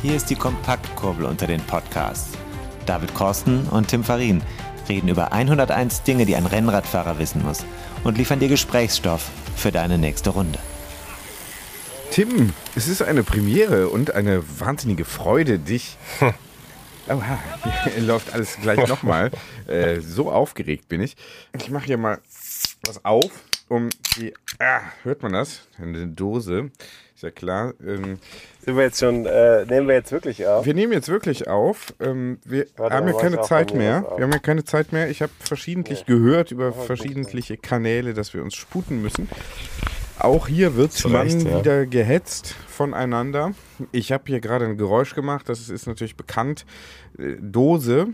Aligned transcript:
Hier 0.00 0.14
ist 0.14 0.30
die 0.30 0.36
Kompaktkurbel 0.36 1.24
unter 1.26 1.48
den 1.48 1.60
Podcasts. 1.60 2.38
David 2.86 3.12
Korsten 3.14 3.66
und 3.66 3.88
Tim 3.88 4.04
Farin 4.04 4.42
reden 4.88 5.08
über 5.08 5.32
101 5.32 6.04
Dinge, 6.04 6.24
die 6.24 6.36
ein 6.36 6.46
Rennradfahrer 6.46 7.18
wissen 7.18 7.42
muss 7.42 7.64
und 8.04 8.16
liefern 8.16 8.38
dir 8.38 8.46
Gesprächsstoff 8.46 9.28
für 9.56 9.72
deine 9.72 9.98
nächste 9.98 10.30
Runde. 10.30 10.60
Tim, 12.12 12.52
es 12.76 12.86
ist 12.86 13.02
eine 13.02 13.24
Premiere 13.24 13.88
und 13.88 14.14
eine 14.14 14.44
wahnsinnige 14.60 15.04
Freude, 15.04 15.58
dich. 15.58 15.96
Oha, 17.08 17.38
hier 17.92 18.02
läuft 18.02 18.32
alles 18.32 18.56
gleich 18.62 18.86
nochmal. 18.86 19.32
Äh, 19.66 20.00
so 20.00 20.32
aufgeregt 20.32 20.88
bin 20.88 21.02
ich. 21.02 21.14
Ich 21.52 21.68
mache 21.68 21.84
hier 21.84 21.98
mal 21.98 22.20
was 22.86 23.04
auf, 23.04 23.30
um 23.68 23.90
die. 24.16 24.32
Ah, 24.58 24.80
hört 25.02 25.22
man 25.22 25.34
das? 25.34 25.60
Eine 25.76 26.06
Dose. 26.06 26.70
Ist 27.18 27.24
ja 27.24 27.32
klar. 27.32 27.74
Ähm, 27.84 28.20
Sind 28.60 28.76
wir 28.76 28.84
jetzt 28.84 29.00
schon, 29.00 29.26
äh, 29.26 29.64
nehmen 29.64 29.88
wir 29.88 29.96
jetzt 29.96 30.12
wirklich 30.12 30.46
auf? 30.46 30.64
wir 30.64 30.72
nehmen 30.72 30.92
jetzt 30.92 31.08
wirklich 31.08 31.48
auf. 31.48 31.92
Ähm, 31.98 32.38
wir 32.44 32.68
Warte, 32.76 32.94
haben 32.94 33.08
ja 33.08 33.14
keine 33.14 33.40
Zeit 33.40 33.74
mehr. 33.74 34.06
Wir 34.14 34.22
haben 34.22 34.30
ja 34.30 34.38
keine 34.38 34.62
Zeit 34.62 34.92
mehr. 34.92 35.10
Ich 35.10 35.20
habe 35.20 35.32
verschiedentlich 35.40 36.06
gehört 36.06 36.52
über 36.52 36.72
verschiedentliche 36.72 37.56
Kanäle, 37.56 38.14
dass 38.14 38.34
wir 38.34 38.42
uns 38.44 38.54
sputen 38.54 39.02
müssen. 39.02 39.28
Auch 40.20 40.46
hier 40.46 40.76
wird 40.76 40.92
man 41.08 41.28
ja. 41.28 41.58
wieder 41.58 41.86
gehetzt 41.86 42.54
voneinander. 42.68 43.50
Ich 43.90 44.12
habe 44.12 44.22
hier 44.28 44.38
gerade 44.38 44.66
ein 44.66 44.78
Geräusch 44.78 45.16
gemacht, 45.16 45.48
das 45.48 45.70
ist 45.70 45.88
natürlich 45.88 46.14
bekannt. 46.14 46.66
Äh, 47.18 47.34
Dose 47.40 48.10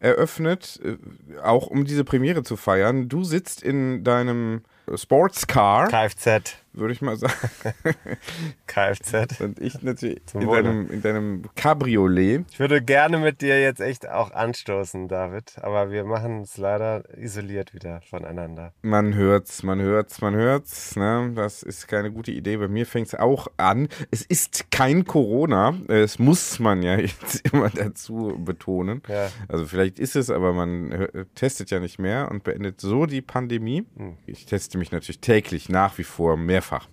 eröffnet, 0.00 0.82
äh, 0.84 0.98
auch 1.40 1.68
um 1.68 1.86
diese 1.86 2.04
Premiere 2.04 2.42
zu 2.42 2.56
feiern. 2.56 3.08
Du 3.08 3.24
sitzt 3.24 3.62
in 3.62 4.04
deinem 4.04 4.64
Sportscar, 4.94 5.88
Kfz. 5.88 6.58
Würde 6.74 6.92
ich 6.92 7.02
mal 7.02 7.16
sagen. 7.16 7.34
Kfz. 8.66 9.40
Und 9.40 9.60
ich 9.60 9.82
natürlich 9.82 10.20
in 10.34 10.48
deinem, 10.48 10.90
in 10.90 11.02
deinem 11.02 11.42
Cabriolet. 11.54 12.44
Ich 12.50 12.58
würde 12.58 12.82
gerne 12.82 13.18
mit 13.18 13.40
dir 13.40 13.60
jetzt 13.60 13.80
echt 13.80 14.08
auch 14.08 14.32
anstoßen, 14.32 15.08
David, 15.08 15.58
aber 15.62 15.90
wir 15.90 16.04
machen 16.04 16.42
es 16.42 16.56
leider 16.56 17.04
isoliert 17.16 17.74
wieder 17.74 18.00
voneinander. 18.02 18.72
Man 18.82 19.14
hört's, 19.14 19.62
man 19.62 19.80
hört's, 19.80 20.20
man 20.20 20.34
hört's. 20.34 20.96
Ne? 20.96 21.32
Das 21.34 21.62
ist 21.62 21.88
keine 21.88 22.10
gute 22.10 22.32
Idee. 22.32 22.56
Bei 22.56 22.68
mir 22.68 22.86
fängt's 22.86 23.14
auch 23.14 23.48
an. 23.56 23.88
Es 24.10 24.22
ist 24.22 24.70
kein 24.70 25.04
Corona. 25.04 25.74
Es 25.88 26.18
muss 26.18 26.58
man 26.58 26.82
ja 26.82 26.98
jetzt 26.98 27.48
immer 27.52 27.70
dazu 27.70 28.38
betonen. 28.38 29.02
Ja. 29.08 29.28
Also 29.48 29.66
vielleicht 29.66 29.98
ist 29.98 30.16
es, 30.16 30.30
aber 30.30 30.52
man 30.52 31.08
testet 31.34 31.70
ja 31.70 31.80
nicht 31.80 31.98
mehr 31.98 32.30
und 32.30 32.44
beendet 32.44 32.80
so 32.80 33.06
die 33.06 33.22
Pandemie. 33.22 33.84
Hm. 33.96 34.16
Ich 34.26 34.46
teste 34.46 34.78
mich 34.78 34.92
natürlich 34.92 35.20
täglich 35.20 35.68
nach 35.68 35.98
wie 35.98 36.04
vor 36.04 36.36
mehrfach. 36.64 36.88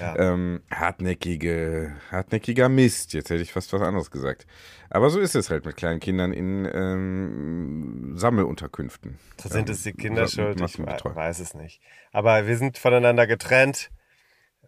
Ja. 0.00 0.16
Ähm, 0.18 0.62
hartnäckige, 0.70 1.96
hartnäckiger 2.10 2.68
Mist. 2.68 3.12
Jetzt 3.12 3.30
hätte 3.30 3.42
ich 3.42 3.52
fast 3.52 3.72
was 3.72 3.82
anderes 3.82 4.10
gesagt. 4.10 4.46
Aber 4.90 5.10
so 5.10 5.20
ist 5.20 5.34
es 5.34 5.50
halt 5.50 5.64
mit 5.64 5.76
kleinen 5.76 6.00
Kindern 6.00 6.32
in 6.32 6.68
ähm, 6.72 8.12
Sammelunterkünften. 8.16 9.18
Da 9.42 9.48
sind 9.48 9.68
es 9.68 9.82
die 9.82 9.92
Kinder 9.92 10.28
schuld, 10.28 10.60
ich 10.60 10.78
weiß 10.78 11.40
es 11.40 11.54
nicht. 11.54 11.80
Aber 12.12 12.46
wir 12.46 12.56
sind 12.56 12.78
voneinander 12.78 13.26
getrennt, 13.26 13.90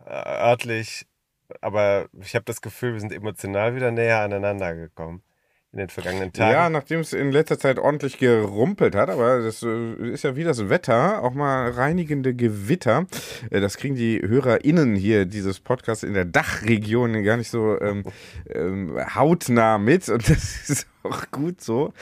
äh, 0.04 0.10
örtlich, 0.10 1.06
aber 1.60 2.08
ich 2.20 2.34
habe 2.34 2.44
das 2.44 2.60
Gefühl, 2.60 2.94
wir 2.94 3.00
sind 3.00 3.12
emotional 3.12 3.74
wieder 3.74 3.90
näher 3.90 4.20
aneinander 4.20 4.74
gekommen 4.74 5.22
in 5.72 5.78
den 5.80 5.88
vergangenen 5.90 6.32
Tagen. 6.32 6.50
Ja, 6.50 6.70
nachdem 6.70 7.00
es 7.00 7.12
in 7.12 7.30
letzter 7.30 7.58
Zeit 7.58 7.78
ordentlich 7.78 8.16
gerumpelt 8.18 8.94
hat, 8.94 9.10
aber 9.10 9.42
das 9.42 9.62
äh, 9.62 10.10
ist 10.10 10.24
ja 10.24 10.34
wie 10.34 10.44
das 10.44 10.70
Wetter, 10.70 11.22
auch 11.22 11.34
mal 11.34 11.70
reinigende 11.70 12.34
Gewitter. 12.34 13.06
Äh, 13.50 13.60
Das 13.60 13.76
kriegen 13.76 13.94
die 13.94 14.20
HörerInnen 14.20 14.96
hier 14.96 15.26
dieses 15.26 15.60
Podcasts 15.60 16.04
in 16.04 16.14
der 16.14 16.24
Dachregion 16.24 17.22
gar 17.22 17.36
nicht 17.36 17.50
so 17.50 17.78
ähm, 17.80 18.04
ähm, 18.48 18.98
hautnah 19.14 19.76
mit 19.78 20.08
und 20.08 20.28
das 20.28 20.70
ist 20.70 20.86
auch 21.08 21.30
gut 21.30 21.60
so. 21.60 21.92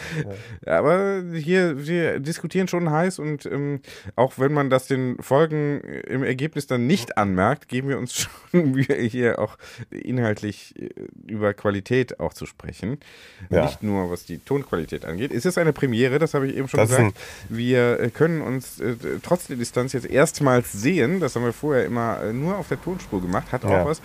Aber 0.64 1.22
hier, 1.32 1.86
wir 1.86 2.20
diskutieren 2.20 2.68
schon 2.68 2.90
heiß 2.90 3.18
und 3.18 3.46
ähm, 3.46 3.80
auch 4.14 4.34
wenn 4.38 4.52
man 4.52 4.70
das 4.70 4.86
den 4.86 5.16
Folgen 5.20 5.80
im 5.80 6.22
Ergebnis 6.22 6.66
dann 6.66 6.86
nicht 6.86 7.16
anmerkt, 7.18 7.68
geben 7.68 7.88
wir 7.88 7.98
uns 7.98 8.14
schon 8.52 8.72
Mühe, 8.72 8.94
hier 8.96 9.38
auch 9.38 9.56
inhaltlich 9.90 10.74
äh, 10.80 10.90
über 11.26 11.54
Qualität 11.54 12.20
auch 12.20 12.32
zu 12.34 12.46
sprechen. 12.46 12.98
Ja. 13.50 13.64
Nicht 13.64 13.82
nur 13.82 14.10
was 14.10 14.24
die 14.24 14.38
Tonqualität 14.38 15.04
angeht. 15.04 15.32
Es 15.32 15.44
ist 15.44 15.58
eine 15.58 15.72
Premiere, 15.72 16.18
das 16.18 16.34
habe 16.34 16.46
ich 16.48 16.56
eben 16.56 16.68
schon 16.68 16.78
Das 16.80 16.90
gesagt. 16.90 17.16
Wir 17.48 18.00
äh, 18.00 18.10
können 18.10 18.40
uns 18.40 18.80
äh, 18.80 18.94
trotz 19.22 19.46
der 19.46 19.56
Distanz 19.56 19.92
jetzt 19.92 20.06
erstmals 20.06 20.72
sehen. 20.72 21.20
Das 21.20 21.34
haben 21.36 21.44
wir 21.44 21.52
vorher 21.52 21.84
immer 21.84 22.22
äh, 22.22 22.32
nur 22.32 22.56
auf 22.58 22.68
der 22.68 22.80
Tonspur 22.80 23.20
gemacht. 23.20 23.52
Hat 23.52 23.64
auch 23.64 23.70
Ja. 23.70 23.84
was. 23.84 24.00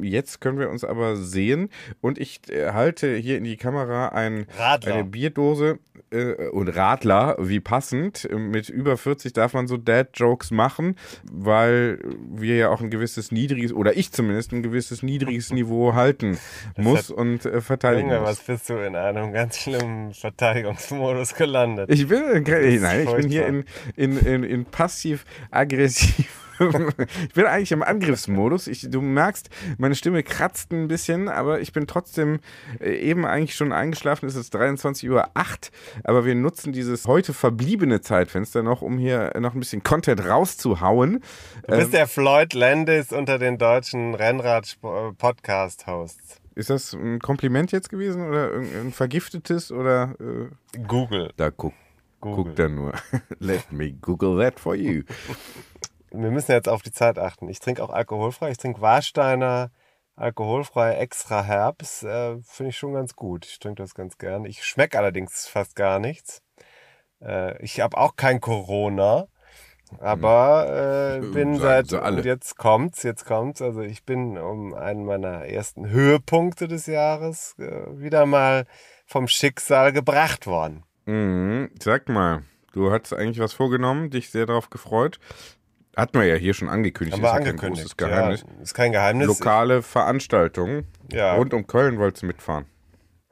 Jetzt 0.00 0.40
können 0.40 0.58
wir 0.58 0.70
uns 0.70 0.84
aber 0.84 1.16
sehen 1.16 1.70
und 2.00 2.18
ich 2.18 2.40
äh, 2.50 2.72
halte 2.72 3.16
hier 3.16 3.38
in 3.38 3.44
die 3.44 3.56
Kamera 3.56 4.08
ein, 4.08 4.46
eine 4.58 5.04
Bierdose 5.04 5.78
äh, 6.10 6.48
und 6.48 6.68
Radler, 6.68 7.36
wie 7.38 7.60
passend. 7.60 8.28
Mit 8.32 8.68
über 8.68 8.96
40 8.96 9.32
darf 9.32 9.54
man 9.54 9.66
so 9.66 9.76
Dad-Jokes 9.76 10.50
machen, 10.50 10.96
weil 11.30 11.98
wir 12.28 12.56
ja 12.56 12.68
auch 12.70 12.80
ein 12.80 12.90
gewisses 12.90 13.32
niedriges, 13.32 13.72
oder 13.72 13.96
ich 13.96 14.12
zumindest 14.12 14.52
ein 14.52 14.62
gewisses 14.62 15.02
niedriges 15.02 15.52
Niveau 15.56 15.94
halten 15.94 16.38
muss 16.76 17.10
und 17.10 17.44
äh, 17.44 17.60
verteidigen 17.60 18.08
Junge, 18.08 18.20
muss. 18.20 18.30
was 18.30 18.40
bist 18.40 18.68
du 18.68 18.74
in 18.74 18.96
einem 18.96 19.32
ganz 19.32 19.58
schlimmen 19.58 20.14
Verteidigungsmodus 20.14 21.34
gelandet? 21.34 21.90
Ich 21.90 22.06
bin, 22.08 22.22
ist 22.22 22.82
nein, 22.82 23.06
ich 23.06 23.14
bin 23.14 23.28
hier 23.28 23.46
in, 23.46 23.64
in, 23.96 24.18
in, 24.18 24.42
in 24.44 24.64
passiv-aggressiv. 24.64 26.45
Ich 26.58 27.34
bin 27.34 27.46
eigentlich 27.46 27.72
im 27.72 27.82
Angriffsmodus. 27.82 28.66
Ich, 28.66 28.88
du 28.90 29.00
merkst, 29.00 29.48
meine 29.78 29.94
Stimme 29.94 30.22
kratzt 30.22 30.72
ein 30.72 30.88
bisschen, 30.88 31.28
aber 31.28 31.60
ich 31.60 31.72
bin 31.72 31.86
trotzdem 31.86 32.40
äh, 32.80 32.96
eben 32.96 33.24
eigentlich 33.24 33.54
schon 33.54 33.72
eingeschlafen. 33.72 34.26
Es 34.26 34.34
ist 34.34 34.54
23.08 34.54 35.10
Uhr, 35.10 35.28
aber 36.04 36.24
wir 36.24 36.34
nutzen 36.34 36.72
dieses 36.72 37.06
heute 37.06 37.32
verbliebene 37.32 38.00
Zeitfenster 38.00 38.62
noch, 38.62 38.82
um 38.82 38.98
hier 38.98 39.32
noch 39.38 39.54
ein 39.54 39.60
bisschen 39.60 39.82
Content 39.82 40.26
rauszuhauen. 40.26 41.22
Du 41.66 41.76
bist 41.76 41.92
der 41.92 42.06
Floyd 42.06 42.54
Landis 42.54 43.12
unter 43.12 43.38
den 43.38 43.58
deutschen 43.58 44.14
Rennrad-Podcast-Hosts. 44.14 46.40
Ist 46.56 46.70
das 46.70 46.94
ein 46.94 47.18
Kompliment 47.18 47.70
jetzt 47.70 47.90
gewesen 47.90 48.26
oder 48.26 48.50
ein 48.54 48.90
vergiftetes 48.90 49.70
oder 49.70 50.14
äh, 50.18 50.78
Google. 50.86 51.30
da 51.36 51.50
guck, 51.50 51.74
Google. 52.20 52.44
guck 52.44 52.56
da 52.56 52.68
nur. 52.68 52.94
Let 53.40 53.70
me 53.70 53.92
Google 53.92 54.38
that 54.38 54.58
for 54.58 54.74
you. 54.74 55.02
Wir 56.16 56.30
müssen 56.30 56.52
jetzt 56.52 56.68
auf 56.68 56.82
die 56.82 56.92
Zeit 56.92 57.18
achten. 57.18 57.48
Ich 57.48 57.60
trinke 57.60 57.82
auch 57.82 57.90
alkoholfrei. 57.90 58.50
Ich 58.50 58.58
trinke 58.58 58.80
Warsteiner 58.80 59.70
alkoholfrei 60.16 60.94
extra 60.94 61.42
Herbs. 61.42 62.02
Äh, 62.02 62.38
Finde 62.42 62.70
ich 62.70 62.78
schon 62.78 62.94
ganz 62.94 63.14
gut. 63.14 63.46
Ich 63.46 63.58
trinke 63.58 63.82
das 63.82 63.94
ganz 63.94 64.18
gern. 64.18 64.44
Ich 64.44 64.64
schmecke 64.64 64.98
allerdings 64.98 65.46
fast 65.46 65.76
gar 65.76 65.98
nichts. 65.98 66.42
Äh, 67.20 67.62
ich 67.62 67.80
habe 67.80 67.98
auch 67.98 68.16
kein 68.16 68.40
Corona. 68.40 69.28
Aber 70.00 71.18
äh, 71.18 71.20
bin 71.20 71.54
Hm. 71.54 71.60
Sagen 71.60 71.88
seit 71.88 72.02
und 72.02 72.24
jetzt 72.24 72.56
kommt's, 72.56 73.02
jetzt 73.04 73.24
kommt's. 73.24 73.62
Also 73.62 73.82
ich 73.82 74.04
bin 74.04 74.36
um 74.36 74.74
einen 74.74 75.04
meiner 75.04 75.46
ersten 75.46 75.88
Höhepunkte 75.88 76.66
des 76.66 76.86
Jahres 76.86 77.54
äh, 77.58 77.86
wieder 77.96 78.26
mal 78.26 78.66
vom 79.06 79.28
Schicksal 79.28 79.92
gebracht 79.92 80.48
worden. 80.48 80.82
Mhm. 81.04 81.70
Sag 81.80 82.08
mal, 82.08 82.42
du 82.72 82.90
hattest 82.90 83.14
eigentlich 83.14 83.38
was 83.38 83.52
vorgenommen, 83.52 84.10
dich 84.10 84.30
sehr 84.30 84.46
darauf 84.46 84.70
gefreut. 84.70 85.20
Hatten 85.96 86.18
wir 86.20 86.26
ja 86.26 86.34
hier 86.36 86.52
schon 86.52 86.68
angekündigt, 86.68 87.16
Haben 87.16 87.24
ist 87.24 87.30
wir 87.32 87.38
kein 87.38 87.48
angekündigt. 87.48 87.82
großes 87.84 87.96
Geheimnis. 87.96 88.44
Ja, 88.46 88.62
ist 88.62 88.74
kein 88.74 88.92
Geheimnis. 88.92 89.26
Lokale 89.28 89.82
Veranstaltungen 89.82 90.86
Ja. 91.10 91.34
rund 91.36 91.54
um 91.54 91.66
Köln 91.66 91.98
wolltest 91.98 92.22
du 92.22 92.26
mitfahren. 92.26 92.66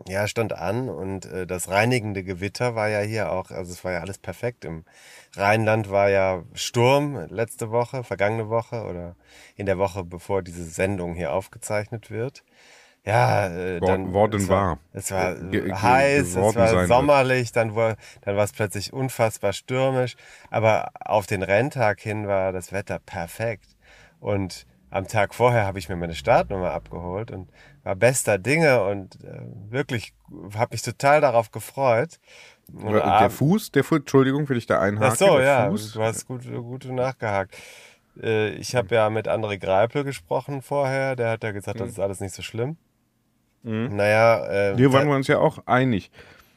Ja, 0.08 0.26
stand 0.28 0.52
an 0.52 0.88
und 0.88 1.24
äh, 1.26 1.46
das 1.46 1.68
reinigende 1.70 2.24
Gewitter 2.24 2.74
war 2.74 2.88
ja 2.88 3.00
hier 3.00 3.30
auch, 3.32 3.50
also 3.50 3.72
es 3.72 3.84
war 3.84 3.92
ja 3.92 4.00
alles 4.00 4.18
perfekt. 4.18 4.64
Im 4.64 4.84
Rheinland 5.36 5.90
war 5.90 6.10
ja 6.10 6.42
Sturm 6.52 7.26
letzte 7.28 7.70
Woche, 7.70 8.02
vergangene 8.02 8.48
Woche 8.48 8.82
oder 8.84 9.14
in 9.56 9.66
der 9.66 9.78
Woche, 9.78 10.04
bevor 10.04 10.42
diese 10.42 10.64
Sendung 10.64 11.14
hier 11.14 11.32
aufgezeichnet 11.32 12.10
wird. 12.10 12.44
Ja, 13.04 13.48
äh, 13.48 13.80
dann 13.80 14.12
worden 14.12 14.40
es 14.40 14.48
war. 14.48 14.78
Es 14.92 15.10
war 15.10 15.34
Ge- 15.34 15.72
heiß, 15.72 16.36
es 16.36 16.36
war 16.36 16.78
wird. 16.78 16.88
sommerlich, 16.88 17.52
dann 17.52 17.74
war, 17.74 17.96
dann 18.22 18.36
war 18.36 18.44
es 18.44 18.52
plötzlich 18.52 18.92
unfassbar 18.92 19.52
stürmisch. 19.52 20.16
Aber 20.50 20.90
auf 21.00 21.26
den 21.26 21.42
Renntag 21.42 22.00
hin 22.00 22.26
war 22.26 22.52
das 22.52 22.72
Wetter 22.72 22.98
perfekt. 22.98 23.76
Und 24.20 24.66
am 24.90 25.08
Tag 25.08 25.34
vorher 25.34 25.66
habe 25.66 25.78
ich 25.80 25.88
mir 25.88 25.96
meine 25.96 26.14
Startnummer 26.14 26.70
abgeholt 26.70 27.30
und 27.32 27.50
war 27.82 27.96
bester 27.96 28.38
Dinge 28.38 28.84
und 28.84 29.16
äh, 29.24 29.40
wirklich 29.70 30.14
habe 30.54 30.74
mich 30.74 30.82
total 30.82 31.20
darauf 31.20 31.50
gefreut. 31.50 32.20
Und 32.72 32.92
der 32.92 33.04
ab- 33.04 33.32
Fuß, 33.32 33.72
der 33.72 33.84
Fuß, 33.84 33.98
Entschuldigung, 33.98 34.48
will 34.48 34.56
ich 34.56 34.66
da 34.66 34.80
einhaken. 34.80 35.10
Ach 35.12 35.16
so, 35.16 35.40
ja, 35.40 35.68
Fuß, 35.68 35.92
du 35.92 36.02
hast 36.02 36.26
gut, 36.26 36.44
gut 36.44 36.84
nachgehakt. 36.86 37.54
Äh, 38.22 38.50
Ich 38.50 38.74
habe 38.74 38.94
ja 38.94 39.10
mit 39.10 39.28
André 39.28 39.58
Greipel 39.58 40.04
gesprochen 40.04 40.62
vorher, 40.62 41.16
der 41.16 41.30
hat 41.30 41.42
ja 41.42 41.50
gesagt, 41.50 41.80
das 41.80 41.90
ist 41.90 42.00
alles 42.00 42.20
nicht 42.20 42.34
so 42.34 42.42
schlimm. 42.42 42.76
Naja, 43.64 44.72
äh, 44.72 44.76
Hier 44.76 44.92
waren 44.92 45.08
wir 45.08 45.16
uns 45.16 45.26
ja 45.26 45.38
auch 45.38 45.66
einig. 45.66 46.10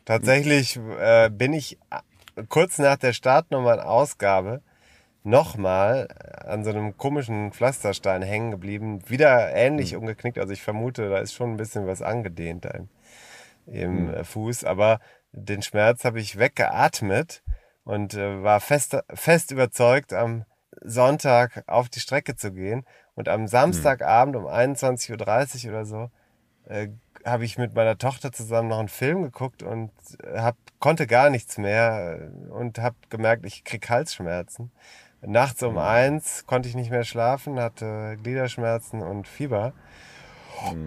tatsächlich 0.05 0.79
äh, 0.99 1.29
bin 1.29 1.53
ich 1.53 1.77
äh, 1.89 2.43
kurz 2.49 2.77
nach 2.77 2.97
der 2.97 3.13
Startnummernausgabe 3.13 4.61
nochmal 5.23 6.07
an 6.45 6.63
so 6.63 6.69
einem 6.69 6.97
komischen 6.97 7.51
Pflasterstein 7.51 8.21
hängen 8.21 8.51
geblieben, 8.51 8.99
wieder 9.07 9.53
ähnlich 9.53 9.95
umgeknickt, 9.95 10.37
also 10.37 10.53
ich 10.53 10.61
vermute, 10.61 11.09
da 11.09 11.19
ist 11.19 11.33
schon 11.33 11.51
ein 11.51 11.57
bisschen 11.57 11.87
was 11.87 12.01
angedehnt 12.01 12.65
im, 12.65 12.89
im 13.65 14.13
äh, 14.13 14.23
Fuß, 14.23 14.63
aber 14.63 14.99
den 15.31 15.61
Schmerz 15.61 16.03
habe 16.03 16.19
ich 16.19 16.37
weggeatmet 16.37 17.41
und 17.83 18.13
äh, 18.13 18.43
war 18.43 18.59
fest, 18.59 18.97
fest 19.13 19.51
überzeugt, 19.51 20.13
am 20.13 20.45
Sonntag 20.81 21.63
auf 21.67 21.89
die 21.89 21.99
Strecke 21.99 22.35
zu 22.35 22.51
gehen. 22.51 22.85
Und 23.15 23.29
am 23.29 23.47
Samstagabend 23.47 24.35
um 24.35 24.45
21.30 24.45 25.65
Uhr 25.65 25.71
oder 25.71 25.85
so 25.85 26.09
äh, 26.69 26.89
habe 27.25 27.45
ich 27.45 27.57
mit 27.57 27.75
meiner 27.75 27.97
Tochter 27.97 28.31
zusammen 28.31 28.69
noch 28.69 28.79
einen 28.79 28.87
Film 28.87 29.23
geguckt 29.23 29.63
und 29.63 29.91
äh, 30.23 30.39
hab, 30.39 30.55
konnte 30.79 31.07
gar 31.07 31.29
nichts 31.29 31.57
mehr 31.57 32.19
äh, 32.21 32.51
und 32.51 32.79
habe 32.79 32.95
gemerkt, 33.09 33.45
ich 33.45 33.63
krieg 33.63 33.89
Halsschmerzen. 33.89 34.71
Nachts 35.21 35.63
um 35.63 35.77
eins 35.79 36.45
konnte 36.45 36.69
ich 36.69 36.75
nicht 36.75 36.91
mehr 36.91 37.03
schlafen, 37.03 37.59
hatte 37.59 38.17
Gliederschmerzen 38.21 39.01
und 39.01 39.27
Fieber. 39.27 39.73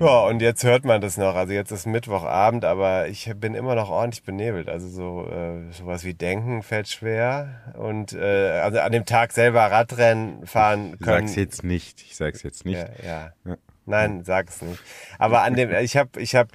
Ja, 0.00 0.24
und 0.26 0.40
jetzt 0.42 0.64
hört 0.64 0.84
man 0.84 1.00
das 1.00 1.16
noch. 1.16 1.34
Also 1.36 1.52
jetzt 1.52 1.70
ist 1.70 1.86
Mittwochabend, 1.86 2.64
aber 2.64 3.08
ich 3.08 3.32
bin 3.36 3.54
immer 3.54 3.74
noch 3.74 3.88
ordentlich 3.88 4.24
benebelt. 4.24 4.68
Also 4.68 4.88
so 4.88 5.28
äh, 5.30 5.70
sowas 5.72 6.04
wie 6.04 6.14
Denken 6.14 6.62
fällt 6.62 6.88
schwer. 6.88 7.72
Und 7.76 8.12
äh, 8.12 8.60
also 8.62 8.80
an 8.80 8.90
dem 8.92 9.04
Tag 9.04 9.32
selber 9.32 9.62
Radrennen 9.70 10.44
fahren 10.46 10.94
Ich 10.94 11.00
können. 11.00 11.26
sag's 11.28 11.36
jetzt 11.36 11.62
nicht. 11.62 12.00
Ich 12.02 12.16
sag's 12.16 12.42
jetzt 12.42 12.64
nicht. 12.64 12.78
Ja, 12.78 12.88
ja. 13.04 13.32
Ja. 13.44 13.56
Nein, 13.90 14.24
sag's 14.24 14.62
nicht. 14.62 14.80
Aber 15.18 15.42
an 15.42 15.54
dem, 15.54 15.70
ich 15.72 15.96
habe, 15.96 16.20
ich 16.20 16.34
habe, 16.34 16.50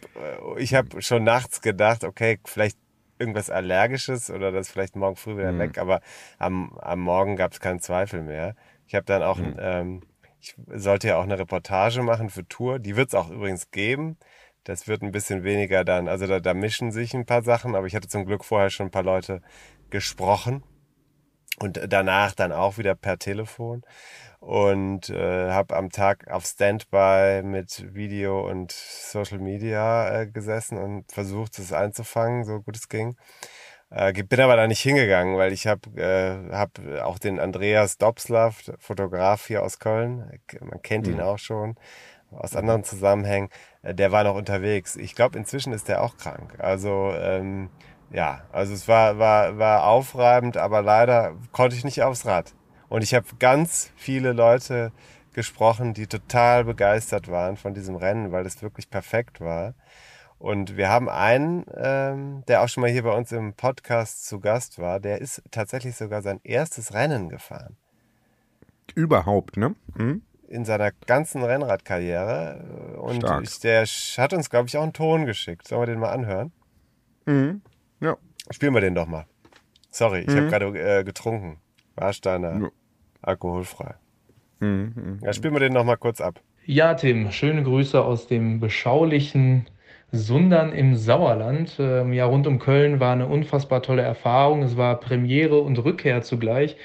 ich 0.58 0.74
habe 0.74 1.02
schon 1.02 1.24
nachts 1.24 1.62
gedacht, 1.62 2.04
okay, 2.04 2.40
vielleicht 2.46 2.78
irgendwas 3.20 3.50
Allergisches 3.50 4.30
oder 4.30 4.52
das 4.52 4.70
vielleicht 4.70 4.96
morgen 4.96 5.16
früh 5.16 5.38
wieder 5.38 5.58
weg. 5.58 5.78
Aber 5.78 6.02
am, 6.38 6.78
am 6.80 7.00
Morgen 7.00 7.36
gab 7.36 7.54
es 7.54 7.60
keinen 7.60 7.80
Zweifel 7.80 8.22
mehr. 8.22 8.56
Ich 8.88 8.96
habe 8.96 9.06
dann 9.06 9.24
auch, 9.24 9.38
ein, 9.38 9.56
ähm, 9.60 10.04
ich 10.40 10.56
sollte 10.68 11.08
ja 11.08 11.18
auch 11.18 11.24
eine 11.24 11.40
Reportage 11.40 12.02
machen 12.02 12.30
für 12.30 12.48
Tour. 12.48 12.80
Die 12.80 12.96
wird 12.96 13.10
es 13.10 13.16
auch 13.16 13.30
übrigens 13.30 13.72
geben. 13.72 14.18
Das 14.64 14.88
wird 14.88 15.04
ein 15.04 15.12
bisschen 15.12 15.44
weniger 15.44 15.86
dann, 15.86 16.08
also 16.08 16.26
da, 16.26 16.40
da 16.40 16.56
mischen 16.56 16.92
sich 16.92 17.14
ein 17.14 17.28
paar 17.28 17.44
Sachen, 17.44 17.76
aber 17.76 17.86
ich 17.86 17.96
hatte 17.96 18.08
zum 18.08 18.26
Glück 18.26 18.44
vorher 18.44 18.72
schon 18.72 18.88
ein 18.88 18.92
paar 18.92 19.04
Leute 19.04 19.42
gesprochen 19.92 20.64
und 21.60 21.80
danach 21.88 22.34
dann 22.34 22.52
auch 22.52 22.80
wieder 22.80 22.96
per 22.96 23.20
Telefon 23.20 23.84
und 24.46 25.10
äh, 25.10 25.50
habe 25.50 25.76
am 25.76 25.90
Tag 25.90 26.30
auf 26.30 26.46
Standby 26.46 27.42
mit 27.44 27.96
Video 27.96 28.48
und 28.48 28.72
Social 28.72 29.40
Media 29.40 30.22
äh, 30.22 30.28
gesessen 30.28 30.78
und 30.78 31.12
versucht, 31.12 31.58
es 31.58 31.74
einzufangen, 31.74 32.44
so 32.44 32.62
gut 32.62 32.78
es 32.78 32.88
ging. 32.88 33.16
Äh, 33.90 34.14
bin 34.14 34.40
aber 34.40 34.56
da 34.56 34.68
nicht 34.68 34.82
hingegangen, 34.82 35.36
weil 35.38 35.52
ich 35.52 35.66
habe 35.66 35.90
äh, 36.00 36.54
hab 36.54 36.80
auch 37.02 37.18
den 37.18 37.40
Andreas 37.40 37.98
Dobslav, 37.98 38.72
Fotograf 38.78 39.48
hier 39.48 39.64
aus 39.64 39.80
Köln, 39.80 40.40
man 40.62 40.82
kennt 40.84 41.08
ihn 41.08 41.22
auch 41.22 41.40
schon 41.40 41.76
aus 42.30 42.56
anderen 42.56 42.84
Zusammenhängen, 42.84 43.50
äh, 43.82 43.96
der 43.96 44.12
war 44.12 44.24
noch 44.24 44.36
unterwegs. 44.36 44.96
Ich 44.96 45.16
glaube, 45.16 45.40
inzwischen 45.40 45.74
ist 45.74 45.88
der 45.88 46.04
auch 46.04 46.18
krank. 46.18 46.54
Also 46.60 47.14
ähm, 47.18 47.72
ja, 48.12 48.44
also 48.52 48.76
es 48.76 48.88
war, 48.88 49.18
war, 49.18 49.58
war 49.58 49.88
aufreibend, 49.88 50.56
aber 50.58 50.84
leider 50.84 51.36
konnte 51.52 51.76
ich 51.76 51.84
nicht 51.84 52.04
aufs 52.04 52.28
Rad. 52.28 52.54
Und 52.90 53.04
ich 53.04 53.14
habe 53.14 53.26
ganz 53.40 53.92
viele 53.96 54.34
Leute 54.34 54.92
gesprochen, 55.34 55.94
die 55.94 56.08
total 56.08 56.64
begeistert 56.64 57.30
waren 57.30 57.58
von 57.58 57.74
diesem 57.74 57.96
Rennen, 57.96 58.32
weil 58.32 58.46
es 58.46 58.62
wirklich 58.62 58.90
perfekt 58.90 59.42
war. 59.42 59.74
Und 60.38 60.78
wir 60.78 60.90
haben 60.90 61.10
einen, 61.10 61.66
ähm, 61.76 62.44
der 62.48 62.62
auch 62.62 62.70
schon 62.70 62.82
mal 62.82 62.90
hier 62.90 63.04
bei 63.04 63.16
uns 63.16 63.32
im 63.32 63.54
Podcast 63.54 64.26
zu 64.26 64.40
Gast 64.40 64.80
war, 64.80 65.00
der 65.00 65.20
ist 65.22 65.42
tatsächlich 65.52 65.96
sogar 65.96 66.22
sein 66.22 66.40
erstes 66.44 66.94
Rennen 66.94 67.30
gefahren 67.30 67.78
Überhaupt, 68.94 69.58
ne? 69.58 69.76
Hm? 69.96 70.22
in 70.48 70.66
seiner 70.66 70.92
ganzen 70.92 71.44
Rennradkarriere. 71.44 72.98
Und 73.00 73.18
Stark. 73.18 73.44
ich, 73.44 73.60
der 73.60 73.86
hat 73.86 74.34
uns, 74.34 74.50
glaube 74.50 74.68
ich, 74.68 74.78
auch 74.78 74.84
einen 74.84 74.94
Ton 74.94 75.26
geschickt. 75.26 75.68
Sollen 75.68 75.82
wir 75.82 75.88
den 75.88 76.00
mal 76.00 76.12
anhören? 76.12 76.52
Mhm. 77.26 77.62
Ja. 78.00 78.18
Spielen 78.52 78.74
wir 78.74 78.82
den 78.82 78.96
doch 78.96 79.08
mal. 79.08 79.26
Sorry, 79.90 80.22
ich 80.22 80.36
habe 80.36 80.48
gerade 80.50 81.00
äh, 81.00 81.04
getrunken. 81.04 81.58
Warsteiner, 81.96 82.62
Ja. 82.62 82.70
alkoholfrei. 83.22 83.96
Mhm. 84.60 85.20
Ja, 85.22 85.34
spielen 85.34 85.54
wir 85.54 85.60
den 85.60 85.74
noch 85.74 85.84
mal 85.84 85.98
kurz 85.98 86.22
ab. 86.22 86.40
Ja, 86.66 86.94
Tim, 86.96 87.32
schöne 87.32 87.64
Grüße 87.64 88.04
aus 88.04 88.28
dem 88.28 88.60
beschaulichen 88.60 89.68
Sundern 90.12 90.72
im 90.72 90.96
Sauerland. 90.96 91.76
Ähm, 91.80 92.14
ja, 92.14 92.26
rund 92.26 92.48
um 92.48 92.60
Köln 92.60 93.00
war 93.00 93.14
eine 93.14 93.28
unfassbar 93.28 93.82
tolle 93.82 94.02
Erfahrung. 94.02 94.64
Es 94.64 94.78
war 94.78 95.00
Premiere 95.00 95.60
und 95.60 95.78
Rückkehr 95.84 96.22
zugleich. 96.22 96.76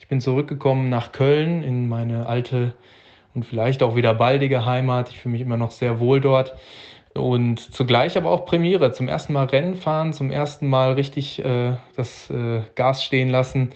Ich 0.00 0.08
bin 0.08 0.20
zurückgekommen 0.20 0.88
nach 0.90 1.12
Köln 1.12 1.62
in 1.62 1.88
meine 1.88 2.26
alte 2.26 2.74
und 3.34 3.44
vielleicht 3.44 3.82
auch 3.82 3.96
wieder 3.96 4.14
baldige 4.14 4.64
Heimat. 4.66 5.08
Ich 5.08 5.20
fühle 5.20 5.32
mich 5.32 5.40
immer 5.40 5.56
noch 5.56 5.70
sehr 5.70 5.98
wohl 5.98 6.20
dort. 6.20 6.54
Und 7.14 7.58
zugleich 7.58 8.16
aber 8.16 8.30
auch 8.30 8.44
Premiere. 8.44 8.92
Zum 8.92 9.08
ersten 9.08 9.32
Mal 9.32 9.46
Rennen 9.46 9.76
fahren, 9.76 10.12
zum 10.12 10.30
ersten 10.30 10.68
Mal 10.68 10.92
richtig 10.92 11.44
äh, 11.44 11.76
das 11.96 12.28
äh, 12.30 12.62
Gas 12.74 13.04
stehen 13.04 13.30
lassen 13.30 13.72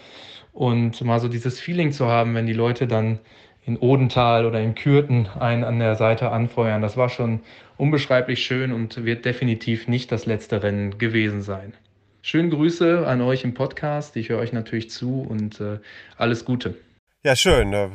und 0.58 1.00
mal 1.02 1.20
so 1.20 1.28
dieses 1.28 1.60
Feeling 1.60 1.92
zu 1.92 2.06
haben, 2.06 2.34
wenn 2.34 2.46
die 2.46 2.52
Leute 2.52 2.88
dann 2.88 3.20
in 3.64 3.76
Odenthal 3.76 4.44
oder 4.44 4.60
in 4.60 4.74
Kürten 4.74 5.28
einen 5.38 5.62
an 5.62 5.78
der 5.78 5.94
Seite 5.94 6.32
anfeuern. 6.32 6.82
Das 6.82 6.96
war 6.96 7.08
schon 7.10 7.40
unbeschreiblich 7.76 8.42
schön 8.42 8.72
und 8.72 9.04
wird 9.04 9.24
definitiv 9.24 9.86
nicht 9.86 10.10
das 10.10 10.26
letzte 10.26 10.60
Rennen 10.60 10.98
gewesen 10.98 11.42
sein. 11.42 11.74
Schöne 12.22 12.48
Grüße 12.48 13.06
an 13.06 13.20
euch 13.20 13.44
im 13.44 13.54
Podcast. 13.54 14.16
Ich 14.16 14.30
höre 14.30 14.40
euch 14.40 14.52
natürlich 14.52 14.90
zu 14.90 15.20
und 15.20 15.60
äh, 15.60 15.78
alles 16.16 16.44
Gute. 16.44 16.74
Ja, 17.22 17.36
schön. 17.36 17.70
Da 17.70 17.90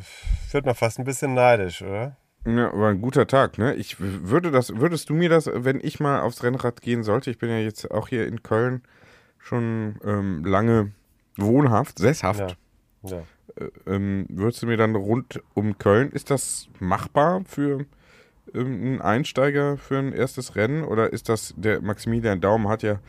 wird 0.54 0.66
man 0.66 0.76
fast 0.76 1.00
ein 1.00 1.06
bisschen 1.06 1.34
neidisch, 1.34 1.82
oder? 1.82 2.16
Ja, 2.46 2.72
war 2.72 2.92
ein 2.92 3.02
guter 3.02 3.28
Tag, 3.28 3.58
ne? 3.58 3.76
Ich 3.76 3.98
würde 4.00 4.52
das, 4.52 4.74
würdest 4.78 5.10
du 5.10 5.14
mir 5.16 5.28
das, 5.28 5.50
wenn 5.54 5.82
ich 5.82 6.00
mal 6.00 6.22
aufs 6.22 6.44
Rennrad 6.44 6.82
gehen 6.82 7.04
sollte, 7.04 7.30
ich 7.30 7.40
bin 7.40 7.50
ja 7.50 7.58
jetzt 7.58 7.92
auch 7.92 8.08
hier 8.08 8.26
in 8.26 8.42
Köln 8.42 8.84
schon 9.38 10.00
ähm, 10.06 10.46
lange 10.46 10.94
wohnhaft, 11.38 12.00
sesshaft, 12.00 12.58
Ja. 13.04 13.10
ja. 13.10 13.24
äh, 13.56 13.70
ähm, 13.88 14.26
würdest 14.30 14.62
du 14.64 14.68
mir 14.68 14.78
dann 14.78 14.96
rund 14.96 15.42
um 15.54 15.78
Köln, 15.78 16.12
ist 16.12 16.30
das 16.30 16.68
machbar 16.80 17.42
für 17.46 17.86
ähm, 18.54 18.74
einen 18.82 19.02
Einsteiger 19.02 19.78
für 19.78 19.98
ein 19.98 20.14
erstes 20.14 20.56
Rennen 20.56 20.84
oder 20.84 21.12
ist 21.12 21.30
das, 21.30 21.54
der 21.58 21.82
Maximilian 21.82 22.42
Daum 22.42 22.68
hat 22.70 22.84
ja 22.84 23.00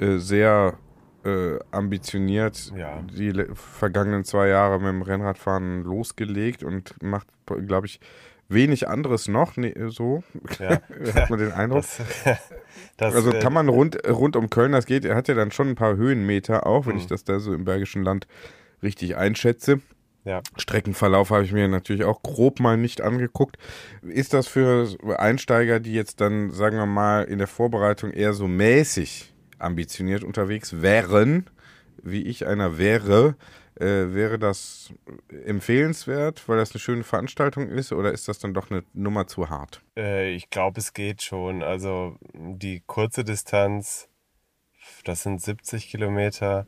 äh, 0.00 0.18
sehr 0.18 0.74
äh, 1.24 1.58
ambitioniert 1.70 2.72
Ja. 2.76 3.00
die 3.02 3.32
vergangenen 3.54 4.24
zwei 4.24 4.48
Jahre 4.48 4.78
mit 4.78 4.88
dem 4.88 5.02
Rennradfahren 5.02 5.82
losgelegt 5.84 6.62
und 6.64 6.94
macht, 7.02 7.28
glaube 7.66 7.86
ich, 7.86 8.00
wenig 8.48 8.88
anderes 8.88 9.28
noch, 9.28 9.56
ne, 9.56 9.72
so 9.88 10.22
Ja. 10.58 10.80
hat 11.14 11.30
man 11.30 11.38
den 11.38 11.52
Eindruck. 11.52 11.82
Das, 11.82 12.00
das, 12.96 13.14
also 13.14 13.32
äh, 13.32 13.40
kann 13.40 13.52
man 13.52 13.68
rund, 13.68 13.98
rund 14.08 14.36
um 14.36 14.50
Köln, 14.50 14.72
das 14.72 14.86
geht, 14.86 15.04
er 15.04 15.16
hat 15.16 15.28
ja 15.28 15.34
dann 15.34 15.50
schon 15.50 15.68
ein 15.70 15.74
paar 15.74 15.96
Höhenmeter 15.96 16.66
auch, 16.66 16.84
Mhm. 16.84 16.90
wenn 16.90 16.96
ich 16.98 17.06
das 17.06 17.24
da 17.24 17.38
so 17.40 17.52
im 17.54 17.64
Bergischen 17.64 18.04
Land 18.04 18.26
richtig 18.82 19.16
einschätze. 19.16 19.80
Ja. 20.24 20.40
Streckenverlauf 20.56 21.30
habe 21.30 21.44
ich 21.44 21.52
mir 21.52 21.68
natürlich 21.68 22.04
auch 22.04 22.22
grob 22.22 22.58
mal 22.58 22.78
nicht 22.78 23.02
angeguckt. 23.02 23.58
Ist 24.02 24.32
das 24.32 24.46
für 24.46 24.88
Einsteiger, 25.18 25.80
die 25.80 25.92
jetzt 25.92 26.20
dann, 26.22 26.50
sagen 26.50 26.78
wir 26.78 26.86
mal, 26.86 27.24
in 27.24 27.36
der 27.38 27.46
Vorbereitung 27.46 28.10
eher 28.10 28.32
so 28.32 28.48
mäßig 28.48 29.34
ambitioniert 29.58 30.24
unterwegs 30.24 30.80
wären, 30.80 31.50
wie 32.02 32.22
ich 32.22 32.46
einer 32.46 32.78
wäre, 32.78 33.36
äh, 33.76 34.14
wäre 34.14 34.38
das 34.38 34.92
empfehlenswert, 35.44 36.48
weil 36.48 36.58
das 36.58 36.72
eine 36.72 36.80
schöne 36.80 37.04
Veranstaltung 37.04 37.68
ist, 37.68 37.92
oder 37.92 38.12
ist 38.12 38.28
das 38.28 38.38
dann 38.38 38.54
doch 38.54 38.70
eine 38.70 38.84
Nummer 38.92 39.26
zu 39.26 39.50
hart? 39.50 39.82
Äh, 39.96 40.30
ich 40.30 40.50
glaube, 40.50 40.80
es 40.80 40.92
geht 40.92 41.22
schon. 41.22 41.62
Also 41.62 42.16
die 42.34 42.82
kurze 42.86 43.24
Distanz, 43.24 44.08
das 45.04 45.22
sind 45.22 45.42
70 45.42 45.88
Kilometer, 45.88 46.66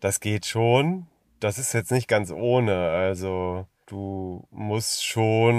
das 0.00 0.20
geht 0.20 0.46
schon. 0.46 1.06
Das 1.40 1.58
ist 1.58 1.72
jetzt 1.72 1.90
nicht 1.90 2.08
ganz 2.08 2.30
ohne. 2.30 2.90
Also 2.90 3.66
du 3.86 4.46
musst 4.50 5.04
schon 5.06 5.54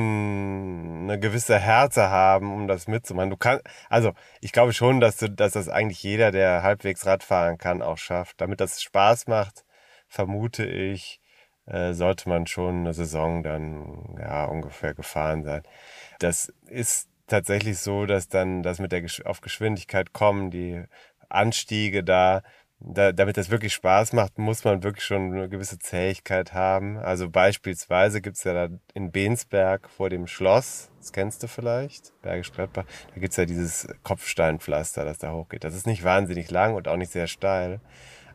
eine 1.03 1.19
gewisse 1.19 1.59
Härte 1.59 2.09
haben, 2.09 2.53
um 2.53 2.67
das 2.67 2.87
mitzumachen. 2.87 3.29
Du 3.29 3.37
kannst, 3.37 3.63
also 3.89 4.13
ich 4.41 4.51
glaube 4.51 4.73
schon, 4.73 4.99
dass 4.99 5.17
du, 5.17 5.29
dass 5.29 5.53
das 5.53 5.69
eigentlich 5.69 6.01
jeder, 6.03 6.31
der 6.31 6.63
halbwegs 6.63 7.05
Radfahren 7.05 7.57
kann, 7.57 7.81
auch 7.81 7.97
schafft. 7.97 8.39
Damit 8.41 8.59
das 8.59 8.81
Spaß 8.81 9.27
macht, 9.27 9.65
vermute 10.13 10.65
ich, 10.65 11.19
äh, 11.65 11.93
sollte 11.93 12.29
man 12.29 12.45
schon 12.45 12.81
eine 12.81 12.93
Saison 12.93 13.41
dann 13.41 14.15
ja 14.19 14.45
ungefähr 14.45 14.93
gefahren 14.93 15.43
sein. 15.43 15.63
Das 16.19 16.53
ist 16.67 17.09
tatsächlich 17.27 17.79
so, 17.79 18.05
dass 18.05 18.27
dann 18.27 18.61
das 18.61 18.79
mit 18.79 18.91
der 18.91 19.03
auf 19.25 19.41
Geschwindigkeit 19.41 20.13
kommen, 20.13 20.51
die 20.51 20.83
Anstiege 21.29 22.03
da, 22.03 22.43
da, 22.79 23.11
damit 23.11 23.37
das 23.37 23.49
wirklich 23.49 23.73
Spaß 23.73 24.13
macht, 24.13 24.37
muss 24.37 24.63
man 24.63 24.83
wirklich 24.83 25.03
schon 25.03 25.33
eine 25.33 25.49
gewisse 25.49 25.79
Zähigkeit 25.79 26.53
haben. 26.53 26.97
Also 26.97 27.29
beispielsweise 27.29 28.21
gibt's 28.21 28.43
ja 28.43 28.53
da 28.53 28.75
in 28.93 29.11
Bensberg 29.11 29.89
vor 29.89 30.11
dem 30.11 30.27
Schloss, 30.27 30.91
das 30.99 31.11
kennst 31.11 31.41
du 31.41 31.47
vielleicht, 31.47 32.13
Bergisch 32.21 32.51
Gladbach, 32.51 32.85
da 33.15 33.19
gibt's 33.19 33.37
ja 33.37 33.45
dieses 33.45 33.87
Kopfsteinpflaster, 34.03 35.05
das 35.05 35.17
da 35.17 35.31
hochgeht. 35.31 35.63
Das 35.63 35.73
ist 35.73 35.87
nicht 35.87 36.03
wahnsinnig 36.03 36.51
lang 36.51 36.75
und 36.75 36.87
auch 36.87 36.97
nicht 36.97 37.11
sehr 37.11 37.27
steil, 37.27 37.79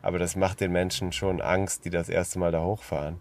aber 0.01 0.19
das 0.19 0.35
macht 0.35 0.61
den 0.61 0.71
Menschen 0.71 1.11
schon 1.11 1.41
Angst, 1.41 1.85
die 1.85 1.89
das 1.89 2.09
erste 2.09 2.39
Mal 2.39 2.51
da 2.51 2.63
hochfahren. 2.63 3.19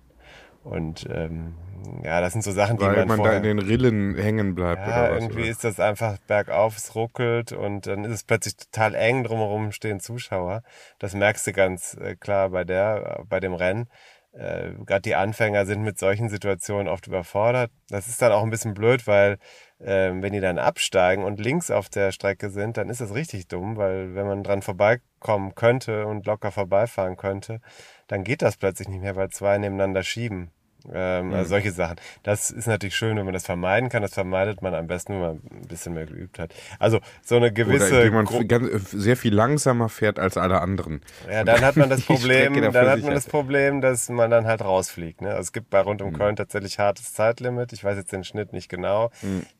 Und 0.64 1.06
ähm, 1.10 1.54
ja, 2.02 2.20
das 2.20 2.32
sind 2.32 2.42
so 2.42 2.52
Sachen, 2.52 2.76
die 2.76 2.84
Weil 2.84 2.96
man, 2.96 3.08
man 3.08 3.16
vorher, 3.18 3.40
da 3.40 3.48
in 3.48 3.56
den 3.56 3.66
Rillen 3.66 4.16
hängen 4.16 4.54
bleibt 4.54 4.86
ja, 4.86 5.04
oder 5.04 5.14
was. 5.14 5.22
irgendwie 5.22 5.42
oder? 5.42 5.50
ist 5.50 5.64
das 5.64 5.80
einfach 5.80 6.18
bergauf, 6.26 6.76
es 6.76 6.94
ruckelt 6.94 7.52
und 7.52 7.86
dann 7.86 8.04
ist 8.04 8.12
es 8.12 8.24
plötzlich 8.24 8.56
total 8.56 8.94
eng, 8.94 9.24
drumherum 9.24 9.72
stehen 9.72 10.00
Zuschauer. 10.00 10.62
Das 10.98 11.14
merkst 11.14 11.46
du 11.46 11.52
ganz 11.52 11.96
äh, 12.00 12.16
klar 12.16 12.50
bei 12.50 12.64
der, 12.64 13.24
bei 13.28 13.40
dem 13.40 13.54
Rennen. 13.54 13.88
Äh, 14.32 14.72
Gerade 14.84 15.02
die 15.02 15.14
Anfänger 15.14 15.64
sind 15.64 15.82
mit 15.82 15.98
solchen 15.98 16.28
Situationen 16.28 16.88
oft 16.88 17.06
überfordert. 17.06 17.70
Das 17.88 18.08
ist 18.08 18.20
dann 18.20 18.32
auch 18.32 18.42
ein 18.42 18.50
bisschen 18.50 18.74
blöd, 18.74 19.06
weil 19.06 19.38
äh, 19.80 20.10
wenn 20.12 20.32
die 20.32 20.40
dann 20.40 20.58
absteigen 20.58 21.24
und 21.24 21.40
links 21.40 21.70
auf 21.70 21.88
der 21.88 22.12
Strecke 22.12 22.50
sind, 22.50 22.76
dann 22.76 22.88
ist 22.88 23.00
das 23.00 23.14
richtig 23.14 23.48
dumm, 23.48 23.76
weil 23.76 24.14
wenn 24.14 24.26
man 24.26 24.42
dran 24.42 24.62
vorbeikommen 24.62 25.54
könnte 25.54 26.06
und 26.06 26.26
locker 26.26 26.50
vorbeifahren 26.52 27.16
könnte, 27.16 27.60
dann 28.06 28.24
geht 28.24 28.42
das 28.42 28.56
plötzlich 28.56 28.88
nicht 28.88 29.02
mehr, 29.02 29.16
weil 29.16 29.30
zwei 29.30 29.58
nebeneinander 29.58 30.02
schieben. 30.02 30.50
Ähm, 30.92 31.32
also 31.34 31.48
solche 31.50 31.72
Sachen. 31.72 31.96
Das 32.22 32.50
ist 32.50 32.66
natürlich 32.66 32.94
schön, 32.96 33.16
wenn 33.16 33.24
man 33.24 33.34
das 33.34 33.44
vermeiden 33.44 33.88
kann. 33.88 34.02
Das 34.02 34.14
vermeidet 34.14 34.62
man 34.62 34.74
am 34.74 34.86
besten, 34.86 35.14
wenn 35.14 35.20
man 35.20 35.40
ein 35.50 35.66
bisschen 35.68 35.94
mehr 35.94 36.06
geübt 36.06 36.38
hat. 36.38 36.54
Also 36.78 37.00
so 37.22 37.36
eine 37.36 37.46
Oder 37.46 37.50
gewisse. 37.52 37.96
indem 37.98 38.14
man 38.14 38.24
Gru- 38.26 38.46
ganz, 38.46 38.68
äh, 38.68 38.78
sehr 38.98 39.16
viel 39.16 39.34
langsamer 39.34 39.88
fährt 39.88 40.18
als 40.18 40.36
alle 40.36 40.60
anderen. 40.60 41.00
ja, 41.30 41.44
dann 41.44 41.62
hat 41.62 41.76
man 41.76 41.90
das 41.90 42.02
Problem, 42.06 42.54
dann 42.54 42.74
hat 42.88 43.02
man 43.02 43.14
das 43.14 43.26
Problem, 43.26 43.80
dass 43.80 44.08
man 44.08 44.30
dann 44.30 44.46
halt 44.46 44.62
rausfliegt. 44.62 45.20
Ne? 45.20 45.30
Also 45.30 45.40
es 45.42 45.52
gibt 45.52 45.70
bei 45.70 45.80
rund 45.80 46.00
um 46.00 46.12
Köln 46.12 46.36
tatsächlich 46.36 46.78
hartes 46.78 47.12
Zeitlimit. 47.12 47.72
Ich 47.72 47.82
weiß 47.84 47.96
jetzt 47.96 48.12
den 48.12 48.24
Schnitt 48.24 48.52
nicht 48.52 48.68
genau. 48.68 49.10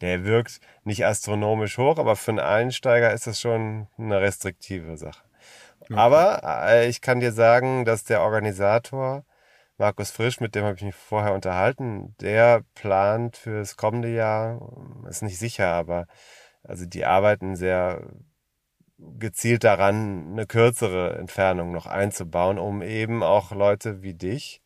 Der 0.01 0.25
wirkt 0.25 0.61
nicht 0.85 1.05
astronomisch 1.05 1.79
hoch, 1.79 1.99
aber 1.99 2.17
für 2.17 2.31
einen 2.31 2.41
Einsteiger 2.41 3.13
ist 3.13 3.27
das 3.27 3.41
schon 3.41 3.89
eine 3.99 4.21
restriktive 4.21 4.97
Sache. 4.97 5.21
Aber 5.95 6.43
äh, 6.69 6.89
ich 6.89 7.01
kann 7.01 7.21
dir 7.21 7.33
sagen, 7.33 7.85
dass 7.85 8.05
der 8.05 8.21
Organisator 8.23 9.25
Markus 9.81 10.11
Frisch, 10.11 10.41
mit 10.41 10.57
dem 10.57 10.65
habe 10.65 10.75
ich 10.75 10.83
mich 10.83 10.95
vorher 10.97 11.35
unterhalten, 11.35 12.17
der 12.21 12.65
plant 12.75 13.37
fürs 13.37 13.77
kommende 13.77 14.13
Jahr, 14.13 14.61
ist 15.09 15.23
nicht 15.23 15.39
sicher, 15.39 15.69
aber 15.69 16.09
also 16.65 16.85
die 16.85 17.05
arbeiten 17.05 17.55
sehr 17.55 18.05
gezielt 18.99 19.63
daran, 19.63 20.33
eine 20.33 20.47
kürzere 20.47 21.17
Entfernung 21.17 21.71
noch 21.71 21.87
einzubauen, 21.87 22.59
um 22.59 22.83
eben 22.83 23.23
auch 23.23 23.53
Leute 23.53 24.03
wie 24.03 24.15
dich 24.15 24.63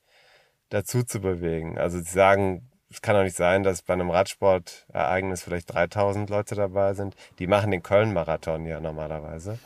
dazu 0.71 1.03
zu 1.03 1.21
bewegen. 1.21 1.77
Also 1.77 1.99
sie 1.99 2.11
sagen, 2.11 2.72
es 2.93 3.03
kann 3.03 3.17
doch 3.17 3.23
nicht 3.23 3.37
sein, 3.37 3.63
dass 3.63 3.83
bei 3.83 3.95
einem 3.95 4.11
Radsportereignis 4.11 5.43
vielleicht 5.43 5.73
3000 5.73 6.29
Leute 6.31 6.55
dabei 6.55 6.95
sind. 6.95 7.15
Die 7.39 7.47
machen 7.47 7.71
den 7.71 7.83
Köln-Marathon 7.83 8.67
ja 8.67 8.81
normalerweise. 8.81 9.59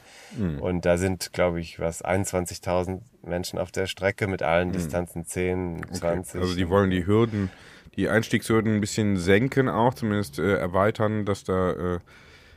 Und 0.61 0.85
da 0.85 0.99
sind, 0.99 1.33
glaube 1.33 1.61
ich, 1.61 1.79
was, 1.81 2.05
21.000 2.05 3.01
Menschen 3.23 3.59
auf 3.59 3.71
der 3.71 3.87
Strecke 3.87 4.27
mit 4.27 4.43
allen 4.43 4.73
Distanzen 4.73 5.25
10, 5.25 5.87
20. 5.93 6.41
Also 6.41 6.55
die 6.55 6.69
wollen 6.69 6.91
die 6.91 7.07
Hürden, 7.07 7.51
die 7.97 8.09
Einstiegshürden 8.09 8.75
ein 8.75 8.81
bisschen 8.81 9.17
senken 9.17 9.69
auch, 9.69 9.95
zumindest 9.95 10.39
äh, 10.39 10.57
erweitern, 10.57 11.25
dass 11.25 11.45
da 11.45 11.71
äh, 11.71 11.99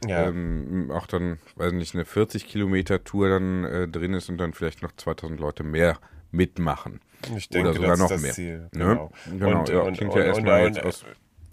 ja. 0.06 0.28
ähm, 0.28 0.92
auch 0.94 1.08
dann, 1.08 1.40
weiß 1.56 1.74
nicht, 1.74 1.96
eine 1.96 2.06
40 2.06 2.48
Kilometer 2.48 3.04
Tour 3.04 3.30
dann 3.30 3.64
äh, 3.64 3.88
drin 3.88 4.14
ist 4.14 4.30
und 4.30 4.38
dann 4.38 4.54
vielleicht 4.54 4.82
noch 4.82 4.92
2000 4.96 5.40
Leute 5.40 5.64
mehr 5.64 5.98
mitmachen. 6.32 7.00
Ich 7.36 7.50
denke, 7.50 7.70
Oder 7.72 7.76
sogar 7.76 7.90
das 7.92 8.00
noch 8.00 8.06
ist 8.06 8.12
das 8.16 8.22
mehr. 8.22 8.34
Ziel. 8.34 8.60
Ne? 8.60 8.70
Genau. 8.72 9.12
Genau, 9.38 9.60
Und- 9.60 9.70
ja, 9.70 9.80
und- 9.82 9.98
klingt 9.98 10.14
ja 10.16 10.24
erstmal 10.24 10.66
jetzt 10.66 10.82
aus 10.84 11.04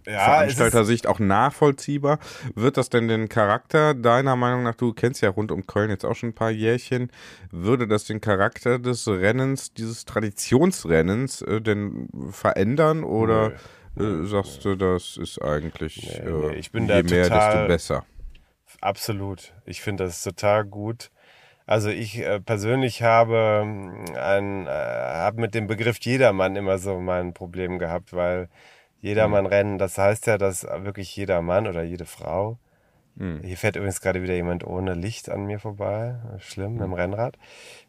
Ja, 0.07 0.21
Veranstalter-Sicht 0.25 1.09
auch 1.09 1.19
nachvollziehbar. 1.19 2.21
Wird 2.55 2.77
das 2.77 2.89
denn 2.91 3.09
den 3.09 3.29
Charakter, 3.29 3.93
deiner 3.93 4.37
Meinung 4.37 4.63
nach, 4.63 4.77
du 4.77 4.93
kennst 4.93 5.21
ja 5.21 5.31
rund 5.31 5.51
um 5.51 5.67
Köln 5.67 5.91
jetzt 5.91 6.05
auch 6.05 6.15
schon 6.15 6.29
ein 6.29 6.35
paar 6.35 6.53
Jährchen, 6.53 7.11
würde 7.51 7.89
das 7.89 8.05
den 8.05 8.21
Charakter 8.21 8.79
des 8.79 9.09
Rennens, 9.09 9.73
dieses 9.75 10.05
Traditionsrennens, 10.05 11.43
äh, 11.43 11.61
denn 11.61 12.09
verändern 12.31 13.03
oder 13.03 13.55
äh, 13.99 14.25
sagst 14.27 14.65
du, 14.65 14.77
das 14.77 15.17
ist 15.17 15.43
eigentlich 15.43 16.21
Nee, 16.25 16.31
nee, 16.31 16.47
äh, 16.49 16.55
ich 16.55 16.71
bin 16.71 16.87
je 16.87 17.03
mehr, 17.03 17.29
desto 17.29 17.67
besser? 17.67 18.05
Absolut. 18.81 19.55
Ich 19.65 19.81
finde 19.81 20.05
das 20.05 20.23
total 20.23 20.65
gut. 20.65 21.11
Also 21.67 21.89
ich 21.91 22.19
äh, 22.19 22.41
persönlich 22.41 23.03
habe 23.03 23.63
ähm, 23.65 24.05
ein, 24.17 24.67
äh, 24.67 24.71
habe 24.71 25.41
mit 25.41 25.55
dem 25.55 25.67
Begriff 25.67 25.99
Jedermann 26.01 26.55
immer 26.57 26.79
so 26.79 27.01
mein 27.01 27.35
Problem 27.35 27.79
gehabt, 27.79 28.13
weil 28.13 28.49
Jedermann-Rennen, 29.01 29.79
das 29.79 29.99
heißt 29.99 30.27
ja, 30.29 30.39
dass 30.39 30.65
wirklich 30.65 31.15
jeder 31.17 31.43
Mann 31.43 31.67
oder 31.67 31.83
jede 31.83 32.07
Frau, 32.07 32.59
hier 33.43 33.57
fährt 33.57 33.77
übrigens 33.77 34.03
gerade 34.03 34.23
wieder 34.23 34.35
jemand 34.35 34.67
ohne 34.67 34.93
Licht 34.93 35.31
an 35.31 35.47
mir 35.47 35.59
vorbei, 35.59 36.17
schlimm, 36.39 36.75
mit 36.75 36.83
dem 36.83 36.93
Rennrad, 36.93 37.37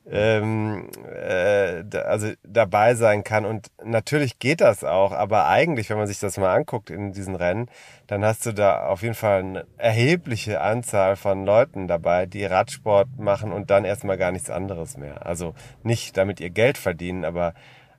ähm, 0.10 0.90
äh, 1.14 1.84
da, 1.84 2.00
also 2.04 2.32
dabei 2.44 2.96
sein 2.96 3.26
kann. 3.26 3.46
Und 3.46 3.68
natürlich 3.84 4.40
geht 4.40 4.62
das 4.62 4.86
auch, 4.86 5.12
aber 5.12 5.48
eigentlich, 5.48 5.90
wenn 5.90 5.98
man 5.98 6.08
sich 6.08 6.20
das 6.20 6.38
mal 6.38 6.56
anguckt 6.56 6.90
in 6.90 7.12
diesen 7.12 7.36
Rennen, 7.36 7.70
dann 8.08 8.24
hast 8.24 8.46
du 8.46 8.54
da 8.54 8.88
auf 8.88 9.02
jeden 9.02 9.16
Fall 9.16 9.40
eine 9.40 9.66
erhebliche 9.78 10.62
Anzahl 10.62 11.18
von 11.18 11.46
Leuten 11.46 11.90
dabei, 11.90 12.26
die 12.26 12.46
Radsport 12.46 13.20
machen 13.20 13.52
und 13.52 13.70
dann 13.70 13.84
erstmal 13.84 14.18
gar 14.18 14.32
nichts 14.32 14.50
anderes 14.50 14.96
mehr. 14.96 15.26
Also 15.26 15.56
nicht 15.84 16.16
damit 16.16 16.40
ihr 16.40 16.52
Geld 16.52 16.78
verdienen, 16.78 17.26
aber 17.26 17.54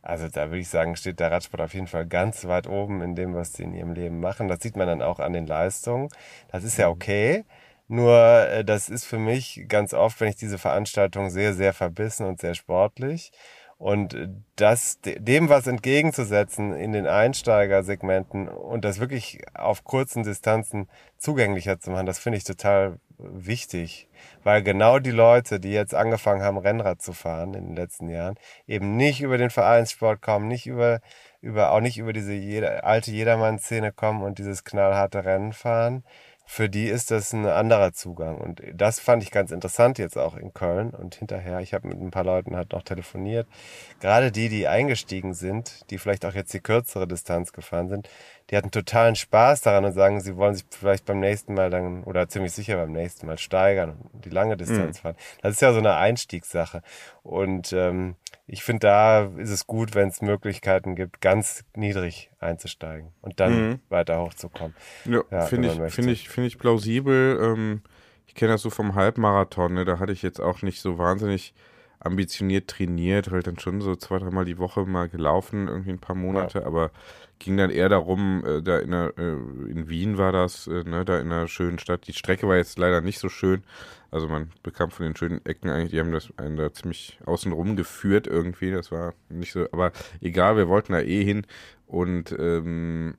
also 0.08 0.28
da 0.28 0.46
würde 0.48 0.60
ich 0.60 0.68
sagen, 0.68 0.96
steht 0.96 1.20
der 1.20 1.30
Radsport 1.30 1.60
auf 1.62 1.74
jeden 1.74 1.86
Fall 1.86 2.06
ganz 2.06 2.46
weit 2.46 2.66
oben 2.66 3.02
in 3.02 3.14
dem, 3.14 3.34
was 3.34 3.52
sie 3.52 3.64
in 3.64 3.74
ihrem 3.74 3.92
Leben 3.92 4.20
machen. 4.20 4.48
Das 4.48 4.60
sieht 4.62 4.76
man 4.76 4.86
dann 4.86 5.02
auch 5.02 5.20
an 5.20 5.32
den 5.32 5.46
Leistungen. 5.46 6.08
Das 6.50 6.64
ist 6.64 6.78
ja 6.78 6.88
okay. 6.88 7.44
Nur 7.88 8.14
äh, 8.48 8.64
das 8.64 8.88
ist 8.88 9.04
für 9.04 9.18
mich 9.18 9.64
ganz 9.68 9.94
oft, 9.94 10.20
wenn 10.20 10.28
ich 10.28 10.36
diese 10.36 10.58
Veranstaltung 10.58 11.30
sehe, 11.30 11.54
sehr 11.54 11.72
verbissen 11.72 12.26
und 12.26 12.40
sehr 12.40 12.54
sportlich. 12.54 13.32
Und 13.78 14.14
äh, 14.14 14.28
das, 14.56 15.00
de- 15.00 15.18
dem 15.20 15.48
was 15.48 15.66
entgegenzusetzen 15.66 16.74
in 16.74 16.92
den 16.92 17.06
Einsteigersegmenten 17.06 18.48
und 18.48 18.84
das 18.84 19.00
wirklich 19.00 19.40
auf 19.54 19.84
kurzen 19.84 20.22
Distanzen 20.24 20.88
zugänglicher 21.16 21.78
zu 21.80 21.90
machen, 21.90 22.06
das 22.06 22.18
finde 22.18 22.38
ich 22.38 22.44
total 22.44 22.98
wichtig. 23.18 24.08
Weil 24.44 24.62
genau 24.62 24.98
die 24.98 25.10
Leute, 25.10 25.60
die 25.60 25.70
jetzt 25.72 25.94
angefangen 25.94 26.42
haben, 26.42 26.58
Rennrad 26.58 27.02
zu 27.02 27.12
fahren 27.12 27.54
in 27.54 27.66
den 27.66 27.76
letzten 27.76 28.08
Jahren, 28.08 28.36
eben 28.66 28.96
nicht 28.96 29.20
über 29.20 29.38
den 29.38 29.50
Vereinssport 29.50 30.22
kommen, 30.22 30.48
nicht 30.48 30.66
über, 30.66 31.00
über, 31.40 31.72
auch 31.72 31.80
nicht 31.80 31.98
über 31.98 32.12
diese 32.12 32.32
jeder, 32.32 32.84
alte 32.84 33.10
Jedermann-Szene 33.10 33.92
kommen 33.92 34.22
und 34.22 34.38
dieses 34.38 34.64
knallharte 34.64 35.24
Rennen 35.24 35.52
fahren, 35.52 36.04
für 36.50 36.70
die 36.70 36.86
ist 36.86 37.10
das 37.10 37.34
ein 37.34 37.44
anderer 37.44 37.92
Zugang. 37.92 38.38
Und 38.38 38.62
das 38.72 39.00
fand 39.00 39.22
ich 39.22 39.30
ganz 39.30 39.50
interessant 39.50 39.98
jetzt 39.98 40.16
auch 40.16 40.34
in 40.34 40.54
Köln 40.54 40.90
und 40.90 41.14
hinterher. 41.14 41.60
Ich 41.60 41.74
habe 41.74 41.86
mit 41.86 42.00
ein 42.00 42.10
paar 42.10 42.24
Leuten 42.24 42.56
halt 42.56 42.72
noch 42.72 42.82
telefoniert. 42.82 43.46
Gerade 44.00 44.32
die, 44.32 44.48
die 44.48 44.66
eingestiegen 44.66 45.34
sind, 45.34 45.88
die 45.90 45.98
vielleicht 45.98 46.24
auch 46.24 46.32
jetzt 46.32 46.54
die 46.54 46.60
kürzere 46.60 47.06
Distanz 47.06 47.52
gefahren 47.52 47.90
sind, 47.90 48.08
die 48.48 48.56
hatten 48.56 48.70
totalen 48.70 49.14
Spaß 49.14 49.60
daran 49.60 49.84
und 49.84 49.92
sagen, 49.92 50.22
sie 50.22 50.36
wollen 50.36 50.54
sich 50.54 50.64
vielleicht 50.70 51.04
beim 51.04 51.20
nächsten 51.20 51.52
Mal 51.52 51.68
dann 51.68 52.02
oder 52.04 52.30
ziemlich 52.30 52.52
sicher 52.52 52.76
beim 52.76 52.92
nächsten 52.92 53.26
Mal 53.26 53.36
steigern 53.36 53.98
und 54.14 54.24
die 54.24 54.30
lange 54.30 54.56
Distanz 54.56 55.00
fahren. 55.00 55.16
Das 55.42 55.52
ist 55.52 55.60
ja 55.60 55.74
so 55.74 55.80
eine 55.80 55.96
Einstiegssache. 55.96 56.80
Und 57.22 57.74
ähm, 57.74 58.16
ich 58.48 58.64
finde, 58.64 58.80
da 58.80 59.24
ist 59.36 59.50
es 59.50 59.66
gut, 59.66 59.94
wenn 59.94 60.08
es 60.08 60.22
Möglichkeiten 60.22 60.96
gibt, 60.96 61.20
ganz 61.20 61.64
niedrig 61.76 62.30
einzusteigen 62.40 63.12
und 63.20 63.40
dann 63.40 63.80
weiter 63.90 64.20
hochzukommen. 64.20 64.74
Ja, 65.04 65.22
Ja, 65.30 65.42
finde 65.42 65.68
ich, 65.68 65.78
möchte. 65.78 66.10
ich, 66.10 66.28
finde 66.30 66.46
ich 66.48 66.58
plausibel. 66.58 67.38
Ähm, 67.42 67.82
ich 68.26 68.34
kenne 68.34 68.52
das 68.52 68.62
so 68.62 68.70
vom 68.70 68.94
Halbmarathon, 68.94 69.74
ne? 69.74 69.84
da 69.84 69.98
hatte 69.98 70.12
ich 70.12 70.22
jetzt 70.22 70.40
auch 70.40 70.62
nicht 70.62 70.80
so 70.80 70.96
wahnsinnig 70.96 71.54
ambitioniert 72.00 72.68
trainiert, 72.70 73.30
halt 73.30 73.46
dann 73.46 73.58
schon 73.58 73.80
so 73.80 73.96
zwei, 73.96 74.18
dreimal 74.18 74.44
die 74.44 74.58
Woche 74.58 74.84
mal 74.86 75.08
gelaufen, 75.08 75.68
irgendwie 75.68 75.90
ein 75.90 75.98
paar 75.98 76.14
Monate, 76.16 76.64
aber 76.64 76.90
ging 77.38 77.56
dann 77.56 77.70
eher 77.70 77.88
darum, 77.88 78.44
äh, 78.46 78.62
da 78.62 78.78
in, 78.78 78.92
der, 78.92 79.12
äh, 79.18 79.32
in 79.32 79.88
Wien 79.88 80.16
war 80.16 80.32
das, 80.32 80.66
äh, 80.68 80.84
ne, 80.84 81.04
da 81.04 81.18
in 81.18 81.32
einer 81.32 81.48
schönen 81.48 81.78
Stadt. 81.78 82.06
Die 82.06 82.12
Strecke 82.12 82.48
war 82.48 82.56
jetzt 82.56 82.78
leider 82.78 83.00
nicht 83.00 83.18
so 83.18 83.28
schön, 83.28 83.62
Also 84.10 84.26
man 84.26 84.50
bekam 84.62 84.90
von 84.90 85.04
den 85.04 85.16
schönen 85.16 85.44
Ecken 85.44 85.68
eigentlich, 85.68 85.90
die 85.90 86.00
haben 86.00 86.12
das 86.12 86.32
einen 86.38 86.56
da 86.56 86.72
ziemlich 86.72 87.18
außen 87.26 87.52
rum 87.52 87.76
geführt 87.76 88.26
irgendwie. 88.26 88.70
Das 88.70 88.90
war 88.90 89.14
nicht 89.28 89.52
so, 89.52 89.66
aber 89.72 89.92
egal, 90.20 90.56
wir 90.56 90.68
wollten 90.68 90.92
da 90.92 91.00
eh 91.00 91.22
hin. 91.22 91.46
Und 91.86 92.36
ähm, 92.38 93.16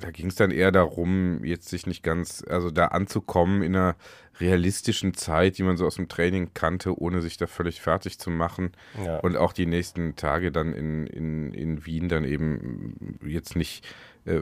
da 0.00 0.10
ging 0.10 0.26
es 0.26 0.34
dann 0.34 0.50
eher 0.50 0.72
darum, 0.72 1.44
jetzt 1.44 1.68
sich 1.68 1.86
nicht 1.86 2.02
ganz, 2.02 2.44
also 2.48 2.72
da 2.72 2.86
anzukommen 2.86 3.62
in 3.62 3.76
einer 3.76 3.94
realistischen 4.40 5.14
Zeit, 5.14 5.56
die 5.58 5.62
man 5.62 5.76
so 5.76 5.86
aus 5.86 5.94
dem 5.96 6.08
Training 6.08 6.50
kannte, 6.52 6.98
ohne 7.00 7.20
sich 7.20 7.36
da 7.36 7.46
völlig 7.46 7.80
fertig 7.80 8.18
zu 8.18 8.30
machen. 8.30 8.72
Ja. 9.04 9.18
Und 9.20 9.36
auch 9.36 9.52
die 9.52 9.66
nächsten 9.66 10.16
Tage 10.16 10.50
dann 10.50 10.72
in, 10.72 11.06
in, 11.06 11.54
in 11.54 11.86
Wien 11.86 12.08
dann 12.08 12.24
eben 12.24 13.18
jetzt 13.24 13.54
nicht 13.54 13.86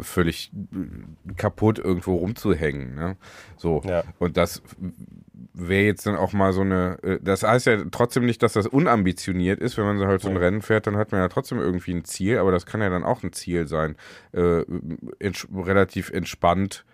völlig 0.03 0.53
kaputt 1.37 1.79
irgendwo 1.79 2.17
rumzuhängen. 2.17 2.95
Ne? 2.95 3.17
So. 3.57 3.81
Ja. 3.85 4.05
Und 4.19 4.37
das 4.37 4.63
wäre 5.55 5.85
jetzt 5.85 6.07
dann 6.07 6.17
auch 6.17 6.33
mal 6.33 6.53
so 6.53 6.61
eine, 6.61 6.99
äh, 7.03 7.19
das 7.23 7.43
heißt 7.43 7.67
ja 7.67 7.79
trotzdem 7.91 8.25
nicht, 8.27 8.43
dass 8.43 8.53
das 8.53 8.67
unambitioniert 8.67 9.61
ist, 9.61 9.79
wenn 9.79 9.85
man 9.85 9.99
so 9.99 10.07
halt 10.07 10.21
so 10.21 10.29
ein. 10.29 10.37
Rennen 10.37 10.63
fährt, 10.63 10.87
dann 10.87 10.97
hat 10.97 11.13
man 11.13 11.21
ja 11.21 11.29
trotzdem 11.29 11.59
irgendwie 11.59 11.93
ein 11.93 12.05
Ziel, 12.05 12.39
aber 12.39 12.53
das 12.53 12.67
kann 12.67 12.81
ja 12.81 12.89
dann 12.89 13.05
auch 13.05 13.23
ein 13.23 13.33
Ziel 13.33 13.67
sein, 13.69 13.97
äh, 14.33 14.63
ents 15.19 15.49
relativ 15.55 16.11
entspannt, 16.11 16.85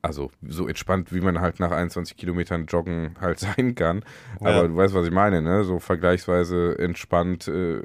also 0.00 0.30
so 0.46 0.68
entspannt, 0.68 1.12
wie 1.12 1.20
man 1.20 1.40
halt 1.40 1.60
nach 1.60 1.70
21 1.70 2.16
Kilometern 2.16 2.66
Joggen 2.66 3.16
halt 3.20 3.38
sein 3.40 3.74
kann, 3.74 4.04
aber 4.40 4.50
Ja. 4.50 4.68
du 4.68 4.76
weißt, 4.76 4.94
was 4.94 5.06
ich 5.06 5.12
meine, 5.12 5.42
ne? 5.42 5.64
so 5.64 5.78
vergleichsweise 5.78 6.78
entspannt 6.78 7.48
äh, 7.48 7.80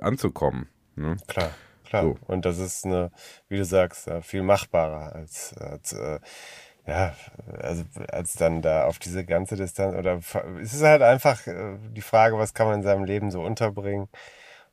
anzukommen. 0.00 0.66
Ne? 0.96 1.16
Klar, 1.26 1.50
klar. 1.88 2.02
So. 2.02 2.18
Und 2.26 2.44
das 2.44 2.58
ist 2.58 2.84
eine, 2.84 3.10
wie 3.48 3.56
du 3.56 3.64
sagst, 3.64 4.08
äh, 4.08 4.22
viel 4.22 4.42
machbarer 4.42 5.14
als, 5.14 5.54
als 5.58 5.92
äh, 5.92 6.20
ja, 6.86 7.14
also 7.60 7.84
als 8.10 8.34
dann 8.34 8.62
da 8.62 8.86
auf 8.86 8.98
diese 8.98 9.24
ganze 9.24 9.56
Distanz 9.56 9.94
oder 9.94 10.20
es 10.62 10.72
ist 10.72 10.82
halt 10.82 11.02
einfach 11.02 11.46
äh, 11.46 11.76
die 11.90 12.00
Frage, 12.00 12.38
was 12.38 12.54
kann 12.54 12.66
man 12.66 12.76
in 12.76 12.82
seinem 12.82 13.04
Leben 13.04 13.30
so 13.30 13.42
unterbringen. 13.42 14.08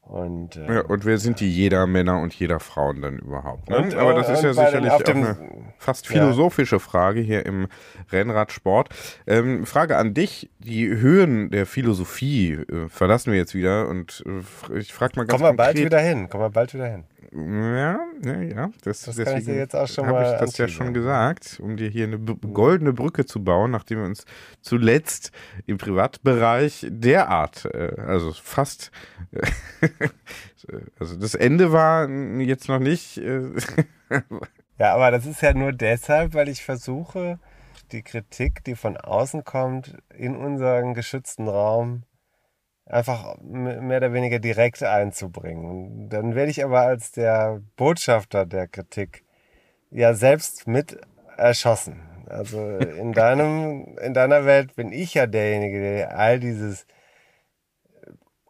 Und, 0.05 0.55
äh, 0.55 0.71
Ja, 0.75 0.81
und 0.81 1.03
wer 1.03 1.17
sind 1.17 1.39
die 1.39 1.51
jeder 1.51 1.87
Männer 1.87 2.19
und 2.21 2.33
jeder 2.35 2.59
Frauen 2.59 3.01
denn 3.01 3.17
überhaupt? 3.19 3.69
Ne? 3.69 3.77
Und, 3.77 3.95
Aber 3.95 4.13
das 4.13 4.29
äh, 4.29 4.33
ist 4.33 4.43
ja 4.43 4.53
sicherlich 4.53 4.91
auch 4.91 5.03
eine 5.03 5.35
fast 5.79 6.05
Ja. 6.07 6.13
philosophische 6.21 6.79
Frage 6.79 7.21
hier 7.21 7.45
im 7.45 7.67
Rennradsport. 8.11 8.89
Ähm, 9.25 9.65
Frage 9.65 9.97
an 9.97 10.13
dich: 10.13 10.49
Die 10.59 10.87
Höhen 10.87 11.49
der 11.49 11.65
Philosophie 11.65 12.53
äh, 12.53 12.87
verlassen 12.87 13.31
wir 13.31 13.39
jetzt 13.39 13.55
wieder 13.55 13.87
und 13.89 14.23
äh, 14.27 14.77
ich 14.77 14.93
frage 14.93 15.13
mal 15.15 15.25
ganz 15.25 15.39
kommen 15.41 15.51
wir 15.51 15.57
bald 15.57 15.77
wieder 15.77 15.99
hin, 15.99 16.29
kommen 16.29 16.43
wir 16.43 16.49
bald 16.51 16.73
wieder 16.75 16.87
hin. 16.87 17.05
Ja, 17.35 17.99
ja, 18.23 18.41
ja. 18.41 18.69
Das, 18.83 19.01
Das 19.01 19.17
kann 19.17 19.37
ich 19.37 19.45
dir 19.45 19.55
jetzt 19.55 19.75
auch 19.75 19.87
schon 19.87 20.05
habe 20.07 20.19
mal 20.19 20.33
ich 20.33 20.39
das 20.39 20.57
ja 20.57 20.67
schon 20.67 20.93
gesagt, 20.93 21.59
um 21.61 21.75
dir 21.75 21.89
hier 21.89 22.05
eine 22.05 22.17
goldene 22.17 22.93
Brücke 22.93 23.25
zu 23.25 23.43
bauen, 23.43 23.71
nachdem 23.71 23.99
wir 23.99 24.05
uns 24.05 24.25
zuletzt 24.61 25.31
im 25.65 25.77
Privatbereich 25.77 26.87
derart, 26.89 27.65
äh, 27.65 27.93
also 27.97 28.31
fast, 28.31 28.91
äh, 29.31 29.41
also 30.99 31.17
das 31.17 31.35
Ende 31.35 31.71
war 31.71 32.09
jetzt 32.09 32.69
noch 32.69 32.79
nicht. 32.79 33.17
Äh, 33.17 33.51
Ja, 34.77 34.93
aber 34.93 35.09
das 35.09 35.25
ist 35.25 35.41
ja 35.41 35.53
nur 35.53 35.71
deshalb, 35.71 36.33
weil 36.33 36.49
ich 36.49 36.63
versuche, 36.63 37.39
die 37.93 38.01
Kritik, 38.01 38.63
die 38.65 38.75
von 38.75 38.97
außen 38.97 39.45
kommt, 39.45 39.95
in 40.13 40.35
unseren 40.35 40.93
geschützten 40.93 41.47
Raum 41.47 42.03
einfach 42.85 43.37
mehr 43.41 43.97
oder 43.97 44.13
weniger 44.13 44.39
direkt 44.39 44.83
einzubringen. 44.83 45.65
Und 45.65 46.09
dann 46.09 46.35
werde 46.35 46.51
ich 46.51 46.63
aber 46.63 46.81
als 46.81 47.11
der 47.11 47.61
Botschafter 47.75 48.45
der 48.45 48.67
Kritik 48.67 49.23
ja 49.89 50.13
selbst 50.13 50.67
mit 50.67 50.97
erschossen. 51.37 52.01
Also 52.27 52.77
in 52.77 53.11
deinem, 53.13 53.97
in 54.01 54.13
deiner 54.13 54.45
Welt 54.45 54.75
bin 54.75 54.91
ich 54.91 55.13
ja 55.13 55.27
derjenige, 55.27 55.79
der 55.79 56.17
all 56.17 56.39
dieses 56.39 56.85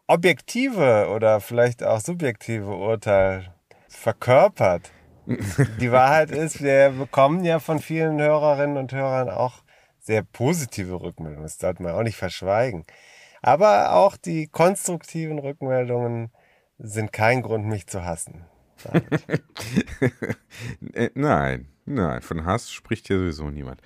objektive 0.06 1.08
oder 1.08 1.40
vielleicht 1.40 1.82
auch 1.82 2.00
subjektive 2.00 2.74
Urteil 2.74 3.52
verkörpert. 3.88 4.92
Die 5.80 5.90
Wahrheit 5.90 6.30
ist, 6.30 6.62
wir 6.62 6.90
bekommen 6.90 7.44
ja 7.44 7.58
von 7.58 7.80
vielen 7.80 8.20
Hörerinnen 8.20 8.76
und 8.76 8.92
Hörern 8.92 9.28
auch 9.28 9.64
sehr 9.98 10.22
positive 10.22 11.00
Rückmeldungen. 11.00 11.42
Das 11.42 11.58
sollte 11.58 11.82
man 11.82 11.92
auch 11.92 12.04
nicht 12.04 12.16
verschweigen. 12.16 12.84
Aber 13.46 13.92
auch 13.92 14.16
die 14.16 14.48
konstruktiven 14.48 15.38
Rückmeldungen 15.38 16.32
sind 16.78 17.12
kein 17.12 17.42
Grund, 17.42 17.64
mich 17.64 17.86
zu 17.86 18.04
hassen. 18.04 18.44
äh, 20.92 21.10
nein, 21.14 21.68
nein, 21.84 22.22
von 22.22 22.44
Hass 22.44 22.72
spricht 22.72 23.06
hier 23.06 23.18
sowieso 23.18 23.48
niemand. 23.50 23.80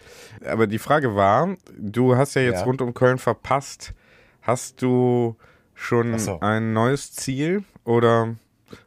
Aber 0.47 0.67
die 0.67 0.79
Frage 0.79 1.15
war, 1.15 1.57
du 1.77 2.17
hast 2.17 2.35
ja 2.35 2.43
jetzt 2.43 2.61
Ja. 2.61 2.65
rund 2.65 2.81
um 2.81 2.95
Köln 2.95 3.19
verpasst. 3.19 3.93
Hast 4.41 4.81
du 4.81 5.37
schon 5.75 6.19
so. 6.19 6.41
ein 6.41 6.73
neues 6.73 7.13
Ziel 7.13 7.65
oder 7.85 8.35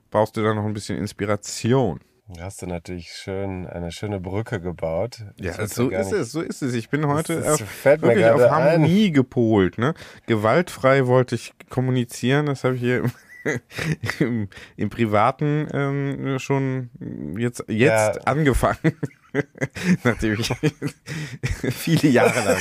brauchst 0.09 0.35
du 0.37 0.41
da 0.41 0.55
noch 0.55 0.65
ein 0.65 0.73
bisschen 0.73 0.97
Inspiration? 0.97 1.99
Hast 2.39 2.61
du 2.61 2.67
natürlich 2.67 3.09
schön 3.11 3.67
eine 3.67 3.91
schöne 3.91 4.19
Brücke 4.19 4.61
gebaut. 4.61 5.19
Ja, 5.39 5.53
so 5.67 5.89
ist 5.89 6.11
nicht- 6.11 6.21
es, 6.21 6.31
so 6.31 6.41
ist 6.41 6.61
es. 6.61 6.73
Ich 6.73 6.89
bin 6.89 7.05
heute 7.07 7.35
das 7.41 7.61
auf, 7.61 7.85
wirklich 7.85 8.25
auf 8.25 8.37
gerade 8.39 8.53
ein. 8.55 8.71
Harmonie 8.73 9.11
gepolt. 9.11 9.77
Ne? 9.77 9.93
Gewaltfrei 10.25 11.05
wollte 11.05 11.35
ich 11.35 11.53
kommunizieren, 11.69 12.45
das 12.45 12.63
habe 12.63 12.75
ich 12.75 12.81
hier 12.81 12.99
im, 13.03 13.11
im, 14.19 14.49
im 14.77 14.89
Privaten 14.89 15.67
ähm, 15.73 16.39
schon 16.39 16.89
jetzt, 17.37 17.65
jetzt 17.67 18.15
Ja. 18.15 18.21
angefangen. 18.23 18.93
Nachdem 20.03 20.39
ich 20.39 20.49
viele 21.73 22.07
Jahre 22.09 22.39
lang, 22.45 22.57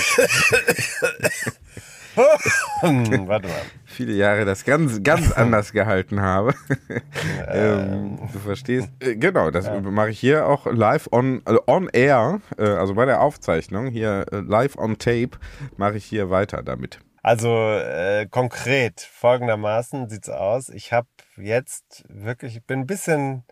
Hm, 2.81 3.27
warte 3.29 3.49
mal. 3.49 3.63
Viele 3.93 4.13
Jahre 4.13 4.45
das 4.45 4.65
ganz, 4.65 5.03
ganz 5.03 5.33
anders 5.37 5.73
gehalten 5.73 6.21
habe. 6.21 6.55
ähm, 7.49 8.19
du 8.33 8.39
verstehst? 8.39 8.89
Äh, 9.01 9.17
genau, 9.17 9.51
das 9.51 9.71
mache 9.83 10.11
ich 10.11 10.19
hier 10.19 10.47
auch 10.47 10.67
live 10.67 11.09
on, 11.13 11.43
also 11.45 11.61
on 11.67 11.89
air, 11.93 12.41
äh, 12.59 12.65
also 12.65 12.95
bei 12.95 13.05
der 13.05 13.21
Aufzeichnung, 13.21 13.87
hier 13.87 14.27
äh, 14.33 14.37
live 14.37 14.77
on 14.77 14.99
tape, 14.99 15.39
mache 15.77 15.97
ich 15.97 16.05
hier 16.05 16.31
weiter 16.31 16.63
damit. 16.63 17.01
Also 17.23 17.57
äh, 17.57 18.27
konkret 18.29 19.01
folgendermaßen 19.01 20.09
sieht's 20.09 20.29
aus. 20.29 20.69
Ich 20.69 20.93
habe 20.93 21.07
jetzt 21.37 22.05
wirklich, 22.09 22.57
ich 22.57 22.65
bin 22.65 22.81
ein 22.81 22.87
bisschen 22.87 23.45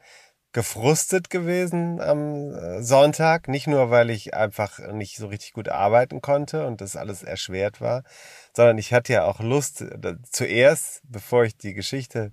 gefrustet 0.53 1.31
gewesen 1.31 2.01
am 2.01 2.53
äh, 2.53 2.83
Sonntag. 2.83 3.47
Nicht 3.47 3.69
nur, 3.69 3.91
weil 3.91 4.11
ich 4.11 4.35
einfach 4.35 4.81
nicht 4.93 5.17
so 5.17 5.29
richtig 5.29 5.53
gut 5.53 5.69
arbeiten 5.69 6.21
konnte 6.21 6.67
und 6.67 6.81
das 6.81 6.97
alles 6.97 7.23
erschwert 7.23 7.81
war, 7.81 8.03
sondern 8.53 8.79
ich 8.79 8.93
hatte 8.93 9.13
ja 9.13 9.25
auch 9.25 9.41
Lust. 9.41 9.85
Zuerst, 10.31 11.03
bevor 11.05 11.45
ich 11.45 11.57
die 11.57 11.75
Geschichte 11.75 12.33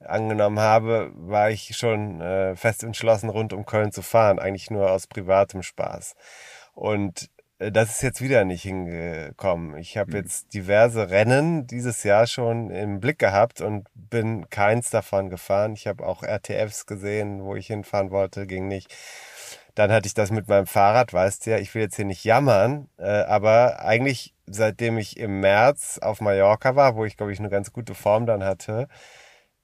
angenommen 0.00 0.58
habe, 0.58 1.10
war 1.14 1.50
ich 1.50 1.76
schon 1.76 2.20
äh, 2.20 2.56
fest 2.56 2.82
entschlossen, 2.82 3.28
rund 3.28 3.52
um 3.52 3.66
Köln 3.66 3.92
zu 3.92 4.02
fahren. 4.02 4.38
Eigentlich 4.38 4.70
nur 4.70 4.90
aus 4.90 5.06
privatem 5.06 5.62
Spaß. 5.62 6.14
Und 6.74 7.28
äh, 7.60 7.70
das 7.70 7.90
ist 7.90 8.02
jetzt 8.02 8.20
wieder 8.20 8.44
nicht 8.44 8.62
hingekommen. 8.62 9.76
Ich 9.76 9.96
habe 9.96 10.16
jetzt 10.16 10.54
diverse 10.54 11.10
Rennen 11.10 11.66
dieses 11.66 12.02
Jahr 12.02 12.26
schon 12.26 12.70
im 12.70 13.00
Blick 13.00 13.18
gehabt 13.18 13.60
und 13.60 13.86
bin 13.94 14.48
keins 14.50 14.90
davon 14.90 15.30
gefahren. 15.30 15.74
Ich 15.74 15.86
habe 15.86 16.06
auch 16.06 16.22
RTFs 16.22 16.86
gesehen, 16.86 17.44
wo 17.44 17.54
ich 17.54 17.68
hinfahren 17.68 18.10
wollte, 18.10 18.46
ging 18.46 18.66
nicht. 18.66 18.94
Dann 19.74 19.92
hatte 19.92 20.06
ich 20.06 20.14
das 20.14 20.30
mit 20.30 20.48
meinem 20.48 20.66
Fahrrad, 20.66 21.12
weißt 21.12 21.46
du 21.46 21.50
ja, 21.50 21.58
ich 21.58 21.74
will 21.74 21.82
jetzt 21.82 21.96
hier 21.96 22.04
nicht 22.04 22.24
jammern, 22.24 22.88
äh, 22.98 23.04
aber 23.08 23.80
eigentlich 23.84 24.34
seitdem 24.46 24.98
ich 24.98 25.16
im 25.18 25.40
März 25.40 25.98
auf 26.02 26.20
Mallorca 26.20 26.74
war, 26.76 26.96
wo 26.96 27.04
ich 27.04 27.16
glaube 27.16 27.32
ich 27.32 27.38
eine 27.38 27.50
ganz 27.50 27.72
gute 27.72 27.94
Form 27.94 28.26
dann 28.26 28.42
hatte, 28.44 28.88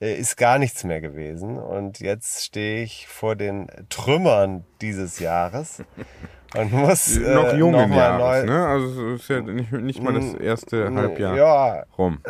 äh, 0.01 0.15
ist 0.15 0.37
gar 0.37 0.59
nichts 0.59 0.85
mehr 0.85 1.01
gewesen. 1.01 1.59
Und 1.59 2.01
jetzt 2.01 2.45
stehe 2.45 2.83
ich 2.83 3.09
vor 3.09 3.35
den 3.37 3.67
Trümmern 3.89 4.65
dieses 4.81 5.19
Jahres 5.19 5.83
und 6.57 6.73
muss 6.73 7.17
äh, 7.17 7.35
noch 7.35 7.53
jungen 7.55 7.91
noch 7.91 7.97
Jahres, 7.97 8.45
neu, 8.45 8.53
ne? 8.53 8.67
Also 8.67 9.09
es 9.15 9.23
ist 9.23 9.29
ja 9.29 9.41
nicht, 9.41 9.73
nicht 9.73 10.03
mal 10.03 10.15
das 10.15 10.35
erste 10.35 10.95
Halbjahr 10.95 11.37
Ja, 11.37 11.83
rum. 11.99 12.21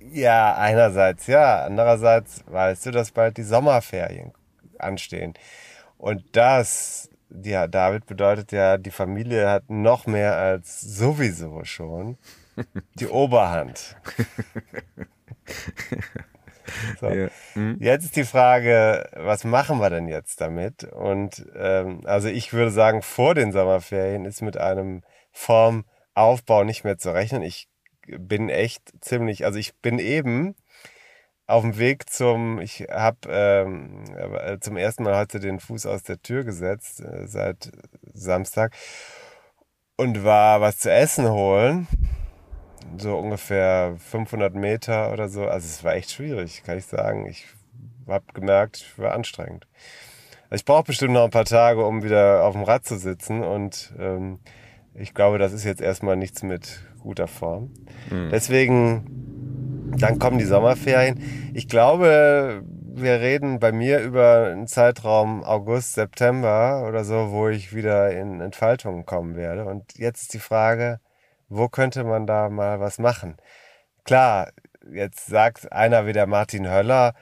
ja, 0.00 0.54
einerseits 0.54 1.26
ja, 1.26 1.64
andererseits 1.64 2.44
weißt 2.46 2.86
du, 2.86 2.90
dass 2.92 3.10
bald 3.10 3.36
die 3.36 3.42
Sommerferien 3.42 4.32
anstehen. 4.78 5.34
Und 5.98 6.24
das, 6.32 7.10
ja, 7.44 7.66
David 7.66 8.06
bedeutet 8.06 8.52
ja, 8.52 8.78
die 8.78 8.90
Familie 8.90 9.50
hat 9.50 9.68
noch 9.68 10.06
mehr 10.06 10.36
als 10.36 10.80
sowieso 10.80 11.64
schon 11.64 12.16
die 12.98 13.06
Oberhand. 13.08 13.96
So. 17.00 17.08
Ja. 17.08 17.28
Hm? 17.54 17.78
Jetzt 17.80 18.04
ist 18.04 18.16
die 18.16 18.24
Frage, 18.24 19.08
was 19.14 19.44
machen 19.44 19.78
wir 19.78 19.90
denn 19.90 20.08
jetzt 20.08 20.40
damit? 20.40 20.84
Und 20.84 21.46
ähm, 21.56 22.02
also 22.04 22.28
ich 22.28 22.52
würde 22.52 22.70
sagen, 22.70 23.02
vor 23.02 23.34
den 23.34 23.52
Sommerferien 23.52 24.26
ist 24.26 24.42
mit 24.42 24.56
einem 24.56 25.02
Formaufbau 25.32 26.64
nicht 26.64 26.84
mehr 26.84 26.98
zu 26.98 27.10
rechnen. 27.10 27.42
Ich 27.42 27.68
bin 28.06 28.48
echt 28.48 28.92
ziemlich, 29.00 29.44
also 29.44 29.58
ich 29.58 29.76
bin 29.76 29.98
eben 29.98 30.56
auf 31.48 31.62
dem 31.62 31.78
Weg 31.78 32.10
zum, 32.10 32.60
ich 32.60 32.86
habe 32.90 33.18
ähm, 33.28 34.04
äh, 34.16 34.58
zum 34.60 34.76
ersten 34.76 35.02
Mal 35.02 35.16
heute 35.16 35.40
den 35.40 35.58
Fuß 35.58 35.86
aus 35.86 36.02
der 36.02 36.22
Tür 36.22 36.44
gesetzt, 36.44 37.00
äh, 37.00 37.26
seit 37.26 37.72
Samstag. 38.12 38.74
und 39.96 40.22
war 40.24 40.60
was 40.60 40.78
zu 40.78 40.92
essen 40.92 41.28
holen. 41.28 41.88
So 42.98 43.16
ungefähr 43.18 43.96
500 43.98 44.54
Meter 44.54 45.12
oder 45.12 45.28
so. 45.28 45.46
Also 45.46 45.66
es 45.66 45.82
war 45.82 45.94
echt 45.94 46.12
schwierig, 46.12 46.62
kann 46.64 46.78
ich 46.78 46.86
sagen. 46.86 47.26
Ich 47.26 47.46
habe 48.06 48.24
gemerkt, 48.32 48.76
es 48.76 48.98
war 48.98 49.12
anstrengend. 49.12 49.66
Also 50.50 50.60
ich 50.60 50.64
brauche 50.64 50.84
bestimmt 50.84 51.14
noch 51.14 51.24
ein 51.24 51.30
paar 51.30 51.44
Tage, 51.44 51.84
um 51.84 52.02
wieder 52.02 52.44
auf 52.44 52.54
dem 52.54 52.62
Rad 52.62 52.86
zu 52.86 52.98
sitzen 52.98 53.42
und 53.42 53.92
ähm, 53.98 54.38
ich 54.94 55.14
glaube, 55.14 55.38
das 55.38 55.52
ist 55.52 55.64
jetzt 55.64 55.80
erstmal 55.80 56.16
nichts 56.16 56.42
mit 56.42 56.80
guter 57.00 57.28
Form. 57.28 57.70
Mhm. 58.10 58.30
Deswegen, 58.30 59.37
dann 59.96 60.18
kommen 60.18 60.38
die 60.38 60.44
Sommerferien. 60.44 61.52
Ich 61.54 61.68
glaube, 61.68 62.62
wir 63.00 63.20
reden 63.20 63.58
bei 63.58 63.72
mir 63.72 64.00
über 64.00 64.48
einen 64.52 64.66
Zeitraum 64.66 65.44
August, 65.44 65.94
September 65.94 66.84
oder 66.86 67.04
so, 67.04 67.30
wo 67.30 67.48
ich 67.48 67.74
wieder 67.74 68.10
in 68.10 68.40
Entfaltung 68.40 69.06
kommen 69.06 69.36
werde. 69.36 69.64
Und 69.64 69.98
jetzt 69.98 70.22
ist 70.22 70.34
die 70.34 70.38
Frage, 70.38 71.00
wo 71.48 71.68
könnte 71.68 72.04
man 72.04 72.26
da 72.26 72.48
mal 72.50 72.80
was 72.80 72.98
machen? 72.98 73.36
Klar, 74.04 74.50
jetzt 74.90 75.26
sagt 75.26 75.72
einer 75.72 76.06
wie 76.06 76.12
der 76.12 76.26
Martin 76.26 76.68
Höller, 76.68 77.14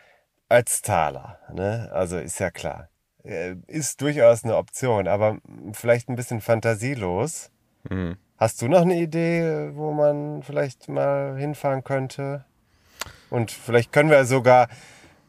Ötztaler, 0.50 1.38
ne? 1.52 1.90
Also 1.92 2.18
ist 2.18 2.38
ja 2.38 2.50
klar. 2.50 2.88
Äh, 3.24 3.57
ist 3.66 4.00
durchaus 4.00 4.44
eine 4.44 4.57
Option, 4.57 5.09
aber 5.09 5.38
vielleicht 5.72 6.09
ein 6.09 6.16
bisschen 6.16 6.40
fantasielos. 6.40 7.50
Mhm. 7.90 8.16
Hast 8.38 8.62
du 8.62 8.68
noch 8.68 8.83
eine 8.83 8.96
Idee, 8.96 9.70
wo 9.74 9.92
man 9.92 10.42
vielleicht 10.42 10.88
mal 10.88 11.37
hinfahren 11.37 11.83
könnte? 11.85 12.44
Und 13.31 13.51
vielleicht 13.51 13.92
können 13.92 14.11
wir 14.11 14.25
sogar 14.25 14.69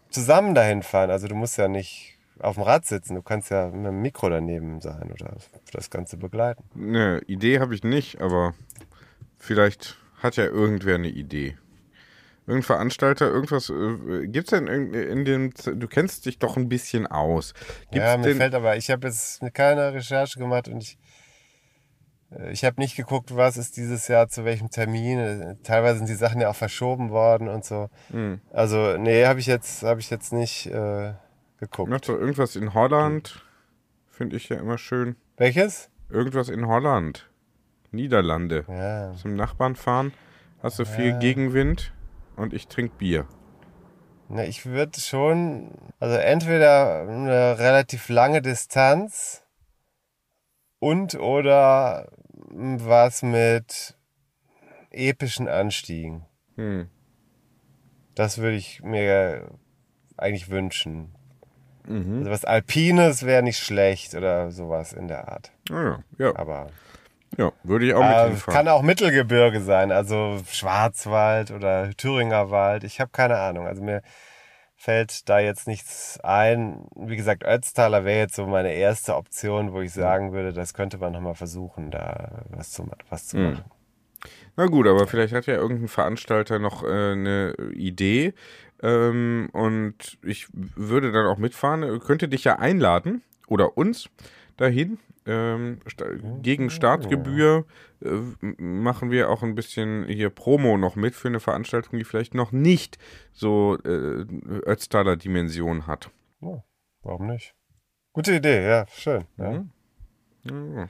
zusammen 0.09 0.55
dahin 0.55 0.83
fahren. 0.83 1.09
Also 1.09 1.27
du 1.27 1.35
musst 1.35 1.57
ja 1.57 1.67
nicht 1.67 2.17
auf 2.39 2.55
dem 2.55 2.63
Rad 2.63 2.85
sitzen, 2.85 3.15
du 3.15 3.21
kannst 3.21 3.49
ja 3.49 3.67
mit 3.67 3.85
dem 3.85 4.01
Mikro 4.01 4.29
daneben 4.29 4.79
sein 4.81 5.11
oder 5.11 5.35
das 5.71 5.89
Ganze 5.89 6.17
begleiten. 6.17 6.63
Ne, 6.75 7.21
Idee 7.27 7.59
habe 7.59 7.73
ich 7.73 7.83
nicht, 7.83 8.21
aber 8.21 8.53
vielleicht 9.39 9.97
hat 10.21 10.35
ja 10.35 10.45
irgendwer 10.45 10.95
eine 10.95 11.09
Idee. 11.09 11.57
Irgendein 12.45 12.63
Veranstalter, 12.63 13.27
irgendwas, 13.27 13.69
äh, 13.69 14.27
gibt 14.27 14.47
es 14.47 14.57
denn 14.57 14.67
in, 14.67 14.93
in, 14.93 15.25
dem, 15.25 15.51
du 15.51 15.87
kennst 15.87 16.25
dich 16.25 16.39
doch 16.39 16.55
ein 16.55 16.69
bisschen 16.69 17.05
aus. 17.05 17.53
Gibt's 17.91 18.07
ja, 18.07 18.17
mir 18.17 18.35
fällt 18.35 18.55
aber, 18.55 18.77
ich 18.77 18.89
habe 18.89 19.07
jetzt 19.07 19.41
keine 19.53 19.93
Recherche 19.93 20.39
gemacht 20.39 20.69
und 20.69 20.81
ich 20.81 20.97
ich 22.51 22.65
habe 22.65 22.81
nicht 22.81 22.95
geguckt, 22.95 23.35
was 23.35 23.55
ist 23.57 23.77
dieses 23.77 24.07
Jahr 24.07 24.27
zu 24.27 24.43
welchem 24.43 24.69
Termin. 24.69 25.19
Äh, 25.19 25.55
teilweise 25.63 25.99
sind 25.99 26.09
die 26.09 26.15
Sachen 26.15 26.41
ja 26.41 26.49
auch 26.49 26.55
verschoben 26.55 27.09
worden 27.09 27.47
und 27.47 27.63
so. 27.63 27.89
Mhm. 28.09 28.41
Also, 28.51 28.97
nee, 28.97 29.25
habe 29.25 29.39
ich 29.39 29.45
jetzt, 29.45 29.83
habe 29.83 29.99
ich 29.99 30.09
jetzt 30.09 30.33
nicht 30.33 30.67
äh, 30.67 31.13
geguckt. 31.59 31.89
Noch 31.89 32.03
so 32.03 32.17
irgendwas 32.17 32.55
in 32.55 32.73
Holland 32.73 33.43
finde 34.09 34.35
ich 34.35 34.49
ja 34.49 34.57
immer 34.57 34.77
schön. 34.77 35.15
Welches? 35.37 35.89
Irgendwas 36.09 36.49
in 36.49 36.67
Holland. 36.67 37.29
Niederlande. 37.91 38.65
Ja. 38.67 39.13
Zum 39.15 39.35
Nachbarn 39.35 39.75
fahren. 39.75 40.13
Hast 40.61 40.79
du 40.79 40.83
ja. 40.83 40.89
viel 40.89 41.13
Gegenwind 41.19 41.93
und 42.35 42.53
ich 42.53 42.67
trinke 42.67 42.95
Bier. 42.97 43.25
Na, 44.29 44.43
ich 44.43 44.65
würde 44.65 44.99
schon, 44.99 45.71
also 45.99 46.17
entweder 46.17 47.01
eine 47.07 47.59
relativ 47.59 48.09
lange 48.09 48.41
Distanz 48.41 49.43
und 50.79 51.15
oder 51.15 52.09
was 52.51 53.23
mit 53.23 53.97
epischen 54.91 55.47
Anstiegen. 55.47 56.25
Hm. 56.55 56.89
Das 58.15 58.39
würde 58.39 58.57
ich 58.57 58.81
mir 58.81 59.51
eigentlich 60.17 60.49
wünschen. 60.49 61.13
Mhm. 61.87 62.19
Also 62.19 62.31
was 62.31 62.45
Alpines 62.45 63.25
wäre 63.25 63.43
nicht 63.43 63.59
schlecht 63.59 64.15
oder 64.15 64.51
sowas 64.51 64.93
in 64.93 65.07
der 65.07 65.29
Art. 65.29 65.51
Ah 65.69 65.83
ja, 65.83 66.03
ja. 66.17 66.35
Aber 66.35 66.67
ja, 67.37 67.51
würde 67.63 67.85
ich 67.85 67.93
auch 67.93 68.01
äh, 68.01 68.29
mit 68.29 68.45
Kann 68.45 68.67
auch 68.67 68.81
Mittelgebirge 68.81 69.61
sein, 69.61 69.91
also 69.91 70.41
Schwarzwald 70.49 71.51
oder 71.51 71.91
Thüringer 71.95 72.49
Wald. 72.49 72.83
Ich 72.83 72.99
habe 72.99 73.11
keine 73.11 73.37
Ahnung. 73.37 73.67
Also 73.67 73.83
mir 73.83 74.01
fällt 74.77 75.27
da 75.27 75.39
jetzt 75.39 75.67
nichts 75.67 76.19
ein. 76.23 76.87
Wie 76.95 77.17
gesagt, 77.17 77.43
Ötztaler 77.43 78.05
wäre 78.05 78.19
jetzt 78.19 78.35
so 78.35 78.45
meine 78.45 78.73
erste 78.73 79.15
Option, 79.15 79.73
wo 79.73 79.81
ich 79.81 79.91
sagen 79.91 80.31
würde, 80.31 80.53
das 80.53 80.73
könnte 80.73 80.99
man 80.99 81.11
nochmal 81.11 81.35
versuchen, 81.35 81.91
da 81.91 82.45
was 82.49 82.71
zu, 82.71 82.87
was 83.09 83.27
zu 83.27 83.37
hm. 83.37 83.51
machen. 83.51 83.65
Na 84.55 84.65
gut, 84.67 84.87
aber 84.87 85.07
vielleicht 85.07 85.33
hat 85.33 85.47
ja 85.47 85.55
irgendein 85.55 85.87
Veranstalter 85.87 86.59
noch 86.59 86.83
äh, 86.83 86.87
eine 86.87 87.53
Idee 87.73 88.33
ähm, 88.81 89.49
und 89.51 90.17
ich 90.23 90.47
würde 90.51 91.11
dann 91.11 91.25
auch 91.25 91.37
mitfahren. 91.37 91.99
Könnte 91.99 92.27
dich 92.27 92.43
ja 92.43 92.57
einladen 92.57 93.23
oder 93.47 93.77
uns 93.77 94.09
dahin 94.57 94.99
ähm, 95.27 95.79
gegen 96.41 96.69
Startgebühr 96.69 97.65
äh, 98.03 98.07
machen 98.57 99.11
wir 99.11 99.29
auch 99.29 99.43
ein 99.43 99.55
bisschen 99.55 100.05
hier 100.07 100.29
Promo 100.29 100.77
noch 100.77 100.95
mit 100.95 101.15
für 101.15 101.27
eine 101.27 101.39
Veranstaltung, 101.39 101.99
die 101.99 102.05
vielleicht 102.05 102.33
noch 102.33 102.51
nicht 102.51 102.97
so 103.33 103.77
äh, 103.83 104.25
Ötztaler 104.65 105.17
Dimension 105.17 105.85
hat. 105.85 106.09
Oh, 106.41 106.61
warum 107.03 107.27
nicht? 107.27 107.53
Gute 108.13 108.35
Idee, 108.35 108.67
ja, 108.67 108.85
schön. 108.87 109.25
Mhm. 109.35 109.69
Ja. 110.43 110.89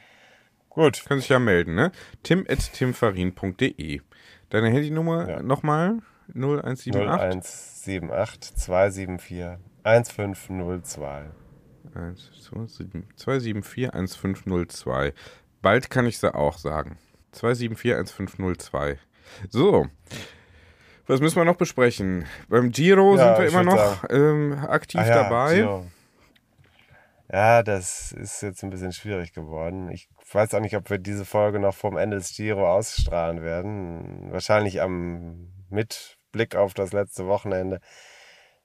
Gut. 0.70 1.04
Können 1.08 1.22
sich 1.22 1.30
ja 1.30 1.40
melden, 1.40 1.74
ne? 1.74 1.92
tim.timfarin.de 2.24 4.02
Deine 4.50 4.70
Handynummer 4.70 5.28
ja. 5.28 5.42
nochmal? 5.42 5.98
0178? 6.36 6.94
0178 6.94 8.56
274 8.56 9.58
1502. 9.84 11.26
274 11.94 13.94
1502. 13.94 15.14
Bald 15.62 15.90
kann 15.90 16.06
ich 16.06 16.20
sie 16.20 16.34
auch 16.34 16.58
sagen. 16.58 16.98
274 17.32 17.94
1502. 17.94 19.00
So. 19.50 19.88
Was 21.08 21.22
müssen 21.22 21.38
wir 21.38 21.46
noch 21.46 21.56
besprechen? 21.56 22.26
Beim 22.50 22.72
Giro 22.72 23.16
ja, 23.16 23.36
sind 23.36 23.40
wir 23.40 23.48
immer 23.48 23.64
noch 23.64 24.04
ähm, 24.10 24.54
aktiv 24.68 25.02
ah, 25.02 25.08
ja, 25.08 25.24
dabei. 25.24 25.56
Giro. 25.56 25.86
Ja, 27.32 27.64
das 27.64 28.14
ist 28.14 28.42
jetzt 28.42 28.64
ein 28.64 28.70
bisschen 28.70 28.94
schwierig 28.94 29.34
geworden. 29.34 29.90
Ich 29.92 30.10
weiß 30.32 30.54
auch 30.54 30.60
nicht, 30.60 30.78
ob 30.78 30.90
wir 30.90 30.98
diese 30.98 31.26
Folge 31.26 31.60
noch 31.60 31.76
vorm 31.76 31.98
Ende 31.98 32.18
des 32.18 32.36
Giro 32.36 32.70
ausstrahlen 32.70 33.42
werden. 33.42 34.32
Wahrscheinlich 34.32 34.82
am 34.82 35.52
mit 35.70 36.18
Blick 36.32 36.56
auf 36.56 36.74
das 36.74 36.94
letzte 36.94 37.28
Wochenende. 37.28 37.80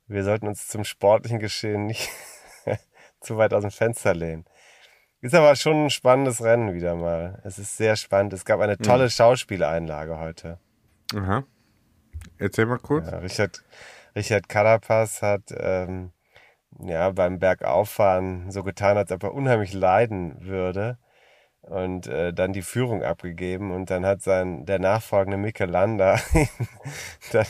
Wir 0.07 0.25
sollten 0.25 0.47
uns 0.47 0.69
zum 0.69 0.85
sportlichen 0.85 1.39
Geschehen 1.39 1.87
nicht 1.87 2.09
zu 3.23 3.37
weit 3.37 3.55
aus 3.55 3.63
dem 3.63 3.71
Fenster 3.71 4.15
lehnen. 4.15 4.45
Ist 5.21 5.35
aber 5.35 5.55
schon 5.55 5.85
ein 5.85 5.91
spannendes 5.91 6.43
Rennen 6.43 6.75
wieder 6.75 6.97
mal. 6.97 7.41
Es 7.45 7.59
ist 7.59 7.77
sehr 7.77 7.95
spannend. 7.95 8.33
Es 8.33 8.45
gab 8.45 8.61
eine 8.61 8.75
hm. 8.75 8.83
tolle 8.83 9.05
mhm. 9.05 9.11
Schauspieleinlage 9.11 10.19
heute. 10.19 10.59
Aha. 11.15 11.45
Erzähl 12.39 12.67
mal 12.67 12.79
kurz. 12.79 13.09
Ja, 13.09 13.19
Richard, 13.19 13.63
Richard 14.17 14.49
Carapaz 14.49 15.23
hat 15.23 15.55
ähm, 15.57 16.11
ja, 16.81 17.11
beim 17.11 17.39
Bergauffahren 17.39 18.51
so 18.51 18.63
getan, 18.63 18.97
als 18.97 19.13
ob 19.13 19.23
er 19.23 19.35
unheimlich 19.35 19.73
leiden 19.73 20.37
würde 20.41 20.99
und 21.63 22.09
äh, 22.09 22.33
dann 22.33 22.53
die 22.53 22.63
Führung 22.63 23.03
abgegeben 23.05 23.71
und 23.71 23.91
dann 23.91 24.05
hat 24.05 24.23
sein 24.23 24.67
der 24.67 24.81
nachfolgende 24.81 25.37
Mike 25.37 25.65
Landa 25.65 26.19
dann 27.33 27.47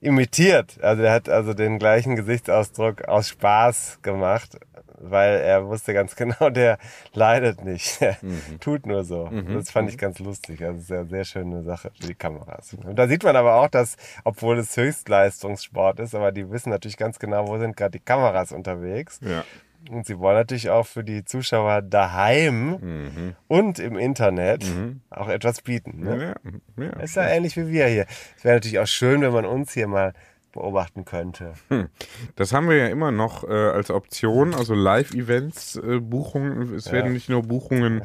imitiert. 0.00 0.78
Also 0.82 1.02
er 1.02 1.12
hat 1.12 1.28
also 1.28 1.54
den 1.54 1.78
gleichen 1.78 2.16
Gesichtsausdruck 2.16 3.08
aus 3.08 3.28
Spaß 3.30 4.00
gemacht 4.02 4.58
weil 4.98 5.40
er 5.40 5.66
wusste 5.66 5.94
ganz 5.94 6.16
genau, 6.16 6.50
der 6.50 6.78
leidet 7.12 7.64
nicht. 7.64 8.00
Der 8.00 8.16
mhm. 8.22 8.60
tut 8.60 8.86
nur 8.86 9.04
so. 9.04 9.26
Mhm. 9.26 9.54
Das 9.54 9.70
fand 9.70 9.88
ich 9.88 9.96
mhm. 9.96 10.00
ganz 10.00 10.18
lustig. 10.18 10.62
Also 10.64 10.80
sehr, 10.80 11.06
sehr 11.06 11.24
schöne 11.24 11.62
Sache 11.62 11.90
für 11.98 12.08
die 12.08 12.14
Kameras. 12.14 12.74
Und 12.74 12.96
da 12.96 13.08
sieht 13.08 13.22
man 13.22 13.36
aber 13.36 13.56
auch, 13.56 13.68
dass, 13.68 13.96
obwohl 14.24 14.58
es 14.58 14.76
Höchstleistungssport 14.76 16.00
ist, 16.00 16.14
aber 16.14 16.32
die 16.32 16.50
wissen 16.50 16.70
natürlich 16.70 16.96
ganz 16.96 17.18
genau, 17.18 17.48
wo 17.48 17.58
sind 17.58 17.76
gerade 17.76 17.92
die 17.92 18.04
Kameras 18.04 18.52
unterwegs. 18.52 19.20
Ja. 19.22 19.44
Und 19.90 20.06
sie 20.06 20.18
wollen 20.18 20.36
natürlich 20.36 20.70
auch 20.70 20.86
für 20.86 21.04
die 21.04 21.24
Zuschauer 21.24 21.82
daheim 21.82 22.70
mhm. 22.70 23.36
und 23.46 23.78
im 23.78 23.96
Internet 23.96 24.64
mhm. 24.64 25.00
auch 25.10 25.28
etwas 25.28 25.62
bieten. 25.62 26.00
Ne? 26.00 26.34
Ja, 26.76 26.84
ja. 26.84 26.90
Ist 27.00 27.16
ja 27.16 27.28
ähnlich 27.28 27.56
wie 27.56 27.68
wir 27.68 27.86
hier. 27.86 28.06
Es 28.36 28.44
wäre 28.44 28.56
natürlich 28.56 28.80
auch 28.80 28.86
schön, 28.86 29.20
wenn 29.20 29.32
man 29.32 29.44
uns 29.44 29.72
hier 29.72 29.86
mal 29.86 30.12
beobachten 30.56 31.04
könnte. 31.04 31.54
Hm. 31.68 31.86
Das 32.34 32.52
haben 32.52 32.68
wir 32.68 32.76
ja 32.76 32.88
immer 32.88 33.12
noch 33.12 33.44
äh, 33.44 33.52
als 33.52 33.90
Option, 33.90 34.54
also 34.54 34.74
Live-Events, 34.74 35.76
äh, 35.76 36.00
Buchungen. 36.00 36.74
Es 36.74 36.86
ja. 36.86 36.92
werden 36.92 37.12
nicht 37.12 37.28
nur 37.28 37.42
Buchungen 37.42 38.02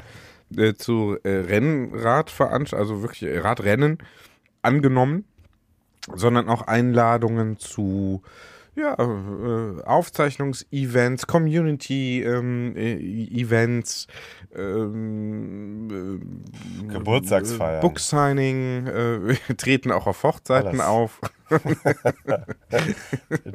äh, 0.56 0.74
zu 0.74 1.18
äh, 1.24 1.30
Rennradveranstaltungen, 1.30 2.92
also 2.92 3.02
wirklich 3.02 3.44
Radrennen 3.44 3.98
angenommen, 4.62 5.26
sondern 6.14 6.50
auch 6.50 6.64
Einladungen 6.64 7.58
zu 7.58 8.22
ja, 8.76 8.96
äh, 8.98 9.84
Aufzeichnungsevents, 9.84 11.28
Community-Events, 11.28 14.08
ähm, 14.56 15.90
äh, 15.90 16.20
Geburtstagsfeiern, 16.88 17.82
Booksigning, 17.82 18.88
äh, 18.88 19.36
treten 19.58 19.92
auch 19.92 20.08
auf 20.08 20.24
Hochzeiten 20.24 20.80
Alles. 20.80 20.82
auf. 20.82 21.20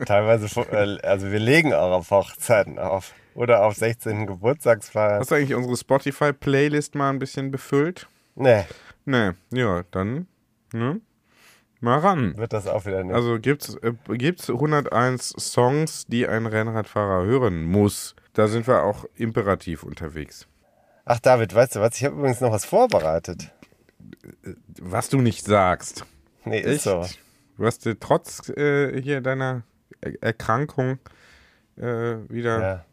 Teilweise, 0.07 0.61
äh, 0.71 0.99
also 1.03 1.33
wir 1.33 1.41
legen 1.41 1.73
auch 1.73 1.93
auf 1.93 2.11
Hochzeiten 2.11 2.79
auf 2.79 3.15
oder 3.35 3.65
auf 3.65 3.75
16. 3.75 4.27
Geburtstagsfeiern. 4.27 5.21
Hast 5.21 5.31
du 5.31 5.35
eigentlich 5.35 5.55
unsere 5.55 5.77
Spotify-Playlist 5.77 6.95
mal 6.95 7.09
ein 7.11 7.19
bisschen 7.19 7.51
befüllt? 7.51 8.09
Nee, 8.35 8.65
Nee, 9.07 9.31
ja, 9.53 9.85
dann, 9.93 10.27
ne? 10.73 11.01
Mal 11.87 11.99
ran. 12.01 12.37
wird 12.37 12.53
das 12.53 12.67
auch 12.67 12.85
wieder 12.85 13.03
nicht. 13.05 13.15
Also 13.15 13.39
gibt's, 13.39 13.77
äh, 13.77 13.93
gibt's 14.17 14.49
101 14.51 15.35
Songs, 15.39 16.05
die 16.09 16.27
ein 16.27 16.47
Rennradfahrer 16.47 17.25
hören 17.25 17.65
muss. 17.65 18.15
Da 18.33 18.49
sind 18.49 18.67
wir 18.67 18.83
auch 18.83 19.05
imperativ 19.15 19.83
unterwegs. 19.85 20.47
Ach 21.05 21.21
David, 21.21 21.55
weißt 21.55 21.77
du 21.77 21.81
was? 21.81 21.97
Ich 21.97 22.05
habe 22.05 22.17
übrigens 22.17 22.41
noch 22.41 22.51
was 22.51 22.65
vorbereitet. 22.65 23.53
Was 24.81 25.09
du 25.09 25.19
nicht 25.21 25.45
sagst. 25.45 26.05
Nee, 26.45 26.61
ist 26.61 26.83
so. 26.83 27.05
Du 27.57 27.65
hast 27.65 27.87
äh, 27.87 27.95
trotz 27.99 28.49
äh, 28.51 29.01
hier 29.01 29.21
deiner 29.21 29.63
er 30.01 30.23
Erkrankung 30.23 30.99
äh, 31.77 32.17
wieder 32.29 32.61
Ja. 32.61 32.85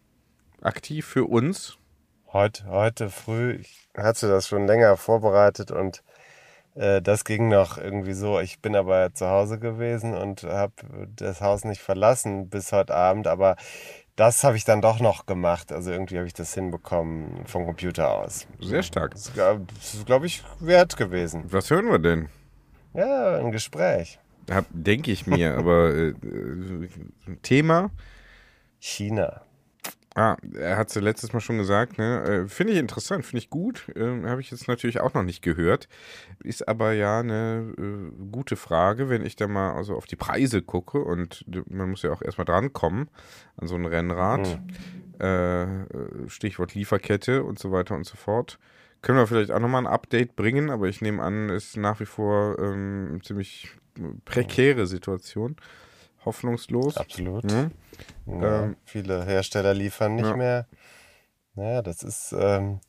aktiv 0.61 1.05
für 1.05 1.25
uns. 1.25 1.77
Heute, 2.31 2.65
heute 2.67 3.09
früh, 3.09 3.55
ich 3.59 3.89
hatte 3.97 4.27
das 4.27 4.47
schon 4.47 4.65
länger 4.67 4.97
vorbereitet 4.97 5.71
und 5.71 6.03
das 6.75 7.23
ging 7.23 7.49
noch 7.49 7.77
irgendwie 7.77 8.13
so. 8.13 8.39
Ich 8.39 8.59
bin 8.59 8.75
aber 8.75 9.13
zu 9.13 9.27
Hause 9.27 9.59
gewesen 9.59 10.15
und 10.15 10.43
habe 10.43 10.73
das 11.15 11.41
Haus 11.41 11.65
nicht 11.65 11.81
verlassen 11.81 12.49
bis 12.49 12.71
heute 12.71 12.95
Abend, 12.95 13.27
aber 13.27 13.55
das 14.15 14.43
habe 14.43 14.57
ich 14.57 14.65
dann 14.65 14.81
doch 14.81 14.99
noch 14.99 15.25
gemacht. 15.25 15.71
Also 15.71 15.91
irgendwie 15.91 16.17
habe 16.17 16.27
ich 16.27 16.33
das 16.33 16.53
hinbekommen 16.53 17.45
vom 17.45 17.65
Computer 17.65 18.11
aus. 18.11 18.47
Sehr 18.59 18.83
stark. 18.83 19.11
Das 19.11 19.27
ist, 19.27 19.33
glaube 19.33 19.65
glaub 20.05 20.23
ich, 20.23 20.43
wert 20.59 20.97
gewesen. 20.97 21.43
Was 21.47 21.69
hören 21.69 21.89
wir 21.89 21.99
denn? 21.99 22.29
Ja, 22.93 23.37
ein 23.37 23.51
Gespräch. 23.51 24.19
Denke 24.71 25.11
ich 25.11 25.25
mir, 25.25 25.57
aber 25.57 25.91
äh, 25.91 26.09
äh, 26.09 26.89
Thema. 27.41 27.91
China. 28.79 29.41
Ah, 30.15 30.37
er 30.53 30.77
hat 30.77 30.89
es 30.89 30.95
letztes 30.95 31.33
Mal 31.33 31.39
schon 31.39 31.57
gesagt, 31.57 31.97
ne? 31.97 32.23
Äh, 32.23 32.47
finde 32.47 32.73
ich 32.73 32.79
interessant, 32.79 33.25
finde 33.25 33.39
ich 33.39 33.49
gut. 33.49 33.91
Ähm, 33.95 34.27
Habe 34.27 34.41
ich 34.41 34.51
jetzt 34.51 34.67
natürlich 34.67 34.99
auch 34.99 35.15
noch 35.15 35.23
nicht 35.23 35.41
gehört. 35.41 35.87
Ist 36.43 36.67
aber 36.67 36.93
ja 36.93 37.19
eine 37.19 37.73
äh, 37.77 38.25
gute 38.31 38.55
Frage, 38.55 39.09
wenn 39.09 39.25
ich 39.25 39.35
da 39.35 39.47
mal 39.47 39.73
also 39.73 39.95
auf 39.95 40.05
die 40.05 40.15
Preise 40.15 40.61
gucke 40.61 40.99
und 40.99 41.45
man 41.67 41.89
muss 41.89 42.03
ja 42.03 42.11
auch 42.11 42.21
erstmal 42.21 42.45
drankommen 42.45 43.09
an 43.57 43.67
so 43.67 43.75
ein 43.75 43.85
Rennrad. 43.85 44.59
Äh, 45.19 45.63
äh, 45.63 45.87
Stichwort 46.27 46.75
Lieferkette 46.75 47.43
und 47.43 47.57
so 47.57 47.71
weiter 47.71 47.95
und 47.95 48.05
so 48.05 48.15
fort. 48.15 48.59
Können 49.01 49.17
wir 49.17 49.27
vielleicht 49.27 49.51
auch 49.51 49.59
nochmal 49.59 49.83
ein 49.83 49.91
Update 49.91 50.35
bringen, 50.35 50.69
aber 50.69 50.87
ich 50.87 51.01
nehme 51.01 51.21
an, 51.23 51.49
es 51.49 51.69
ist 51.69 51.77
nach 51.77 51.99
wie 51.99 52.05
vor 52.05 52.57
ähm, 52.59 53.07
eine 53.09 53.21
ziemlich 53.21 53.75
prekäre 54.25 54.87
Situation. 54.87 55.55
Hoffnungslos. 56.25 56.97
Absolut. 56.97 57.43
Ne? 57.43 57.71
Ja, 58.25 58.63
Ähm, 58.63 58.77
viele 58.85 59.25
Hersteller 59.25 59.73
liefern 59.73 60.15
nicht 60.15 60.29
ja. 60.29 60.35
mehr. 60.35 60.67
Naja, 61.55 61.81
das 61.81 62.03
ist 62.03 62.33
ähm, 62.37 62.79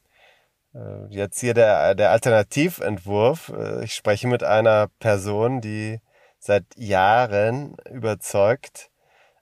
äh, 0.74 1.06
jetzt 1.10 1.40
hier 1.40 1.54
der, 1.54 1.94
der 1.94 2.10
Alternativentwurf. 2.10 3.50
Äh, 3.50 3.84
Ich 3.84 3.94
spreche 3.94 4.28
mit 4.28 4.42
einer 4.42 4.88
Person, 4.98 5.60
die 5.60 6.00
seit 6.38 6.64
Jahren 6.76 7.76
überzeugt 7.90 8.90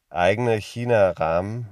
eigene 0.09 0.57
China-Rahmen 0.57 1.66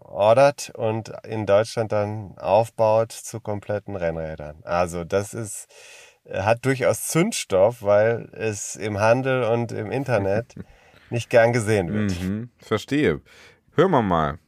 ordert 0.00 0.70
und 0.74 1.12
in 1.24 1.46
Deutschland 1.46 1.92
dann 1.92 2.36
aufbaut 2.38 3.12
zu 3.12 3.40
kompletten 3.40 3.94
Rennrädern. 3.94 4.62
Also 4.64 5.04
das 5.04 5.34
ist 5.34 5.68
hat 6.30 6.64
durchaus 6.64 7.06
Zündstoff, 7.08 7.82
weil 7.82 8.28
es 8.32 8.76
im 8.76 9.00
Handel 9.00 9.44
und 9.44 9.72
im 9.72 9.90
Internet 9.90 10.54
nicht 11.10 11.30
gern 11.30 11.52
gesehen 11.52 11.92
wird. 11.92 12.20
Mhm, 12.22 12.50
verstehe. 12.58 13.20
Hör 13.74 13.88
mal 13.88 14.02
mal. 14.02 14.38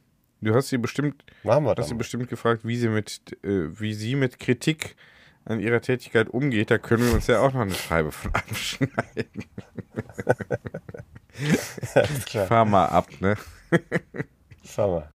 Du 0.41 0.55
hast 0.55 0.69
sie 0.69 0.77
bestimmt, 0.77 1.23
wir 1.43 1.75
hast 1.77 1.89
sie 1.89 1.95
bestimmt 1.95 2.27
gefragt, 2.27 2.65
wie 2.65 2.75
sie 2.75 2.89
mit, 2.89 3.21
äh, 3.43 3.79
wie 3.79 3.93
sie 3.93 4.15
mit 4.15 4.39
Kritik 4.39 4.95
an 5.45 5.59
ihrer 5.59 5.81
Tätigkeit 5.81 6.29
umgeht. 6.29 6.71
Da 6.71 6.79
können 6.79 7.05
wir 7.05 7.13
uns 7.13 7.27
ja 7.27 7.39
auch 7.39 7.53
noch 7.53 7.61
eine 7.61 7.73
Scheibe 7.73 8.11
von 8.11 8.31
abschneiden. 8.33 9.45
Fahr 12.47 12.65
mal 12.65 12.87
ab, 12.87 13.07
ne? 13.19 13.35
Schau 14.63 14.99
mal. 14.99 15.09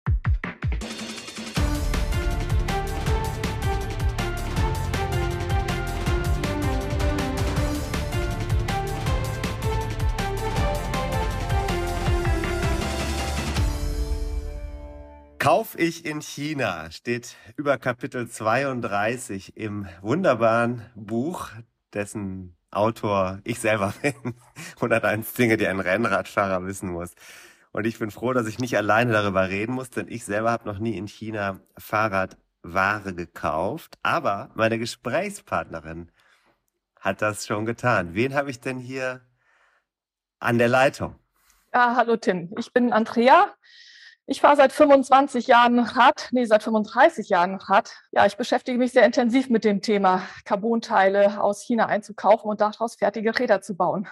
Kauf 15.46 15.78
ich 15.78 16.08
in 16.08 16.24
China 16.24 16.90
steht 16.90 17.36
über 17.56 17.78
Kapitel 17.78 18.28
32 18.28 19.56
im 19.56 19.88
wunderbaren 20.02 20.82
Buch, 20.96 21.50
dessen 21.94 22.58
Autor 22.72 23.42
ich 23.44 23.60
selber 23.60 23.94
bin. 24.02 24.34
101 24.78 25.34
Dinge, 25.34 25.58
die 25.58 25.68
ein 25.68 25.80
Rennradfahrer 25.80 26.66
wissen 26.66 26.90
muss. 26.90 27.14
Und 27.72 27.86
ich 27.86 28.00
bin 28.00 28.10
froh, 28.10 28.34
dass 28.34 28.48
ich 28.48 28.58
nicht 28.58 28.76
alleine 28.76 29.12
darüber 29.12 29.48
reden 29.48 29.76
muss, 29.76 29.92
denn 29.92 30.08
ich 30.08 30.26
selber 30.26 30.50
habe 30.50 30.68
noch 30.68 30.80
nie 30.80 30.98
in 30.98 31.08
China 31.08 31.60
Fahrradware 31.78 33.14
gekauft. 33.14 34.00
Aber 34.02 34.50
meine 34.56 34.80
Gesprächspartnerin 34.80 36.12
hat 37.00 37.22
das 37.22 37.46
schon 37.46 37.68
getan. 37.68 38.16
Wen 38.16 38.34
habe 38.34 38.50
ich 38.50 38.62
denn 38.62 38.80
hier 38.80 39.22
an 40.40 40.58
der 40.58 40.70
Leitung? 40.70 41.20
Ja, 41.72 41.96
hallo 41.98 42.16
Tim, 42.16 42.52
ich 42.58 42.72
bin 42.74 42.94
Andrea. 42.94 43.54
Ich 44.28 44.42
fahre 44.42 44.56
seit 44.56 44.72
25 44.72 45.46
Jahren 45.46 45.78
Rad, 45.78 46.30
nee, 46.32 46.46
seit 46.46 46.64
35 46.64 47.30
Jahren 47.30 47.56
Rad. 47.58 47.92
Ja, 48.12 48.26
ich 48.26 48.38
beschäftige 48.38 48.80
mich 48.80 48.92
sehr 48.92 49.06
intensiv 49.06 49.50
mit 49.50 49.64
dem 49.64 49.82
Thema, 49.82 50.24
Carbonteile 50.46 51.40
aus 51.40 51.62
China 51.62 51.86
einzukaufen 51.86 52.50
und 52.50 52.60
daraus 52.60 52.96
fertige 52.96 53.38
Räder 53.38 53.62
zu 53.62 53.76
bauen. 53.76 54.08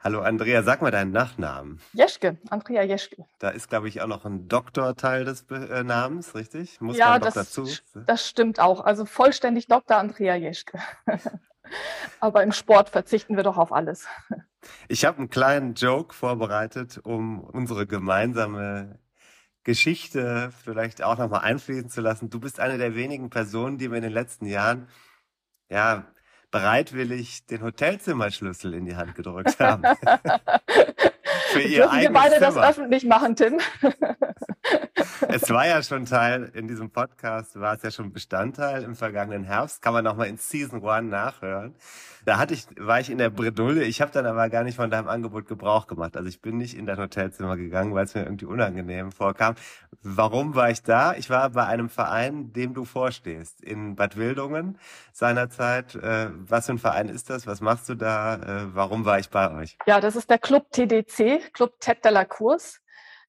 Hallo 0.00 0.22
Andrea, 0.22 0.62
sag 0.62 0.80
mal 0.80 0.90
deinen 0.90 1.10
Nachnamen. 1.10 1.80
Jeschke, 1.92 2.38
Andrea 2.48 2.82
Jeschke. 2.82 3.26
Da 3.40 3.50
ist, 3.50 3.68
glaube 3.68 3.88
ich, 3.88 4.00
auch 4.00 4.06
noch 4.06 4.24
ein 4.24 4.48
Doktorteil 4.48 5.26
des 5.26 5.44
äh, 5.50 5.82
Namens, 5.82 6.34
richtig? 6.34 6.80
Muss 6.80 6.96
ja, 6.96 7.10
man 7.10 7.20
doch 7.20 7.32
das, 7.32 7.52
dazu. 7.52 7.68
das 8.06 8.26
stimmt 8.26 8.58
auch. 8.58 8.82
Also 8.82 9.04
vollständig 9.04 9.66
Dr. 9.66 9.98
Andrea 9.98 10.34
Jeschke. 10.34 10.78
Aber 12.20 12.42
im 12.42 12.52
Sport 12.52 12.90
verzichten 12.90 13.36
wir 13.36 13.42
doch 13.42 13.58
auf 13.58 13.72
alles. 13.72 14.06
Ich 14.88 15.04
habe 15.04 15.18
einen 15.18 15.30
kleinen 15.30 15.74
Joke 15.74 16.14
vorbereitet, 16.14 17.00
um 17.02 17.40
unsere 17.40 17.86
gemeinsame 17.86 18.98
Geschichte 19.62 20.52
vielleicht 20.62 21.02
auch 21.02 21.18
nochmal 21.18 21.40
einfließen 21.40 21.88
zu 21.88 22.00
lassen. 22.00 22.30
Du 22.30 22.38
bist 22.40 22.60
eine 22.60 22.78
der 22.78 22.94
wenigen 22.94 23.30
Personen, 23.30 23.78
die 23.78 23.88
mir 23.88 23.96
in 23.96 24.02
den 24.02 24.12
letzten 24.12 24.46
Jahren 24.46 24.88
ja 25.68 26.06
bereitwillig 26.50 27.46
den 27.46 27.62
Hotelzimmerschlüssel 27.62 28.74
in 28.74 28.84
die 28.84 28.94
Hand 28.94 29.14
gedrückt 29.16 29.58
haben. 29.58 29.82
Für 31.48 31.60
ihr 31.60 31.82
Dürfen 31.82 32.00
wir 32.00 32.12
beide 32.12 32.38
das 32.38 32.54
Zimmer. 32.54 32.68
öffentlich 32.68 33.04
machen, 33.04 33.36
Tim? 33.36 33.60
Es 35.28 35.50
war 35.50 35.66
ja 35.66 35.82
schon 35.82 36.06
Teil 36.06 36.50
in 36.54 36.68
diesem 36.68 36.90
Podcast, 36.90 37.58
war 37.58 37.74
es 37.74 37.82
ja 37.82 37.90
schon 37.90 38.12
Bestandteil 38.12 38.82
im 38.82 38.94
vergangenen 38.94 39.44
Herbst. 39.44 39.82
Kann 39.82 39.92
man 39.92 40.04
nochmal 40.04 40.28
in 40.28 40.36
Season 40.36 40.82
One 40.82 41.02
nachhören. 41.02 41.74
Da 42.24 42.38
hatte 42.38 42.54
ich, 42.54 42.66
war 42.78 43.00
ich 43.00 43.10
in 43.10 43.18
der 43.18 43.30
Bredouille. 43.30 43.84
Ich 43.84 44.00
habe 44.00 44.10
dann 44.12 44.26
aber 44.26 44.48
gar 44.48 44.64
nicht 44.64 44.76
von 44.76 44.90
deinem 44.90 45.08
Angebot 45.08 45.46
Gebrauch 45.46 45.86
gemacht. 45.86 46.16
Also 46.16 46.28
ich 46.28 46.40
bin 46.40 46.56
nicht 46.56 46.76
in 46.76 46.86
dein 46.86 46.98
Hotelzimmer 46.98 47.56
gegangen, 47.56 47.94
weil 47.94 48.04
es 48.04 48.14
mir 48.14 48.24
irgendwie 48.24 48.46
unangenehm 48.46 49.12
vorkam. 49.12 49.54
Warum 50.02 50.54
war 50.54 50.70
ich 50.70 50.82
da? 50.82 51.14
Ich 51.14 51.30
war 51.30 51.50
bei 51.50 51.66
einem 51.66 51.88
Verein, 51.88 52.52
dem 52.52 52.74
du 52.74 52.84
vorstehst, 52.84 53.62
in 53.62 53.96
Bad 53.96 54.16
Wildungen 54.16 54.78
seinerzeit. 55.12 55.94
Äh, 55.96 56.30
was 56.32 56.66
für 56.66 56.72
ein 56.72 56.78
Verein 56.78 57.08
ist 57.08 57.30
das? 57.30 57.46
Was 57.46 57.60
machst 57.60 57.88
du 57.88 57.94
da? 57.94 58.36
Äh, 58.36 58.74
warum 58.74 59.04
war 59.04 59.18
ich 59.18 59.30
bei 59.30 59.52
euch? 59.54 59.76
Ja, 59.86 60.00
das 60.00 60.16
ist 60.16 60.30
der 60.30 60.38
Club 60.38 60.70
TDC, 60.72 61.52
Club 61.52 61.74
Tête 61.80 62.02
de 62.02 62.12
la 62.12 62.24
Course. 62.24 62.78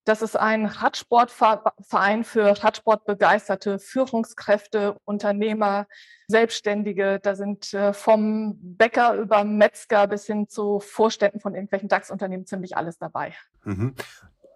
Das 0.06 0.22
ist 0.22 0.36
ein 0.36 0.68
Radsportverein 0.68 2.24
für 2.24 2.63
Radsportbegeisterte 2.63 3.80
Führungskräfte, 3.80 4.98
Unternehmer, 5.04 5.88
Selbstständige. 6.28 7.20
Da 7.20 7.36
sind 7.36 7.74
äh, 7.74 7.91
vom 7.91 8.56
Bäcker 8.62 9.15
über 9.15 9.44
Metzger 9.44 10.06
bis 10.06 10.28
hin 10.28 10.48
zu 10.48 10.80
Vorständen 10.80 11.39
von 11.39 11.56
irgendwelchen 11.56 11.89
DAX-Unternehmen 11.89 12.46
ziemlich 12.46 12.78
alles 12.78 13.00
dabei. 13.00 13.34
Mhm. 13.63 13.96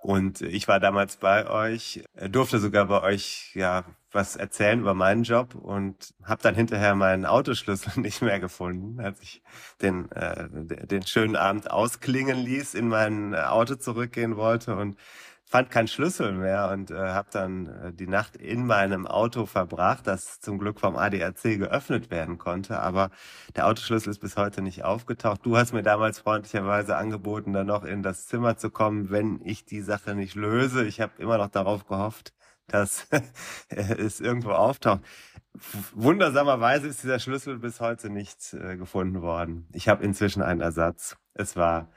Und 0.02 0.42
ich 0.42 0.68
war 0.68 0.80
damals 0.80 1.18
bei 1.18 1.50
euch, 1.50 2.04
äh, 2.14 2.30
durfte 2.30 2.60
sogar 2.60 2.86
bei 2.86 3.02
euch 3.02 3.52
ja 3.56 3.84
was 4.12 4.36
erzählen 4.36 4.80
über 4.80 4.94
meinen 4.94 5.24
Job 5.24 5.56
und 5.56 6.14
habe 6.24 6.42
dann 6.42 6.56
hinterher 6.56 6.96
meinen 6.96 7.26
Autoschlüssel 7.26 7.92
nicht 8.02 8.22
mehr 8.22 8.40
gefunden, 8.40 9.00
als 9.00 9.20
ich 9.22 9.42
den 9.82 10.12
äh, 10.12 10.48
den 10.86 11.06
schönen 11.06 11.36
Abend 11.36 11.72
ausklingen 11.72 12.38
ließ, 12.38 12.76
in 12.76 12.88
mein 12.88 13.34
Auto 13.36 13.76
zurückgehen 13.76 14.38
wollte 14.38 14.76
und 14.76 14.98
fand 15.50 15.72
keinen 15.72 15.88
Schlüssel 15.88 16.32
mehr 16.32 16.70
und 16.70 16.92
äh, 16.92 16.96
habe 16.96 17.30
dann 17.32 17.66
äh, 17.66 17.92
die 17.92 18.06
Nacht 18.06 18.36
in 18.36 18.68
meinem 18.68 19.08
Auto 19.08 19.48
verbracht, 19.48 20.06
das 20.06 20.40
zum 20.40 20.60
Glück 20.60 20.80
vom 20.80 20.96
ADAC 20.96 21.58
geöffnet 21.58 22.12
werden 22.12 22.38
konnte, 22.38 22.80
aber 22.80 23.10
der 23.56 23.66
Autoschlüssel 23.66 24.12
ist 24.12 24.20
bis 24.20 24.38
heute 24.38 24.62
nicht 24.62 24.84
aufgetaucht. 24.84 25.44
Du 25.44 25.58
hast 25.58 25.74
mir 25.74 25.82
damals 25.82 26.20
freundlicherweise 26.20 26.96
angeboten, 26.96 27.54
dann 27.54 27.66
noch 27.66 27.84
in 27.84 28.04
das 28.04 28.28
Zimmer 28.28 28.58
zu 28.58 28.70
kommen, 28.70 29.10
wenn 29.10 29.42
ich 29.44 29.66
die 29.66 29.82
Sache 29.82 30.14
nicht 30.14 30.36
löse. 30.36 30.86
Ich 30.86 31.02
habe 31.02 31.14
immer 31.18 31.40
noch 31.40 31.50
darauf 31.50 31.88
gehofft, 31.88 32.32
dass 32.68 33.08
es 33.70 34.22
irgendwo 34.22 34.52
auftaucht. 34.52 35.02
Wundersamerweise 35.96 36.88
ist 36.88 37.02
dieser 37.02 37.18
Schlüssel 37.18 37.58
bis 37.58 37.80
heute 37.80 38.12
nicht 38.12 38.54
äh, 38.54 38.78
gefunden 38.78 39.24
worden. 39.24 39.68
Ich 39.74 39.90
habe 39.90 40.04
inzwischen 40.04 40.44
einen 40.44 40.62
Ersatz. 40.62 41.18
Es 41.34 41.56
war 41.56 41.90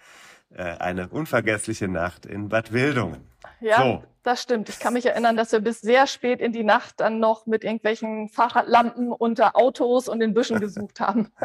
eine 0.56 1.08
unvergessliche 1.08 1.88
Nacht 1.88 2.26
in 2.26 2.48
Bad 2.48 2.72
Wildungen. 2.72 3.26
Ja, 3.60 3.82
so. 3.82 4.04
das 4.22 4.42
stimmt. 4.42 4.68
Ich 4.68 4.78
kann 4.78 4.94
mich 4.94 5.06
erinnern, 5.06 5.36
dass 5.36 5.52
wir 5.52 5.60
bis 5.60 5.80
sehr 5.80 6.06
spät 6.06 6.40
in 6.40 6.52
die 6.52 6.64
Nacht 6.64 7.00
dann 7.00 7.20
noch 7.20 7.46
mit 7.46 7.64
irgendwelchen 7.64 8.28
Fahrradlampen 8.28 9.12
unter 9.12 9.56
Autos 9.56 10.08
und 10.08 10.20
in 10.20 10.34
Büschen 10.34 10.60
gesucht 10.60 11.00
haben. 11.00 11.32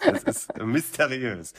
Das 0.00 0.24
ist 0.24 0.58
mysteriös, 0.58 1.54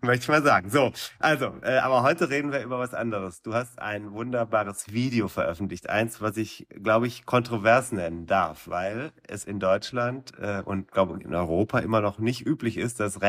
möchte 0.00 0.22
ich 0.22 0.28
mal 0.28 0.42
sagen. 0.42 0.70
So, 0.70 0.92
also, 1.18 1.52
äh, 1.62 1.78
aber 1.78 2.02
heute 2.02 2.30
reden 2.30 2.52
wir 2.52 2.62
über 2.62 2.78
was 2.78 2.94
anderes. 2.94 3.42
Du 3.42 3.52
hast 3.52 3.78
ein 3.80 4.12
wunderbares 4.12 4.92
Video 4.92 5.28
veröffentlicht, 5.28 5.90
eins, 5.90 6.20
was 6.20 6.36
ich, 6.36 6.66
glaube 6.82 7.08
ich, 7.08 7.26
kontrovers 7.26 7.92
nennen 7.92 8.26
darf, 8.26 8.68
weil 8.68 9.10
es 9.26 9.44
in 9.44 9.58
Deutschland 9.58 10.32
äh, 10.40 10.62
und, 10.64 10.92
glaube 10.92 11.18
ich, 11.18 11.24
in 11.24 11.34
Europa 11.34 11.80
immer 11.80 12.00
noch 12.00 12.18
nicht 12.18 12.46
üblich 12.46 12.76
ist, 12.76 13.00
dass 13.00 13.20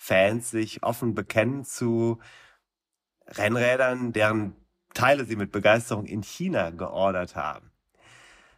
Rennradfans 0.00 0.50
sich 0.50 0.82
offen 0.82 1.14
bekennen 1.14 1.64
zu 1.64 2.18
Rennrädern, 3.26 4.12
deren 4.12 4.54
Teile 4.92 5.24
sie 5.24 5.36
mit 5.36 5.50
Begeisterung 5.50 6.06
in 6.06 6.22
China 6.22 6.70
geordert 6.70 7.36
haben. 7.36 7.70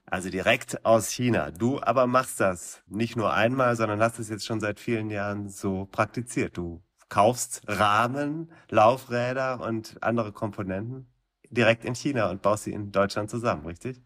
Also 0.05 0.31
direkt 0.31 0.85
aus 0.85 1.11
China. 1.11 1.51
Du 1.51 1.81
aber 1.81 2.07
machst 2.07 2.38
das 2.40 2.83
nicht 2.87 3.16
nur 3.16 3.33
einmal, 3.33 3.75
sondern 3.75 4.01
hast 4.01 4.18
es 4.18 4.29
jetzt 4.29 4.46
schon 4.46 4.61
seit 4.61 4.79
vielen 4.79 5.11
Jahren 5.11 5.49
so 5.49 5.87
praktiziert. 5.87 6.57
Du 6.57 6.83
kaufst 7.09 7.62
Rahmen, 7.66 8.53
Laufräder 8.68 9.61
und 9.61 9.96
andere 10.03 10.33
Komponenten 10.33 11.09
direkt 11.51 11.85
in 11.85 11.94
China 11.94 12.31
und 12.31 12.42
baust 12.42 12.64
sie 12.64 12.72
in 12.72 12.92
Deutschland 12.92 13.31
zusammen, 13.31 13.66
richtig? 13.66 14.03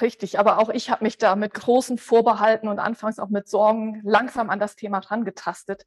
Richtig, 0.00 0.38
aber 0.38 0.58
auch 0.58 0.68
ich 0.68 0.90
habe 0.90 1.04
mich 1.04 1.18
da 1.18 1.36
mit 1.36 1.54
großen 1.54 1.98
Vorbehalten 1.98 2.68
und 2.68 2.78
anfangs 2.78 3.18
auch 3.18 3.30
mit 3.30 3.48
Sorgen 3.48 4.00
langsam 4.04 4.50
an 4.50 4.60
das 4.60 4.76
Thema 4.76 5.02
herangetastet. 5.02 5.86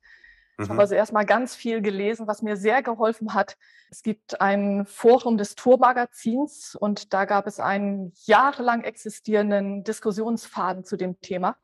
Ich 0.59 0.63
habe 0.63 0.73
mhm. 0.73 0.79
also 0.79 0.95
erstmal 0.95 1.25
ganz 1.25 1.55
viel 1.55 1.81
gelesen, 1.81 2.27
was 2.27 2.41
mir 2.41 2.57
sehr 2.57 2.81
geholfen 2.81 3.35
hat. 3.35 3.57
Es 3.91 4.01
gibt 4.01 4.41
ein 4.41 4.85
Forum 4.87 5.37
des 5.37 5.55
Tourmagazins 5.55 6.75
und 6.75 7.13
da 7.13 7.25
gab 7.25 7.45
es 7.45 7.59
einen 7.59 8.11
jahrelang 8.25 8.83
existierenden 8.83 9.83
Diskussionsfaden 9.83 10.83
zu 10.83 10.97
dem 10.97 11.21
Thema. 11.21 11.57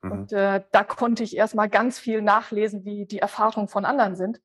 Mhm. 0.00 0.12
Und 0.12 0.32
äh, 0.32 0.62
da 0.72 0.84
konnte 0.84 1.22
ich 1.22 1.36
erstmal 1.36 1.68
ganz 1.68 1.98
viel 1.98 2.22
nachlesen, 2.22 2.86
wie 2.86 3.04
die 3.04 3.18
Erfahrungen 3.18 3.68
von 3.68 3.84
anderen 3.84 4.16
sind, 4.16 4.40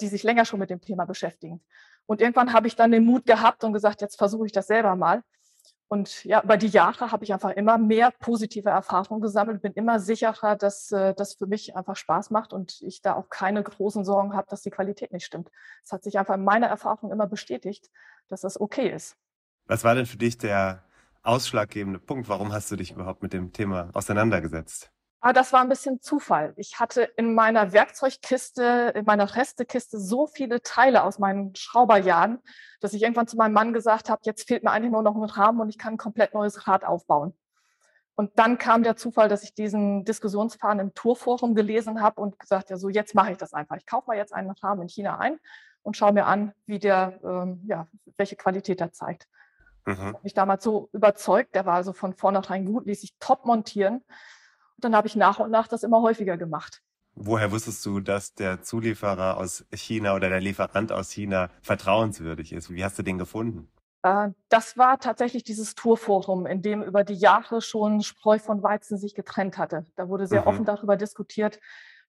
die 0.00 0.06
sich 0.06 0.22
länger 0.22 0.44
schon 0.44 0.60
mit 0.60 0.70
dem 0.70 0.80
Thema 0.80 1.04
beschäftigen. 1.04 1.60
Und 2.06 2.20
irgendwann 2.20 2.52
habe 2.52 2.68
ich 2.68 2.76
dann 2.76 2.92
den 2.92 3.04
Mut 3.04 3.26
gehabt 3.26 3.64
und 3.64 3.72
gesagt, 3.72 4.00
jetzt 4.00 4.16
versuche 4.16 4.46
ich 4.46 4.52
das 4.52 4.68
selber 4.68 4.94
mal. 4.94 5.22
Und 5.92 6.24
ja, 6.24 6.40
über 6.44 6.56
die 6.56 6.68
Jahre 6.68 7.10
habe 7.10 7.24
ich 7.24 7.32
einfach 7.32 7.50
immer 7.50 7.76
mehr 7.76 8.12
positive 8.12 8.70
Erfahrungen 8.70 9.20
gesammelt, 9.20 9.60
bin 9.60 9.72
immer 9.72 9.98
sicherer, 9.98 10.54
dass 10.54 10.92
äh, 10.92 11.14
das 11.14 11.34
für 11.34 11.48
mich 11.48 11.74
einfach 11.74 11.96
Spaß 11.96 12.30
macht 12.30 12.52
und 12.52 12.80
ich 12.82 13.02
da 13.02 13.14
auch 13.14 13.28
keine 13.28 13.60
großen 13.60 14.04
Sorgen 14.04 14.34
habe, 14.34 14.46
dass 14.48 14.62
die 14.62 14.70
Qualität 14.70 15.12
nicht 15.12 15.24
stimmt. 15.24 15.50
Es 15.82 15.90
hat 15.90 16.04
sich 16.04 16.16
einfach 16.16 16.36
in 16.36 16.44
meiner 16.44 16.68
Erfahrung 16.68 17.10
immer 17.10 17.26
bestätigt, 17.26 17.90
dass 18.28 18.42
das 18.42 18.60
okay 18.60 18.88
ist. 18.88 19.16
Was 19.66 19.82
war 19.82 19.96
denn 19.96 20.06
für 20.06 20.16
dich 20.16 20.38
der 20.38 20.84
ausschlaggebende 21.24 21.98
Punkt? 21.98 22.28
Warum 22.28 22.52
hast 22.52 22.70
du 22.70 22.76
dich 22.76 22.92
überhaupt 22.92 23.24
mit 23.24 23.32
dem 23.32 23.52
Thema 23.52 23.90
auseinandergesetzt? 23.92 24.92
Aber 25.20 25.34
das 25.34 25.52
war 25.52 25.60
ein 25.60 25.68
bisschen 25.68 26.00
Zufall. 26.00 26.54
Ich 26.56 26.80
hatte 26.80 27.02
in 27.02 27.34
meiner 27.34 27.72
Werkzeugkiste, 27.72 28.92
in 28.96 29.04
meiner 29.04 29.36
Restekiste 29.36 29.98
so 29.98 30.26
viele 30.26 30.62
Teile 30.62 31.04
aus 31.04 31.18
meinen 31.18 31.54
Schrauberjahren, 31.54 32.38
dass 32.80 32.94
ich 32.94 33.02
irgendwann 33.02 33.26
zu 33.26 33.36
meinem 33.36 33.52
Mann 33.52 33.74
gesagt 33.74 34.08
habe, 34.08 34.22
jetzt 34.24 34.48
fehlt 34.48 34.64
mir 34.64 34.70
eigentlich 34.70 34.92
nur 34.92 35.02
noch 35.02 35.14
ein 35.14 35.24
Rahmen 35.24 35.60
und 35.60 35.68
ich 35.68 35.76
kann 35.76 35.94
ein 35.94 35.98
komplett 35.98 36.32
neues 36.32 36.66
Rad 36.66 36.84
aufbauen. 36.84 37.34
Und 38.14 38.38
dann 38.38 38.56
kam 38.56 38.82
der 38.82 38.96
Zufall, 38.96 39.28
dass 39.28 39.42
ich 39.42 39.54
diesen 39.54 40.04
Diskussionsfaden 40.04 40.80
im 40.80 40.94
Tourforum 40.94 41.54
gelesen 41.54 42.00
habe 42.00 42.20
und 42.20 42.38
gesagt, 42.38 42.70
ja, 42.70 42.78
so 42.78 42.88
jetzt 42.88 43.14
mache 43.14 43.32
ich 43.32 43.38
das 43.38 43.52
einfach. 43.52 43.76
Ich 43.76 43.86
kaufe 43.86 44.08
mal 44.08 44.16
jetzt 44.16 44.32
einen 44.32 44.50
Rahmen 44.50 44.82
in 44.82 44.88
China 44.88 45.18
ein 45.18 45.38
und 45.82 45.96
schaue 45.98 46.12
mir 46.12 46.26
an, 46.26 46.52
wie 46.64 46.78
der, 46.78 47.20
ähm, 47.22 47.62
ja, 47.66 47.88
welche 48.16 48.36
Qualität 48.36 48.80
er 48.80 48.92
zeigt. 48.92 49.28
Mhm. 49.84 49.92
Ich 49.92 50.00
habe 50.00 50.18
mich 50.22 50.34
damals 50.34 50.64
so 50.64 50.88
überzeugt, 50.92 51.54
der 51.54 51.66
war 51.66 51.74
also 51.74 51.92
von 51.92 52.14
vornherein 52.14 52.64
gut, 52.64 52.86
ließ 52.86 53.02
sich 53.02 53.14
top 53.18 53.44
montieren 53.44 54.02
dann 54.84 54.94
habe 54.94 55.08
ich 55.08 55.16
nach 55.16 55.38
und 55.38 55.50
nach 55.50 55.68
das 55.68 55.82
immer 55.82 56.02
häufiger 56.02 56.36
gemacht. 56.36 56.82
Woher 57.14 57.50
wusstest 57.50 57.84
du, 57.84 58.00
dass 58.00 58.34
der 58.34 58.62
Zulieferer 58.62 59.36
aus 59.36 59.64
China 59.72 60.14
oder 60.14 60.28
der 60.28 60.40
Lieferant 60.40 60.92
aus 60.92 61.10
China 61.10 61.50
vertrauenswürdig 61.60 62.52
ist? 62.52 62.70
Wie 62.70 62.84
hast 62.84 62.98
du 62.98 63.02
den 63.02 63.18
gefunden? 63.18 63.68
Äh, 64.02 64.30
das 64.48 64.78
war 64.78 64.98
tatsächlich 64.98 65.44
dieses 65.44 65.74
Tourforum, 65.74 66.46
in 66.46 66.62
dem 66.62 66.82
über 66.82 67.04
die 67.04 67.14
Jahre 67.14 67.60
schon 67.60 68.02
Spreu 68.02 68.38
von 68.38 68.62
Weizen 68.62 68.98
sich 68.98 69.14
getrennt 69.14 69.58
hatte. 69.58 69.86
Da 69.96 70.08
wurde 70.08 70.26
sehr 70.26 70.42
mhm. 70.42 70.46
offen 70.46 70.64
darüber 70.64 70.96
diskutiert, 70.96 71.58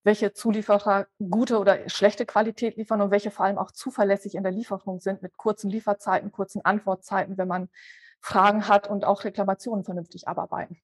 welche 0.04 0.32
Zulieferer 0.32 1.06
gute 1.18 1.58
oder 1.58 1.88
schlechte 1.88 2.26
Qualität 2.26 2.76
liefern 2.76 3.00
und 3.02 3.10
welche 3.10 3.30
vor 3.30 3.46
allem 3.46 3.58
auch 3.58 3.70
zuverlässig 3.70 4.34
in 4.34 4.42
der 4.42 4.52
Lieferung 4.52 5.00
sind 5.00 5.22
mit 5.22 5.36
kurzen 5.36 5.70
Lieferzeiten, 5.70 6.32
kurzen 6.32 6.64
Antwortzeiten, 6.64 7.38
wenn 7.38 7.48
man 7.48 7.68
Fragen 8.20 8.68
hat 8.68 8.88
und 8.88 9.04
auch 9.04 9.24
Reklamationen 9.24 9.84
vernünftig 9.84 10.28
abarbeiten. 10.28 10.80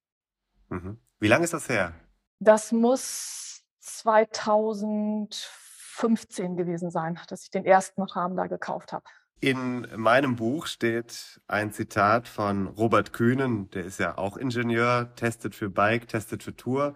Mhm. 0.69 0.97
Wie 1.19 1.27
lange 1.27 1.43
ist 1.43 1.53
das 1.53 1.69
her? 1.69 1.93
Das 2.39 2.71
muss 2.71 3.63
2015 3.79 6.55
gewesen 6.55 6.91
sein, 6.91 7.19
dass 7.27 7.43
ich 7.43 7.51
den 7.51 7.65
ersten 7.65 8.03
Rahmen 8.03 8.37
da 8.37 8.47
gekauft 8.47 8.93
habe. 8.93 9.03
In 9.41 9.87
meinem 9.95 10.35
Buch 10.35 10.67
steht 10.67 11.39
ein 11.47 11.71
Zitat 11.71 12.27
von 12.27 12.67
Robert 12.67 13.13
Kühnen, 13.13 13.69
der 13.71 13.85
ist 13.85 13.97
ja 13.97 14.17
auch 14.17 14.35
Ingenieur, 14.35 15.15
testet 15.15 15.55
für 15.55 15.69
Bike, 15.69 16.09
testet 16.09 16.43
für 16.43 16.55
Tour. 16.55 16.95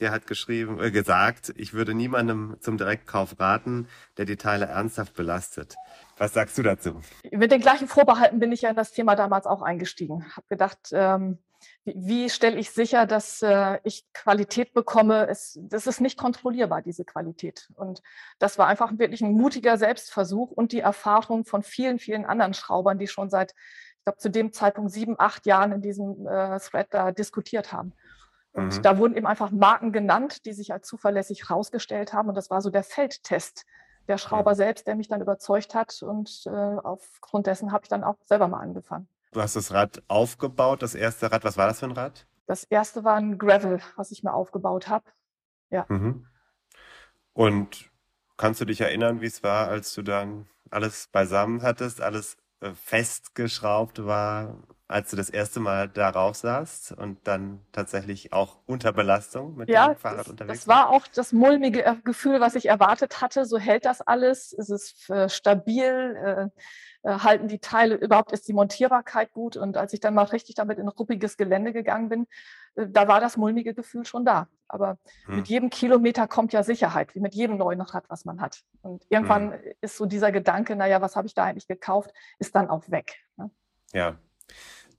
Der 0.00 0.10
hat 0.10 0.26
geschrieben, 0.26 0.80
äh, 0.80 0.90
gesagt, 0.90 1.52
ich 1.56 1.72
würde 1.72 1.94
niemandem 1.94 2.56
zum 2.58 2.76
Direktkauf 2.76 3.38
raten, 3.38 3.86
der 4.16 4.24
die 4.24 4.36
Teile 4.36 4.66
ernsthaft 4.66 5.14
belastet. 5.14 5.76
Was 6.16 6.32
sagst 6.32 6.58
du 6.58 6.62
dazu? 6.62 7.00
Mit 7.30 7.52
den 7.52 7.60
gleichen 7.60 7.86
Vorbehalten 7.86 8.40
bin 8.40 8.50
ich 8.50 8.62
ja 8.62 8.70
in 8.70 8.76
das 8.76 8.90
Thema 8.90 9.14
damals 9.14 9.46
auch 9.46 9.62
eingestiegen. 9.62 10.24
Habe 10.34 10.46
gedacht, 10.48 10.90
ähm, 10.92 11.38
wie, 11.84 11.94
wie 11.96 12.30
stelle 12.30 12.58
ich 12.58 12.70
sicher, 12.70 13.06
dass 13.06 13.42
äh, 13.42 13.78
ich 13.84 14.04
Qualität 14.12 14.72
bekomme? 14.74 15.28
Es, 15.28 15.58
das 15.62 15.86
ist 15.86 16.00
nicht 16.00 16.18
kontrollierbar, 16.18 16.82
diese 16.82 17.04
Qualität. 17.04 17.70
Und 17.74 18.02
das 18.38 18.58
war 18.58 18.66
einfach 18.66 18.98
wirklich 18.98 19.22
ein 19.22 19.32
mutiger 19.32 19.78
Selbstversuch 19.78 20.50
und 20.50 20.72
die 20.72 20.80
Erfahrung 20.80 21.44
von 21.44 21.62
vielen, 21.62 21.98
vielen 21.98 22.24
anderen 22.24 22.54
Schraubern, 22.54 22.98
die 22.98 23.06
schon 23.06 23.30
seit, 23.30 23.54
ich 23.98 24.04
glaube, 24.04 24.18
zu 24.18 24.30
dem 24.30 24.52
Zeitpunkt 24.52 24.92
sieben, 24.92 25.16
acht 25.18 25.46
Jahren 25.46 25.72
in 25.72 25.82
diesem 25.82 26.26
äh, 26.26 26.58
Thread 26.60 26.88
da 26.90 27.12
diskutiert 27.12 27.72
haben. 27.72 27.92
Und 28.52 28.78
mhm. 28.78 28.82
da 28.82 28.98
wurden 28.98 29.16
eben 29.16 29.26
einfach 29.26 29.50
Marken 29.50 29.92
genannt, 29.92 30.44
die 30.44 30.52
sich 30.52 30.72
als 30.72 30.86
zuverlässig 30.86 31.48
herausgestellt 31.48 32.12
haben. 32.12 32.28
Und 32.28 32.34
das 32.34 32.50
war 32.50 32.60
so 32.60 32.70
der 32.70 32.82
Feldtest 32.82 33.64
der 34.08 34.18
Schrauber 34.18 34.52
ja. 34.52 34.56
selbst, 34.56 34.86
der 34.86 34.96
mich 34.96 35.08
dann 35.08 35.20
überzeugt 35.20 35.74
hat. 35.74 36.02
Und 36.02 36.42
äh, 36.46 36.50
aufgrund 36.50 37.46
dessen 37.46 37.72
habe 37.72 37.84
ich 37.84 37.88
dann 37.88 38.04
auch 38.04 38.16
selber 38.24 38.48
mal 38.48 38.60
angefangen. 38.60 39.08
Du 39.32 39.40
hast 39.40 39.56
das 39.56 39.72
Rad 39.72 40.02
aufgebaut, 40.08 40.82
das 40.82 40.94
erste 40.94 41.30
Rad. 41.30 41.44
Was 41.44 41.56
war 41.56 41.66
das 41.66 41.80
für 41.80 41.86
ein 41.86 41.92
Rad? 41.92 42.26
Das 42.46 42.64
erste 42.64 43.04
war 43.04 43.14
ein 43.14 43.38
Gravel, 43.38 43.80
was 43.96 44.10
ich 44.10 44.22
mir 44.22 44.32
aufgebaut 44.32 44.88
habe. 44.88 45.04
Ja. 45.70 45.86
Mhm. 45.88 46.26
Und 47.32 47.90
kannst 48.36 48.60
du 48.60 48.64
dich 48.64 48.80
erinnern, 48.80 49.20
wie 49.20 49.26
es 49.26 49.42
war, 49.42 49.68
als 49.68 49.94
du 49.94 50.02
dann 50.02 50.48
alles 50.70 51.06
beisammen 51.08 51.62
hattest, 51.62 52.00
alles 52.00 52.36
äh, 52.60 52.72
festgeschraubt 52.74 54.04
war, 54.04 54.56
als 54.88 55.10
du 55.10 55.16
das 55.16 55.30
erste 55.30 55.60
Mal 55.60 55.88
darauf 55.88 56.34
saßt 56.34 56.92
und 56.92 57.26
dann 57.28 57.60
tatsächlich 57.70 58.32
auch 58.32 58.58
unter 58.66 58.92
Belastung 58.92 59.56
mit 59.56 59.68
ja, 59.68 59.88
dem 59.88 59.96
Fahrrad 59.96 60.20
das, 60.20 60.28
unterwegs 60.28 60.58
das 60.58 60.68
war 60.68 60.90
auch 60.90 61.06
das 61.06 61.32
mulmige 61.32 62.00
Gefühl, 62.04 62.40
was 62.40 62.56
ich 62.56 62.66
erwartet 62.66 63.20
hatte. 63.20 63.44
So 63.44 63.58
hält 63.58 63.84
das 63.84 64.00
alles, 64.00 64.52
es 64.52 64.68
ist 64.68 65.08
äh, 65.08 65.28
stabil, 65.28 66.16
äh, 66.16 66.42
äh, 66.42 66.48
halten 67.08 67.48
die 67.48 67.58
Teile, 67.58 67.94
überhaupt 67.94 68.32
ist 68.32 68.46
die 68.48 68.52
Montierbarkeit 68.52 69.32
gut. 69.32 69.56
Und 69.56 69.76
als 69.76 69.92
ich 69.92 70.00
dann 70.00 70.14
mal 70.14 70.24
richtig 70.24 70.54
damit 70.54 70.78
in 70.78 70.88
ruppiges 70.88 71.36
Gelände 71.36 71.72
gegangen 71.72 72.08
bin, 72.08 72.26
äh, 72.74 72.86
da 72.88 73.08
war 73.08 73.20
das 73.20 73.36
mulmige 73.36 73.74
Gefühl 73.74 74.04
schon 74.04 74.24
da. 74.24 74.48
Aber 74.68 74.98
hm. 75.24 75.36
mit 75.36 75.48
jedem 75.48 75.70
Kilometer 75.70 76.28
kommt 76.28 76.52
ja 76.52 76.62
Sicherheit, 76.62 77.14
wie 77.14 77.20
mit 77.20 77.34
jedem 77.34 77.56
neuen 77.56 77.80
Rad, 77.80 78.04
was 78.08 78.24
man 78.24 78.40
hat. 78.40 78.62
Und 78.82 79.04
irgendwann 79.08 79.52
hm. 79.52 79.60
ist 79.80 79.96
so 79.96 80.06
dieser 80.06 80.32
Gedanke, 80.32 80.76
naja, 80.76 81.00
was 81.00 81.16
habe 81.16 81.26
ich 81.26 81.34
da 81.34 81.44
eigentlich 81.44 81.68
gekauft, 81.68 82.12
ist 82.38 82.54
dann 82.54 82.68
auch 82.68 82.88
weg. 82.90 83.16
Ne? 83.36 83.50
Ja. 83.92 84.18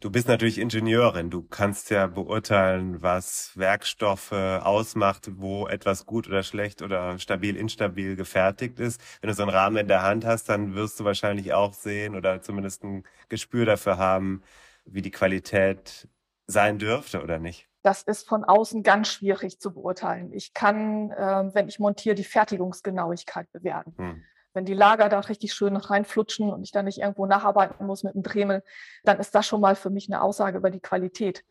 Du 0.01 0.09
bist 0.09 0.27
natürlich 0.27 0.57
Ingenieurin. 0.57 1.29
Du 1.29 1.43
kannst 1.43 1.91
ja 1.91 2.07
beurteilen, 2.07 3.03
was 3.03 3.55
Werkstoffe 3.55 4.31
ausmacht, 4.31 5.29
wo 5.35 5.67
etwas 5.67 6.07
gut 6.07 6.27
oder 6.27 6.41
schlecht 6.41 6.81
oder 6.81 7.19
stabil, 7.19 7.55
instabil 7.55 8.15
gefertigt 8.15 8.79
ist. 8.79 8.99
Wenn 9.21 9.27
du 9.27 9.35
so 9.35 9.43
einen 9.43 9.51
Rahmen 9.51 9.77
in 9.77 9.87
der 9.87 10.01
Hand 10.01 10.25
hast, 10.25 10.49
dann 10.49 10.73
wirst 10.73 10.99
du 10.99 11.03
wahrscheinlich 11.03 11.53
auch 11.53 11.73
sehen 11.73 12.15
oder 12.15 12.41
zumindest 12.41 12.83
ein 12.83 13.03
Gespür 13.29 13.67
dafür 13.67 13.99
haben, 13.99 14.41
wie 14.85 15.03
die 15.03 15.11
Qualität 15.11 16.07
sein 16.47 16.79
dürfte 16.79 17.21
oder 17.21 17.37
nicht. 17.37 17.69
Das 17.83 18.01
ist 18.01 18.27
von 18.27 18.43
außen 18.43 18.81
ganz 18.81 19.07
schwierig 19.07 19.59
zu 19.59 19.71
beurteilen. 19.71 20.33
Ich 20.33 20.55
kann, 20.55 21.11
äh, 21.11 21.53
wenn 21.53 21.67
ich 21.67 21.77
montiere, 21.77 22.15
die 22.15 22.23
Fertigungsgenauigkeit 22.23 23.51
bewerten. 23.51 23.93
Hm. 23.97 24.23
Wenn 24.53 24.65
die 24.65 24.73
Lager 24.73 25.09
da 25.09 25.19
richtig 25.19 25.53
schön 25.53 25.75
reinflutschen 25.75 26.51
und 26.51 26.63
ich 26.63 26.71
dann 26.71 26.85
nicht 26.85 26.99
irgendwo 26.99 27.25
nacharbeiten 27.25 27.85
muss 27.85 28.03
mit 28.03 28.13
einem 28.13 28.23
Dremel, 28.23 28.63
dann 29.03 29.19
ist 29.19 29.33
das 29.33 29.47
schon 29.47 29.61
mal 29.61 29.75
für 29.75 29.89
mich 29.89 30.09
eine 30.09 30.21
Aussage 30.21 30.57
über 30.57 30.69
die 30.69 30.79
Qualität. 30.79 31.43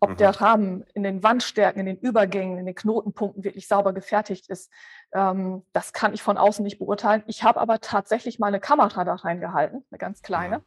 Ob 0.00 0.10
mhm. 0.10 0.16
der 0.16 0.30
Rahmen 0.40 0.84
in 0.94 1.02
den 1.02 1.22
Wandstärken, 1.22 1.80
in 1.80 1.86
den 1.86 1.98
Übergängen, 1.98 2.58
in 2.58 2.66
den 2.66 2.74
Knotenpunkten 2.74 3.42
wirklich 3.42 3.66
sauber 3.66 3.92
gefertigt 3.92 4.48
ist, 4.48 4.70
ähm, 5.12 5.64
das 5.72 5.92
kann 5.92 6.14
ich 6.14 6.22
von 6.22 6.38
außen 6.38 6.62
nicht 6.62 6.78
beurteilen. 6.78 7.24
Ich 7.26 7.42
habe 7.42 7.60
aber 7.60 7.80
tatsächlich 7.80 8.38
mal 8.38 8.46
eine 8.46 8.60
Kamera 8.60 9.04
da 9.04 9.14
reingehalten, 9.14 9.84
eine 9.90 9.98
ganz 9.98 10.22
kleine, 10.22 10.58
mhm. 10.58 10.62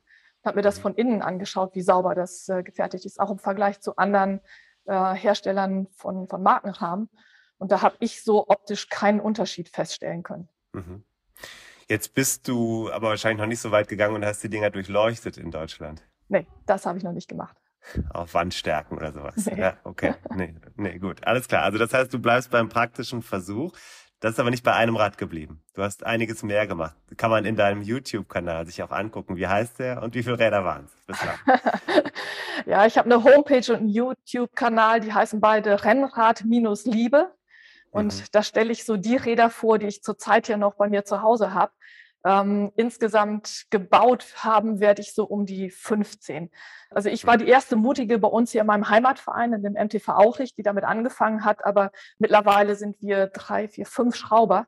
habe 0.45 0.57
mir 0.57 0.61
das 0.61 0.77
mhm. 0.77 0.81
von 0.81 0.95
innen 0.95 1.21
angeschaut, 1.21 1.75
wie 1.75 1.81
sauber 1.81 2.13
das 2.13 2.49
äh, 2.49 2.63
gefertigt 2.63 3.05
ist, 3.05 3.19
auch 3.19 3.31
im 3.31 3.39
Vergleich 3.39 3.79
zu 3.79 3.95
anderen 3.95 4.41
äh, 4.85 5.13
Herstellern 5.13 5.87
von, 5.91 6.27
von 6.27 6.43
Markenrahmen. 6.43 7.09
Und 7.57 7.71
da 7.71 7.81
habe 7.81 7.95
ich 7.99 8.23
so 8.23 8.47
optisch 8.49 8.89
keinen 8.89 9.19
Unterschied 9.19 9.69
feststellen 9.69 10.23
können. 10.23 10.49
Mhm. 10.73 11.03
Jetzt 11.91 12.13
bist 12.13 12.47
du 12.47 12.89
aber 12.89 13.09
wahrscheinlich 13.09 13.41
noch 13.41 13.47
nicht 13.47 13.59
so 13.59 13.71
weit 13.71 13.89
gegangen 13.89 14.15
und 14.15 14.23
hast 14.23 14.41
die 14.41 14.49
Dinger 14.49 14.69
durchleuchtet 14.69 15.35
in 15.35 15.51
Deutschland. 15.51 16.01
Nee, 16.29 16.47
das 16.65 16.85
habe 16.85 16.97
ich 16.97 17.03
noch 17.03 17.11
nicht 17.11 17.27
gemacht. 17.27 17.57
Auf 18.13 18.33
Wandstärken 18.33 18.95
oder 18.95 19.11
sowas. 19.11 19.45
Nee. 19.45 19.59
Ja, 19.59 19.73
okay. 19.83 20.13
Nee, 20.33 20.55
nee, 20.77 20.99
gut. 20.99 21.27
Alles 21.27 21.49
klar. 21.49 21.63
Also 21.63 21.77
das 21.77 21.93
heißt, 21.93 22.13
du 22.13 22.19
bleibst 22.19 22.49
beim 22.49 22.69
praktischen 22.69 23.21
Versuch. 23.21 23.73
Das 24.21 24.31
ist 24.31 24.39
aber 24.39 24.51
nicht 24.51 24.63
bei 24.63 24.71
einem 24.71 24.95
Rad 24.95 25.17
geblieben. 25.17 25.65
Du 25.73 25.83
hast 25.83 26.05
einiges 26.05 26.43
mehr 26.43 26.65
gemacht. 26.65 26.95
Kann 27.17 27.29
man 27.29 27.43
in 27.43 27.57
deinem 27.57 27.81
YouTube-Kanal 27.81 28.67
sich 28.67 28.81
auch 28.83 28.91
angucken. 28.91 29.35
Wie 29.35 29.47
heißt 29.47 29.79
der 29.79 30.01
und 30.01 30.15
wie 30.15 30.23
viele 30.23 30.39
Räder 30.39 30.63
waren 30.63 30.85
es 30.85 31.05
bislang? 31.07 31.35
ja, 32.67 32.85
ich 32.85 32.97
habe 32.97 33.13
eine 33.13 33.21
Homepage 33.21 33.69
und 33.69 33.79
einen 33.79 33.89
YouTube-Kanal, 33.89 35.01
die 35.01 35.11
heißen 35.11 35.41
beide 35.41 35.83
Rennrad 35.83 36.45
minus 36.45 36.85
Liebe. 36.85 37.33
Und 37.89 38.15
mhm. 38.15 38.23
da 38.31 38.43
stelle 38.43 38.71
ich 38.71 38.85
so 38.85 38.95
die 38.95 39.17
Räder 39.17 39.49
vor, 39.49 39.77
die 39.77 39.87
ich 39.87 40.01
zurzeit 40.01 40.47
hier 40.47 40.55
noch 40.55 40.75
bei 40.75 40.87
mir 40.87 41.03
zu 41.03 41.21
Hause 41.21 41.53
habe. 41.53 41.73
Ähm, 42.23 42.71
insgesamt 42.75 43.65
gebaut 43.71 44.25
haben 44.37 44.79
werde 44.79 45.01
ich 45.01 45.13
so 45.13 45.25
um 45.25 45.45
die 45.45 45.71
15. 45.71 46.51
Also 46.91 47.09
ich 47.09 47.25
war 47.25 47.37
die 47.37 47.47
erste 47.47 47.75
mutige 47.75 48.19
bei 48.19 48.27
uns 48.27 48.51
hier 48.51 48.61
in 48.61 48.67
meinem 48.67 48.89
Heimatverein, 48.89 49.53
in 49.53 49.63
dem 49.63 49.73
MTV 49.73 50.09
Auchricht, 50.09 50.57
die 50.57 50.63
damit 50.63 50.83
angefangen 50.83 51.43
hat. 51.45 51.65
Aber 51.65 51.91
mittlerweile 52.19 52.75
sind 52.75 53.01
wir 53.01 53.27
drei, 53.27 53.67
vier, 53.67 53.85
fünf 53.85 54.15
Schrauber. 54.15 54.67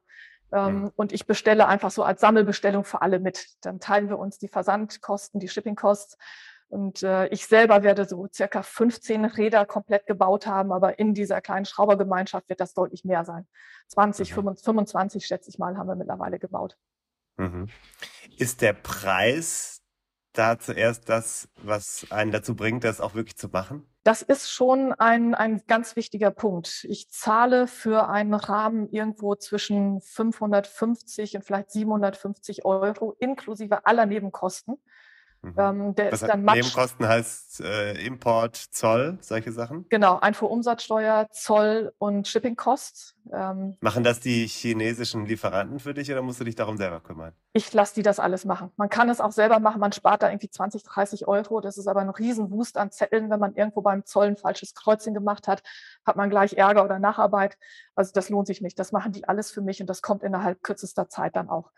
Ähm, 0.52 0.92
und 0.96 1.14
ich 1.14 1.28
bestelle 1.28 1.68
einfach 1.68 1.92
so 1.92 2.04
als 2.04 2.22
Sammelbestellung 2.22 2.84
für 2.84 3.02
alle 3.02 3.20
mit. 3.20 3.46
Dann 3.62 3.80
teilen 3.80 4.10
wir 4.10 4.18
uns 4.18 4.40
die 4.40 4.48
Versandkosten, 4.48 5.40
die 5.40 5.48
Shippingkosten 5.48 6.18
und 6.74 7.04
äh, 7.04 7.28
ich 7.28 7.46
selber 7.46 7.84
werde 7.84 8.06
so 8.06 8.28
circa 8.34 8.64
15 8.64 9.26
Räder 9.26 9.64
komplett 9.64 10.08
gebaut 10.08 10.48
haben, 10.48 10.72
aber 10.72 10.98
in 10.98 11.14
dieser 11.14 11.40
kleinen 11.40 11.66
Schraubergemeinschaft 11.66 12.50
wird 12.50 12.60
das 12.60 12.74
deutlich 12.74 13.06
mehr 13.06 13.26
sein. 13.26 13.46
20, 13.90 14.36
mhm. 14.36 14.56
25 14.56 15.24
schätze 15.24 15.52
ich 15.52 15.60
mal, 15.60 15.78
haben 15.78 15.88
wir 15.88 15.96
mittlerweile 15.96 16.40
gebaut. 16.40 16.76
Mhm. 17.38 17.70
Ist 18.38 18.62
der 18.62 18.74
Preis 18.74 19.82
da 20.34 20.58
zuerst 20.58 21.10
das, 21.10 21.48
was 21.62 22.08
einen 22.10 22.32
dazu 22.32 22.56
bringt, 22.56 22.84
das 22.84 23.00
auch 23.00 23.14
wirklich 23.14 23.38
zu 23.38 23.50
machen? 23.50 23.88
Das 24.04 24.22
ist 24.22 24.52
schon 24.52 24.92
ein, 24.92 25.34
ein 25.34 25.62
ganz 25.68 25.96
wichtiger 25.96 26.32
Punkt. 26.32 26.86
Ich 26.90 27.10
zahle 27.10 27.68
für 27.68 28.10
einen 28.10 28.34
Rahmen 28.34 28.90
irgendwo 28.90 29.36
zwischen 29.36 30.02
550 30.02 31.36
und 31.36 31.46
vielleicht 31.46 31.72
750 31.72 32.66
Euro 32.66 33.16
inklusive 33.20 33.86
aller 33.86 34.06
Nebenkosten. 34.06 34.76
Mhm. 35.44 35.54
Ähm, 35.58 35.96
der 35.96 36.12
Was 36.14 36.22
ist 36.22 36.28
dann 36.30 36.44
Matsch. 36.44 36.56
Nebenkosten 36.56 37.06
heißt 37.06 37.62
äh, 37.62 38.06
Import, 38.06 38.56
Zoll, 38.56 39.18
solche 39.20 39.52
Sachen? 39.52 39.86
Genau, 39.90 40.18
Einfuhrumsatzsteuer, 40.18 41.28
Zoll 41.32 41.94
und 41.98 42.30
Shipping 42.30 42.56
Costs. 42.56 43.16
Ähm, 43.32 43.76
Machen 43.82 44.06
das 44.06 44.22
die 44.22 44.48
chinesischen 44.48 45.26
Lieferanten 45.26 45.80
für 45.80 45.94
dich 45.94 46.10
oder 46.12 46.22
musst 46.22 46.40
du 46.40 46.46
dich 46.46 46.56
darum 46.56 46.78
selber 46.78 47.02
kümmern? 47.02 47.34
Ich 47.52 47.74
lasse 47.74 47.96
die 47.96 48.04
das 48.04 48.20
alles 48.20 48.46
machen. 48.46 48.72
Man 48.78 48.88
kann 48.88 49.10
es 49.10 49.20
auch 49.20 49.34
selber 49.34 49.60
machen, 49.60 49.82
man 49.82 49.92
spart 49.92 50.24
da 50.24 50.30
irgendwie 50.30 50.50
20, 50.50 50.84
30 50.84 51.28
Euro. 51.28 51.60
Das 51.60 51.78
ist 51.78 51.88
aber 51.88 52.00
ein 52.00 52.10
Riesenwust 52.10 52.78
an 52.78 52.92
Zetteln. 52.92 53.30
Wenn 53.30 53.40
man 53.40 53.54
irgendwo 53.54 53.82
beim 53.82 54.06
Zoll 54.06 54.28
ein 54.28 54.38
falsches 54.38 54.74
Kreuzchen 54.74 55.14
gemacht 55.14 55.50
hat, 55.50 55.62
hat 56.06 56.16
man 56.16 56.30
gleich 56.30 56.54
Ärger 56.54 56.86
oder 56.86 57.00
Nacharbeit. 57.00 57.58
Also 57.96 58.12
das 58.14 58.30
lohnt 58.30 58.48
sich 58.48 58.62
nicht. 58.62 58.80
Das 58.80 58.94
machen 58.94 59.12
die 59.12 59.28
alles 59.28 59.52
für 59.52 59.62
mich 59.62 59.82
und 59.82 59.88
das 59.88 60.02
kommt 60.02 60.24
innerhalb 60.24 60.64
kürzester 60.64 61.10
Zeit 61.10 61.36
dann 61.36 61.50
auch. 61.50 61.72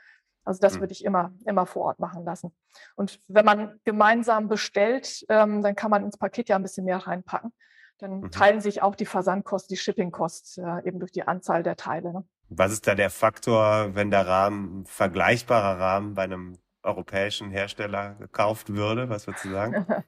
Also 0.46 0.60
das 0.62 0.76
mhm. 0.76 0.82
würde 0.82 0.94
ich 0.94 1.04
immer, 1.04 1.34
immer 1.46 1.66
vor 1.66 1.84
Ort 1.84 2.00
machen 2.00 2.24
lassen. 2.24 2.56
Und 2.96 3.20
wenn 3.28 3.46
man 3.46 3.80
gemeinsam 3.84 4.48
bestellt, 4.48 5.26
ähm, 5.28 5.62
dann 5.62 5.76
kann 5.76 5.92
man 5.92 6.06
ins 6.06 6.18
Paket 6.18 6.50
ja 6.50 6.56
ein 6.56 6.62
bisschen 6.62 6.86
mehr 6.86 6.98
reinpacken. 6.98 7.52
Dann 7.98 8.22
mhm. 8.22 8.32
teilen 8.32 8.62
sich 8.62 8.82
auch 8.82 8.96
die 8.96 9.06
Versandkosten, 9.06 9.74
die 9.74 9.80
Shippingkosten 9.80 10.66
äh, 10.66 10.88
eben 10.88 11.00
durch 11.00 11.12
die 11.12 11.28
Anzahl 11.28 11.64
der 11.64 11.76
Teile. 11.76 12.14
Ne? 12.14 12.24
Was 12.50 12.72
ist 12.72 12.88
da 12.88 12.96
der 12.96 13.10
Faktor, 13.10 13.96
wenn 13.96 14.12
der 14.12 14.28
Rahmen, 14.28 14.86
vergleichbarer 14.86 15.80
Rahmen 15.80 16.14
bei 16.14 16.24
einem 16.24 16.58
europäischen 16.84 17.50
Hersteller 17.50 18.16
gekauft 18.16 18.70
würde? 18.74 19.10
Was 19.10 19.28
würdest 19.28 19.46
du 19.46 19.52
sagen? 19.52 19.86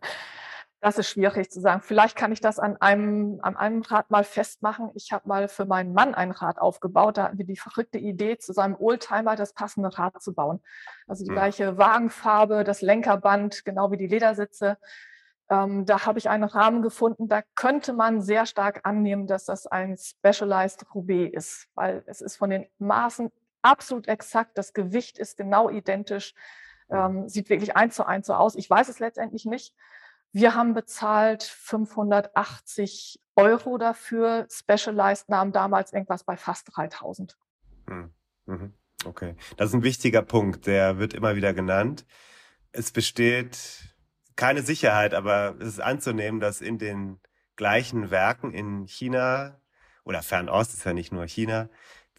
Das 0.87 0.97
ist 0.97 1.09
schwierig 1.09 1.51
zu 1.51 1.59
sagen. 1.59 1.81
Vielleicht 1.81 2.15
kann 2.15 2.31
ich 2.31 2.39
das 2.39 2.59
an 2.59 2.77
einem, 2.77 3.39
an 3.41 3.57
einem 3.57 3.81
Rad 3.81 4.09
mal 4.09 4.23
festmachen. 4.23 4.89
Ich 4.95 5.11
habe 5.11 5.27
mal 5.27 5.49
für 5.49 5.65
meinen 5.65 5.91
Mann 5.91 6.15
ein 6.15 6.31
Rad 6.31 6.59
aufgebaut. 6.59 7.17
Da 7.17 7.23
hatten 7.23 7.37
wir 7.37 7.43
die 7.43 7.57
verrückte 7.57 7.97
Idee, 7.97 8.37
zu 8.37 8.53
seinem 8.53 8.77
Oldtimer 8.79 9.35
das 9.35 9.51
passende 9.51 9.97
Rad 9.97 10.21
zu 10.21 10.33
bauen. 10.33 10.61
Also 11.05 11.25
die 11.25 11.31
mhm. 11.31 11.35
gleiche 11.35 11.77
Wagenfarbe, 11.77 12.63
das 12.63 12.81
Lenkerband, 12.81 13.65
genau 13.65 13.91
wie 13.91 13.97
die 13.97 14.07
Ledersitze. 14.07 14.77
Ähm, 15.49 15.85
da 15.85 16.05
habe 16.05 16.19
ich 16.19 16.29
einen 16.29 16.45
Rahmen 16.45 16.81
gefunden. 16.81 17.27
Da 17.27 17.41
könnte 17.55 17.91
man 17.91 18.21
sehr 18.21 18.45
stark 18.45 18.79
annehmen, 18.83 19.27
dass 19.27 19.43
das 19.43 19.67
ein 19.67 19.97
Specialized 19.97 20.85
Roubaix 20.95 21.35
ist, 21.35 21.67
weil 21.75 22.01
es 22.05 22.21
ist 22.21 22.37
von 22.37 22.49
den 22.49 22.65
Maßen 22.79 23.29
absolut 23.61 24.07
exakt. 24.07 24.57
Das 24.57 24.71
Gewicht 24.71 25.19
ist 25.19 25.35
genau 25.35 25.69
identisch. 25.69 26.33
Mhm. 26.87 26.95
Ähm, 26.95 27.27
sieht 27.27 27.49
wirklich 27.49 27.75
eins 27.75 27.95
zu 27.95 28.07
eins 28.07 28.27
so 28.27 28.35
aus. 28.35 28.55
Ich 28.55 28.69
weiß 28.69 28.87
es 28.87 28.99
letztendlich 28.99 29.43
nicht. 29.43 29.75
Wir 30.37 30.53
haben 30.53 30.75
bezahlt 30.75 31.41
580 31.41 33.19
Euro 33.35 33.79
dafür. 33.79 34.47
Specialized 34.51 35.29
nahm 35.29 35.51
damals 35.51 35.93
irgendwas 35.93 36.25
bei 36.25 36.37
fast 36.37 36.67
3000. 36.75 37.35
Hm, 37.87 38.13
mhm. 38.45 38.75
Okay, 39.03 39.35
das 39.57 39.69
ist 39.69 39.73
ein 39.73 39.83
wichtiger 39.83 40.21
Punkt, 40.21 40.67
der 40.67 40.99
wird 40.99 41.15
immer 41.15 41.35
wieder 41.35 41.55
genannt. 41.55 42.05
Es 42.71 42.91
besteht 42.91 43.95
keine 44.35 44.61
Sicherheit, 44.61 45.15
aber 45.15 45.55
es 45.59 45.69
ist 45.69 45.81
anzunehmen, 45.81 46.39
dass 46.39 46.61
in 46.61 46.77
den 46.77 47.19
gleichen 47.55 48.11
Werken 48.11 48.53
in 48.53 48.85
China 48.85 49.59
oder 50.05 50.21
Fernost 50.21 50.75
ist 50.75 50.85
ja 50.85 50.93
nicht 50.93 51.11
nur 51.11 51.25
China, 51.25 51.67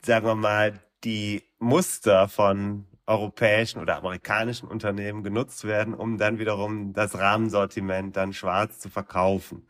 sagen 0.04 0.26
wir 0.26 0.34
mal, 0.34 0.80
die 1.04 1.44
Muster 1.60 2.26
von 2.26 2.88
europäischen 3.09 3.80
oder 3.80 3.96
amerikanischen 3.96 4.68
Unternehmen 4.68 5.22
genutzt 5.22 5.64
werden, 5.64 5.94
um 5.94 6.18
dann 6.18 6.38
wiederum 6.38 6.92
das 6.92 7.18
Rahmensortiment 7.18 8.16
dann 8.16 8.32
schwarz 8.32 8.78
zu 8.78 8.90
verkaufen. 8.90 9.66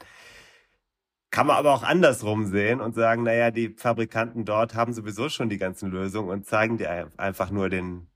Kann 1.31 1.47
man 1.47 1.57
aber 1.57 1.73
auch 1.75 1.83
andersrum 1.83 2.47
sehen 2.47 2.81
und 2.81 2.95
sagen, 2.95 3.23
naja, 3.23 3.51
die 3.51 3.69
Fabrikanten 3.71 4.45
dort 4.45 4.75
haben 4.75 4.93
sowieso 4.93 5.29
schon 5.29 5.49
die 5.49 5.59
ganzen 5.59 5.91
Lösungen 5.91 6.31
und 6.31 6.47
zeigen 6.47 6.79
dir 6.79 7.13
einfach 7.17 7.51
nur 7.51 7.69
den 7.69 8.09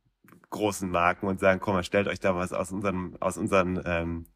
großen 0.50 0.90
Marken 0.90 1.26
und 1.26 1.38
sagen, 1.38 1.60
komm 1.60 1.74
mal, 1.74 1.84
stellt 1.84 2.08
euch 2.08 2.20
da 2.20 2.34
was 2.34 2.52
aus 2.52 2.72
unseren, 2.72 3.16
aus 3.20 3.36
unseren 3.36 3.82
ähm, 3.84 4.26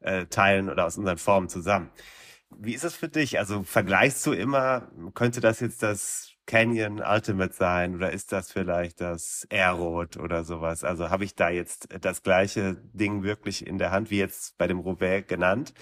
äh, 0.00 0.26
Teilen 0.26 0.70
oder 0.70 0.86
aus 0.86 0.96
unseren 0.96 1.18
Formen 1.18 1.48
zusammen. 1.48 1.90
Wie 2.50 2.74
ist 2.74 2.84
es 2.84 2.96
für 2.96 3.08
dich? 3.08 3.38
Also 3.38 3.62
vergleichst 3.62 4.24
du 4.26 4.32
immer, 4.32 4.90
könnte 5.14 5.40
das 5.40 5.60
jetzt 5.60 5.82
das 5.82 6.29
Canyon 6.50 7.00
Ultimate 7.00 7.52
sein 7.52 7.94
oder 7.94 8.10
ist 8.10 8.32
das 8.32 8.50
vielleicht 8.50 9.00
das 9.00 9.46
Aerod 9.52 10.16
oder 10.16 10.42
sowas? 10.42 10.82
Also 10.82 11.08
habe 11.08 11.22
ich 11.22 11.36
da 11.36 11.48
jetzt 11.48 11.86
das 12.00 12.24
gleiche 12.24 12.74
Ding 12.92 13.22
wirklich 13.22 13.64
in 13.64 13.78
der 13.78 13.92
Hand, 13.92 14.10
wie 14.10 14.18
jetzt 14.18 14.58
bei 14.58 14.66
dem 14.66 14.80
Roubaix 14.80 15.28
genannt? 15.28 15.72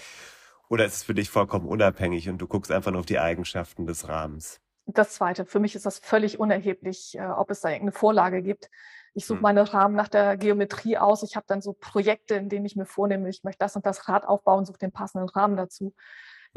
Oder 0.68 0.84
ist 0.84 0.96
es 0.96 1.02
für 1.04 1.14
dich 1.14 1.30
vollkommen 1.30 1.66
unabhängig 1.66 2.28
und 2.28 2.36
du 2.36 2.46
guckst 2.46 2.70
einfach 2.70 2.90
nur 2.90 3.00
auf 3.00 3.06
die 3.06 3.18
Eigenschaften 3.18 3.86
des 3.86 4.08
Rahmens? 4.08 4.60
Das 4.84 5.14
Zweite. 5.14 5.46
Für 5.46 5.58
mich 5.58 5.74
ist 5.74 5.86
das 5.86 6.00
völlig 6.00 6.38
unerheblich, 6.38 7.16
äh, 7.18 7.24
ob 7.24 7.50
es 7.50 7.62
da 7.62 7.70
irgendeine 7.70 7.92
Vorlage 7.92 8.42
gibt. 8.42 8.68
Ich 9.14 9.24
suche 9.24 9.38
hm. 9.38 9.42
meine 9.44 9.72
Rahmen 9.72 9.94
nach 9.94 10.08
der 10.08 10.36
Geometrie 10.36 10.98
aus. 10.98 11.22
Ich 11.22 11.34
habe 11.34 11.46
dann 11.48 11.62
so 11.62 11.72
Projekte, 11.72 12.34
in 12.34 12.50
denen 12.50 12.66
ich 12.66 12.76
mir 12.76 12.84
vornehme, 12.84 13.30
ich 13.30 13.42
möchte 13.42 13.60
das 13.60 13.74
und 13.74 13.86
das 13.86 14.06
Rad 14.06 14.28
aufbauen, 14.28 14.66
suche 14.66 14.76
den 14.76 14.92
passenden 14.92 15.30
Rahmen 15.30 15.56
dazu. 15.56 15.94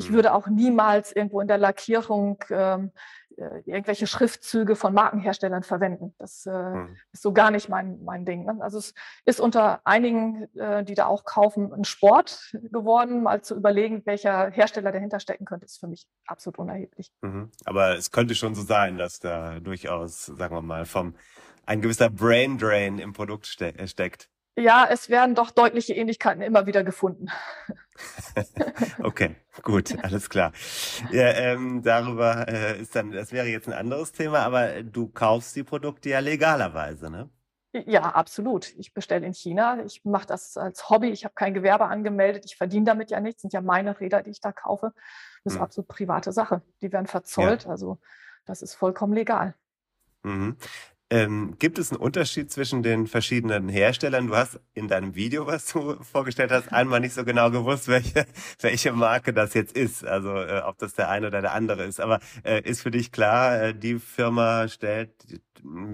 Ich 0.02 0.08
hm. 0.08 0.16
würde 0.16 0.34
auch 0.34 0.48
niemals 0.48 1.12
irgendwo 1.12 1.42
in 1.42 1.48
der 1.48 1.58
Lackierung 1.58 2.44
ähm, 2.50 2.92
äh, 3.38 3.62
irgendwelche 3.66 4.08
Schriftzüge 4.08 4.76
von 4.76 4.94
Markenherstellern 4.94 5.64
verwenden. 5.64 6.14
Das 6.18 6.46
äh, 6.46 6.52
mhm. 6.52 6.98
ist 7.12 7.22
so 7.22 7.34
gar 7.34 7.52
nicht 7.52 7.70
mein, 7.70 8.04
mein 8.04 8.26
Ding. 8.26 8.46
Ne? 8.46 8.58
Also 8.60 8.78
es 8.78 8.94
ist 9.26 9.40
unter 9.40 9.82
einigen, 9.86 10.48
äh, 10.56 10.84
die 10.84 10.96
da 10.96 11.06
auch 11.06 11.24
kaufen, 11.24 11.74
ein 11.74 11.84
Sport 11.84 12.54
geworden, 12.72 13.24
mal 13.24 13.42
zu 13.42 13.56
überlegen, 13.56 14.06
welcher 14.06 14.50
Hersteller 14.52 14.92
dahinter 14.92 15.20
stecken 15.20 15.46
könnte, 15.46 15.66
ist 15.66 15.80
für 15.80 15.88
mich 15.88 16.08
absolut 16.26 16.60
unerheblich. 16.60 17.12
Mhm. 17.22 17.52
Aber 17.66 17.98
es 17.98 18.12
könnte 18.12 18.36
schon 18.36 18.54
so 18.54 18.64
sein, 18.64 18.98
dass 18.98 19.20
da 19.20 19.60
durchaus, 19.60 20.26
sagen 20.26 20.56
wir 20.56 20.62
mal, 20.62 20.86
vom 20.86 21.16
ein 21.66 21.82
gewisser 21.82 22.10
Brain 22.10 22.58
Drain 22.58 23.00
im 23.00 23.14
Produkt 23.14 23.46
ste 23.46 23.74
steckt. 23.88 24.30
Ja, 24.58 24.86
es 24.90 25.10
werden 25.10 25.36
doch 25.36 25.52
deutliche 25.52 25.94
Ähnlichkeiten 25.94 26.42
immer 26.42 26.66
wieder 26.66 26.84
gefunden. 26.84 27.28
okay, 29.04 29.36
gut, 29.64 29.98
alles 30.04 30.30
klar. 30.30 30.52
Ja, 31.12 31.30
ähm, 31.32 31.82
darüber 31.84 32.48
äh, 32.48 32.80
ist 32.82 32.96
dann, 32.96 33.12
das 33.12 33.32
wäre 33.32 33.48
jetzt 33.48 33.68
ein 33.68 33.74
anderes 33.74 34.12
Thema, 34.12 34.40
aber 34.40 34.84
du 34.84 35.08
kaufst 35.08 35.56
die 35.56 35.64
Produkte 35.64 36.10
ja 36.10 36.20
legalerweise, 36.20 37.10
ne? 37.10 37.30
Ja, 37.74 38.02
absolut. 38.02 38.74
Ich 38.78 38.94
bestelle 38.94 39.26
in 39.26 39.34
China. 39.34 39.82
Ich 39.86 40.04
mache 40.04 40.28
das 40.28 40.58
als 40.58 40.90
Hobby. 40.90 41.08
Ich 41.10 41.24
habe 41.24 41.34
kein 41.36 41.54
Gewerbe 41.54 41.86
angemeldet. 41.86 42.44
Ich 42.46 42.58
verdiene 42.58 42.84
damit 42.86 43.12
ja 43.12 43.22
nichts. 43.22 43.44
Sind 43.44 43.54
ja 43.54 43.62
meine 43.62 43.98
Räder, 43.98 44.22
die 44.24 44.32
ich 44.32 44.42
da 44.42 44.52
kaufe. 44.52 44.94
Das 45.46 45.54
ist 45.54 45.60
Mhm. 45.60 45.64
absolut 45.64 45.88
private 45.88 46.34
Sache. 46.34 46.62
Die 46.82 46.92
werden 46.92 47.08
verzollt. 47.08 47.68
Also 47.68 47.98
das 48.46 48.62
ist 48.62 48.74
vollkommen 48.76 49.14
legal. 49.14 49.56
Mhm. 50.24 50.58
Ähm, 51.14 51.58
gibt 51.60 51.78
es 51.78 51.92
einen 51.92 52.00
Unterschied 52.00 52.50
zwischen 52.52 52.84
den 52.84 53.06
verschiedenen 53.06 53.68
Herstellern? 53.68 54.28
Du 54.28 54.36
hast 54.38 54.62
in 54.74 54.88
deinem 54.88 55.14
Video, 55.14 55.46
was 55.46 55.66
du 55.74 56.02
vorgestellt 56.02 56.52
hast, 56.52 56.72
einmal 56.72 57.02
nicht 57.02 57.14
so 57.14 57.26
genau 57.26 57.52
gewusst, 57.52 57.90
welche, 57.90 58.26
welche 58.62 58.94
Marke 58.94 59.34
das 59.34 59.54
jetzt 59.54 59.76
ist. 59.76 60.06
Also 60.06 60.30
äh, 60.38 60.62
ob 60.66 60.78
das 60.78 60.94
der 60.94 61.10
eine 61.10 61.28
oder 61.28 61.42
der 61.42 61.52
andere 61.54 61.84
ist. 61.84 62.00
Aber 62.00 62.20
äh, 62.46 62.62
ist 62.62 62.82
für 62.82 62.92
dich 62.92 63.12
klar, 63.12 63.62
äh, 63.62 63.76
die 63.76 64.00
Firma 64.00 64.68
stellt 64.70 65.12
die- 65.30 65.42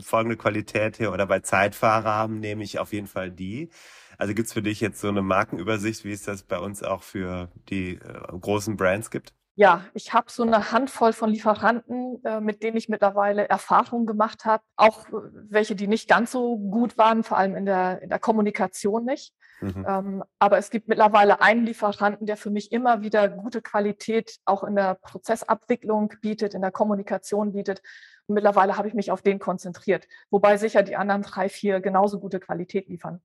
folgende 0.01 0.37
Qualität 0.37 0.97
her 0.99 1.11
oder 1.11 1.25
bei 1.25 1.39
Zeitfahrrahmen 1.41 2.39
nehme 2.39 2.63
ich 2.63 2.79
auf 2.79 2.93
jeden 2.93 3.07
Fall 3.07 3.31
die. 3.31 3.69
Also 4.17 4.33
gibt's 4.33 4.53
für 4.53 4.61
dich 4.61 4.79
jetzt 4.81 5.01
so 5.01 5.09
eine 5.09 5.21
Markenübersicht, 5.21 6.05
wie 6.05 6.13
es 6.13 6.23
das 6.23 6.43
bei 6.43 6.57
uns 6.59 6.83
auch 6.83 7.03
für 7.03 7.51
die 7.69 7.95
äh, 7.95 7.99
großen 8.39 8.77
Brands 8.77 9.11
gibt? 9.11 9.33
Ja, 9.59 9.85
ich 9.95 10.13
habe 10.13 10.29
so 10.29 10.43
eine 10.43 10.71
Handvoll 10.71 11.13
von 11.13 11.31
Lieferanten, 11.31 12.23
äh, 12.23 12.39
mit 12.39 12.61
denen 12.61 12.77
ich 12.77 12.89
mittlerweile 12.89 13.49
Erfahrungen 13.49 14.05
gemacht 14.05 14.45
habe. 14.45 14.63
Auch 14.75 15.07
äh, 15.07 15.13
welche, 15.49 15.75
die 15.75 15.87
nicht 15.87 16.07
ganz 16.07 16.31
so 16.31 16.59
gut 16.59 16.95
waren, 16.99 17.23
vor 17.23 17.39
allem 17.39 17.55
in 17.55 17.65
der, 17.65 17.99
in 18.03 18.09
der 18.09 18.19
Kommunikation 18.19 19.03
nicht. 19.03 19.33
Mhm. 19.59 19.85
Ähm, 19.89 20.23
aber 20.37 20.59
es 20.59 20.69
gibt 20.69 20.87
mittlerweile 20.87 21.41
einen 21.41 21.65
Lieferanten, 21.65 22.27
der 22.27 22.37
für 22.37 22.51
mich 22.51 22.71
immer 22.71 23.01
wieder 23.01 23.27
gute 23.29 23.63
Qualität 23.63 24.37
auch 24.45 24.63
in 24.63 24.75
der 24.75 24.93
Prozessabwicklung 24.93 26.13
bietet, 26.21 26.53
in 26.53 26.61
der 26.61 26.69
Kommunikation 26.71 27.53
bietet. 27.53 27.81
Und 28.27 28.35
mittlerweile 28.35 28.77
habe 28.77 28.87
ich 28.87 28.93
mich 28.93 29.09
auf 29.09 29.23
den 29.23 29.39
konzentriert, 29.39 30.07
wobei 30.29 30.57
sicher 30.57 30.83
die 30.83 30.97
anderen 30.97 31.23
drei, 31.23 31.49
vier 31.49 31.79
genauso 31.79 32.19
gute 32.19 32.39
Qualität 32.39 32.89
liefern. 32.89 33.23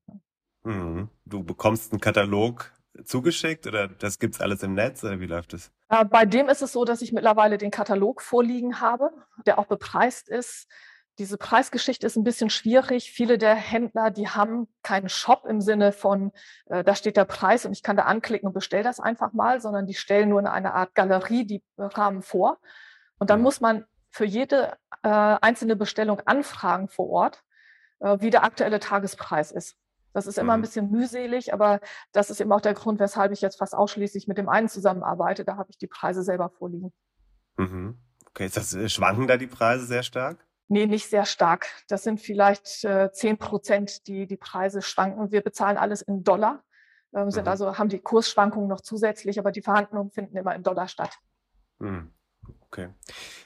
Mhm. 0.64 1.10
Du 1.26 1.44
bekommst 1.44 1.92
einen 1.92 2.00
Katalog 2.00 2.72
zugeschickt 3.04 3.66
oder 3.66 3.88
das 3.88 4.18
gibt's 4.18 4.40
alles 4.40 4.62
im 4.62 4.74
Netz 4.74 5.02
oder 5.04 5.20
wie 5.20 5.26
läuft 5.26 5.54
es? 5.54 5.70
Äh, 5.88 6.04
Bei 6.04 6.24
dem 6.24 6.48
ist 6.48 6.62
es 6.62 6.72
so, 6.72 6.84
dass 6.84 7.02
ich 7.02 7.12
mittlerweile 7.12 7.58
den 7.58 7.70
Katalog 7.70 8.22
vorliegen 8.22 8.80
habe, 8.80 9.10
der 9.46 9.58
auch 9.58 9.66
bepreist 9.66 10.28
ist. 10.28 10.68
Diese 11.18 11.36
Preisgeschichte 11.36 12.06
ist 12.06 12.16
ein 12.16 12.24
bisschen 12.24 12.48
schwierig. 12.48 13.12
Viele 13.12 13.36
der 13.36 13.54
Händler, 13.54 14.10
die 14.10 14.28
haben 14.28 14.68
keinen 14.82 15.08
Shop 15.10 15.44
im 15.46 15.60
Sinne 15.60 15.92
von, 15.92 16.32
äh, 16.66 16.82
da 16.82 16.94
steht 16.94 17.16
der 17.16 17.26
Preis 17.26 17.66
und 17.66 17.72
ich 17.72 17.82
kann 17.82 17.96
da 17.96 18.04
anklicken 18.04 18.46
und 18.46 18.54
bestelle 18.54 18.82
das 18.82 18.98
einfach 19.00 19.32
mal, 19.32 19.60
sondern 19.60 19.86
die 19.86 19.94
stellen 19.94 20.30
nur 20.30 20.40
in 20.40 20.46
eine 20.46 20.72
Art 20.74 20.94
Galerie 20.94 21.44
die 21.46 21.62
Rahmen 21.76 22.22
vor. 22.22 22.58
Und 23.18 23.30
dann 23.30 23.40
Mhm. 23.40 23.44
muss 23.44 23.60
man 23.60 23.84
für 24.10 24.24
jede 24.24 24.72
äh, 25.02 25.08
einzelne 25.08 25.76
Bestellung 25.76 26.20
anfragen 26.26 26.88
vor 26.88 27.08
Ort, 27.10 27.42
äh, 28.00 28.16
wie 28.20 28.30
der 28.30 28.44
aktuelle 28.44 28.80
Tagespreis 28.80 29.52
ist. 29.52 29.76
Das 30.12 30.26
ist 30.26 30.38
immer 30.38 30.54
ein 30.54 30.60
Mhm. 30.60 30.62
bisschen 30.62 30.90
mühselig, 30.90 31.52
aber 31.54 31.80
das 32.12 32.30
ist 32.30 32.40
eben 32.40 32.52
auch 32.52 32.60
der 32.60 32.74
Grund, 32.74 33.00
weshalb 33.00 33.32
ich 33.32 33.40
jetzt 33.40 33.58
fast 33.58 33.74
ausschließlich 33.74 34.28
mit 34.28 34.38
dem 34.38 34.48
einen 34.48 34.68
zusammenarbeite. 34.68 35.44
Da 35.44 35.56
habe 35.56 35.70
ich 35.70 35.78
die 35.78 35.86
Preise 35.86 36.22
selber 36.22 36.50
vorliegen. 36.50 36.92
Mhm. 37.56 37.98
Okay, 38.28 38.46
ist 38.46 38.56
das, 38.56 38.74
äh, 38.74 38.88
schwanken 38.88 39.26
da 39.26 39.36
die 39.36 39.46
Preise 39.46 39.86
sehr 39.86 40.02
stark? 40.02 40.46
Nee, 40.68 40.86
nicht 40.86 41.08
sehr 41.10 41.26
stark. 41.26 41.66
Das 41.88 42.02
sind 42.02 42.20
vielleicht 42.20 42.84
äh, 42.84 43.10
10 43.12 43.36
Prozent, 43.38 44.06
die 44.06 44.26
die 44.26 44.36
Preise 44.38 44.80
schwanken. 44.80 45.30
Wir 45.32 45.42
bezahlen 45.42 45.76
alles 45.76 46.00
in 46.02 46.24
Dollar, 46.24 46.62
ähm, 47.14 47.30
sind 47.30 47.44
Mhm. 47.44 47.48
also, 47.50 47.78
haben 47.78 47.88
die 47.90 47.98
Kursschwankungen 48.00 48.68
noch 48.68 48.80
zusätzlich, 48.80 49.38
aber 49.38 49.52
die 49.52 49.60
Verhandlungen 49.62 50.10
finden 50.10 50.36
immer 50.36 50.54
in 50.54 50.62
Dollar 50.62 50.88
statt. 50.88 51.18
Mhm. 51.78 52.10
Okay. 52.62 52.88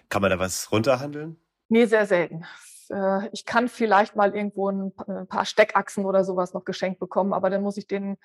Kann 0.08 0.22
man 0.22 0.30
da 0.30 0.38
was 0.38 0.70
runterhandeln? 0.70 1.36
Nee, 1.68 1.86
sehr 1.86 2.06
selten. 2.06 2.44
Äh, 2.90 3.28
Ich 3.32 3.44
kann 3.44 3.68
vielleicht 3.68 4.16
mal 4.16 4.34
irgendwo 4.34 4.70
ein 4.70 4.92
ein 5.06 5.26
paar 5.26 5.44
Steckachsen 5.44 6.04
oder 6.04 6.24
sowas 6.24 6.54
noch 6.54 6.64
geschenkt 6.64 7.00
bekommen, 7.00 7.32
aber 7.32 7.50
dann 7.50 7.62
muss 7.62 7.76
ich 7.76 7.86
denen 7.86 8.16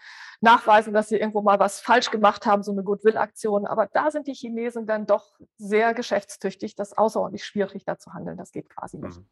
nachweisen, 0.42 0.94
dass 0.94 1.10
sie 1.10 1.18
irgendwo 1.18 1.42
mal 1.42 1.60
was 1.60 1.80
falsch 1.80 2.12
gemacht 2.12 2.46
haben, 2.46 2.64
so 2.64 2.72
eine 2.72 2.84
Goodwill-Aktion. 2.84 3.66
Aber 3.66 3.88
da 3.88 4.12
sind 4.12 4.28
die 4.28 4.34
Chinesen 4.34 4.86
dann 4.86 5.06
doch 5.06 5.40
sehr 5.58 5.94
geschäftstüchtig. 5.94 6.76
Das 6.76 6.90
ist 6.90 6.98
außerordentlich 6.98 7.46
schwierig, 7.46 7.86
da 7.86 7.98
zu 7.98 8.14
handeln. 8.14 8.38
Das 8.38 8.52
geht 8.52 8.70
quasi 8.70 8.98
nicht. 8.98 9.18
Mhm. 9.18 9.28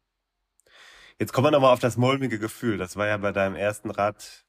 Jetzt 1.18 1.32
kommen 1.32 1.48
wir 1.48 1.50
nochmal 1.50 1.72
auf 1.72 1.80
das 1.80 1.96
mulmige 1.96 2.38
Gefühl. 2.38 2.78
Das 2.78 2.96
war 2.96 3.06
ja 3.06 3.18
bei 3.18 3.32
deinem 3.32 3.54
ersten 3.54 3.90
Rad 3.90 4.46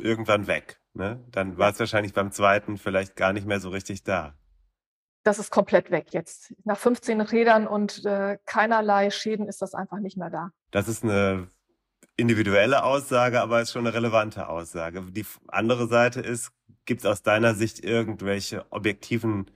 irgendwann 0.00 0.46
weg. 0.46 0.80
Ne? 0.92 1.24
Dann 1.30 1.58
war 1.58 1.70
es 1.70 1.80
wahrscheinlich 1.80 2.12
beim 2.12 2.30
zweiten 2.30 2.76
vielleicht 2.76 3.16
gar 3.16 3.32
nicht 3.32 3.46
mehr 3.46 3.60
so 3.60 3.70
richtig 3.70 4.02
da. 4.02 4.34
Das 5.28 5.38
ist 5.38 5.50
komplett 5.50 5.90
weg 5.90 6.06
jetzt. 6.12 6.54
Nach 6.64 6.78
15 6.78 7.20
Rädern 7.20 7.66
und 7.66 8.02
äh, 8.06 8.38
keinerlei 8.46 9.10
Schäden 9.10 9.46
ist 9.46 9.60
das 9.60 9.74
einfach 9.74 9.98
nicht 9.98 10.16
mehr 10.16 10.30
da. 10.30 10.52
Das 10.70 10.88
ist 10.88 11.04
eine 11.04 11.48
individuelle 12.16 12.82
Aussage, 12.82 13.42
aber 13.42 13.60
ist 13.60 13.72
schon 13.72 13.86
eine 13.86 13.94
relevante 13.94 14.48
Aussage. 14.48 15.02
Die 15.02 15.26
andere 15.48 15.86
Seite 15.86 16.22
ist, 16.22 16.52
gibt 16.86 17.02
es 17.02 17.06
aus 17.06 17.22
deiner 17.22 17.54
Sicht 17.54 17.84
irgendwelche 17.84 18.64
objektiven 18.72 19.50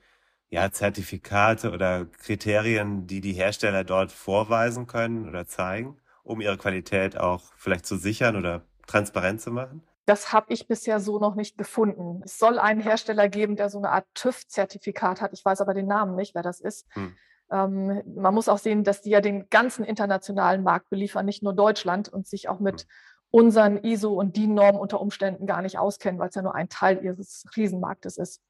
ja, 0.51 0.71
Zertifikate 0.71 1.71
oder 1.71 2.05
Kriterien, 2.05 3.07
die 3.07 3.23
die 3.23 3.33
Hersteller 3.33 3.83
dort 3.83 4.13
vorweisen 4.13 4.87
können 4.87 5.27
oder 5.27 5.47
zeigen, 5.47 5.97
um 6.23 6.43
ihre 6.43 6.59
Qualität 6.59 7.17
auch 7.17 7.45
vielleicht 7.57 7.87
zu 7.87 7.97
sichern 7.97 8.37
oder 8.37 8.67
transparent 8.87 9.41
zu 9.41 9.51
machen? 9.51 9.81
Das 10.05 10.33
habe 10.33 10.53
ich 10.53 10.67
bisher 10.67 10.99
so 10.99 11.19
noch 11.19 11.35
nicht 11.35 11.57
gefunden. 11.57 12.23
Es 12.25 12.39
soll 12.39 12.59
einen 12.59 12.81
Hersteller 12.81 13.29
geben, 13.29 13.57
der 13.57 13.71
so 13.71 13.79
eine 13.79 13.91
Art 13.91 14.07
TÜV-Zertifikat 14.15 15.21
hat. 15.21 15.33
Ich 15.33 15.45
weiß 15.45 15.61
aber 15.61 15.75
den 15.75 15.87
Namen 15.87 16.17
nicht, 16.17 16.35
wer 16.35 16.43
das 16.43 16.61
ist. 16.61 16.87
Hm. 16.95 17.17
Ähm, 17.51 18.03
man 18.17 18.35
muss 18.35 18.49
auch 18.49 18.59
sehen, 18.59 18.83
dass 18.83 19.03
die 19.03 19.11
ja 19.11 19.21
den 19.21 19.49
ganzen 19.49 19.85
internationalen 19.85 20.63
Markt 20.63 20.91
beliefern, 20.91 21.27
nicht 21.27 21.43
nur 21.43 21.55
Deutschland 21.55 22.09
und 22.09 22.27
sich 22.27 22.49
auch 22.49 22.59
mit 22.59 22.83
Hm. 22.83 22.89
unseren 23.31 23.85
ISO 23.85 24.13
und 24.13 24.37
DIN-Normen 24.37 24.81
unter 24.81 25.01
Umständen 25.01 25.47
gar 25.47 25.63
nicht 25.63 25.79
auskennen, 25.79 26.19
weil 26.19 26.31
es 26.31 26.35
ja 26.35 26.43
nur 26.43 26.55
ein 26.55 26.69
Teil 26.69 27.03
ihres 27.05 27.45
Riesenmarktes 27.57 28.17
ist. 28.17 28.43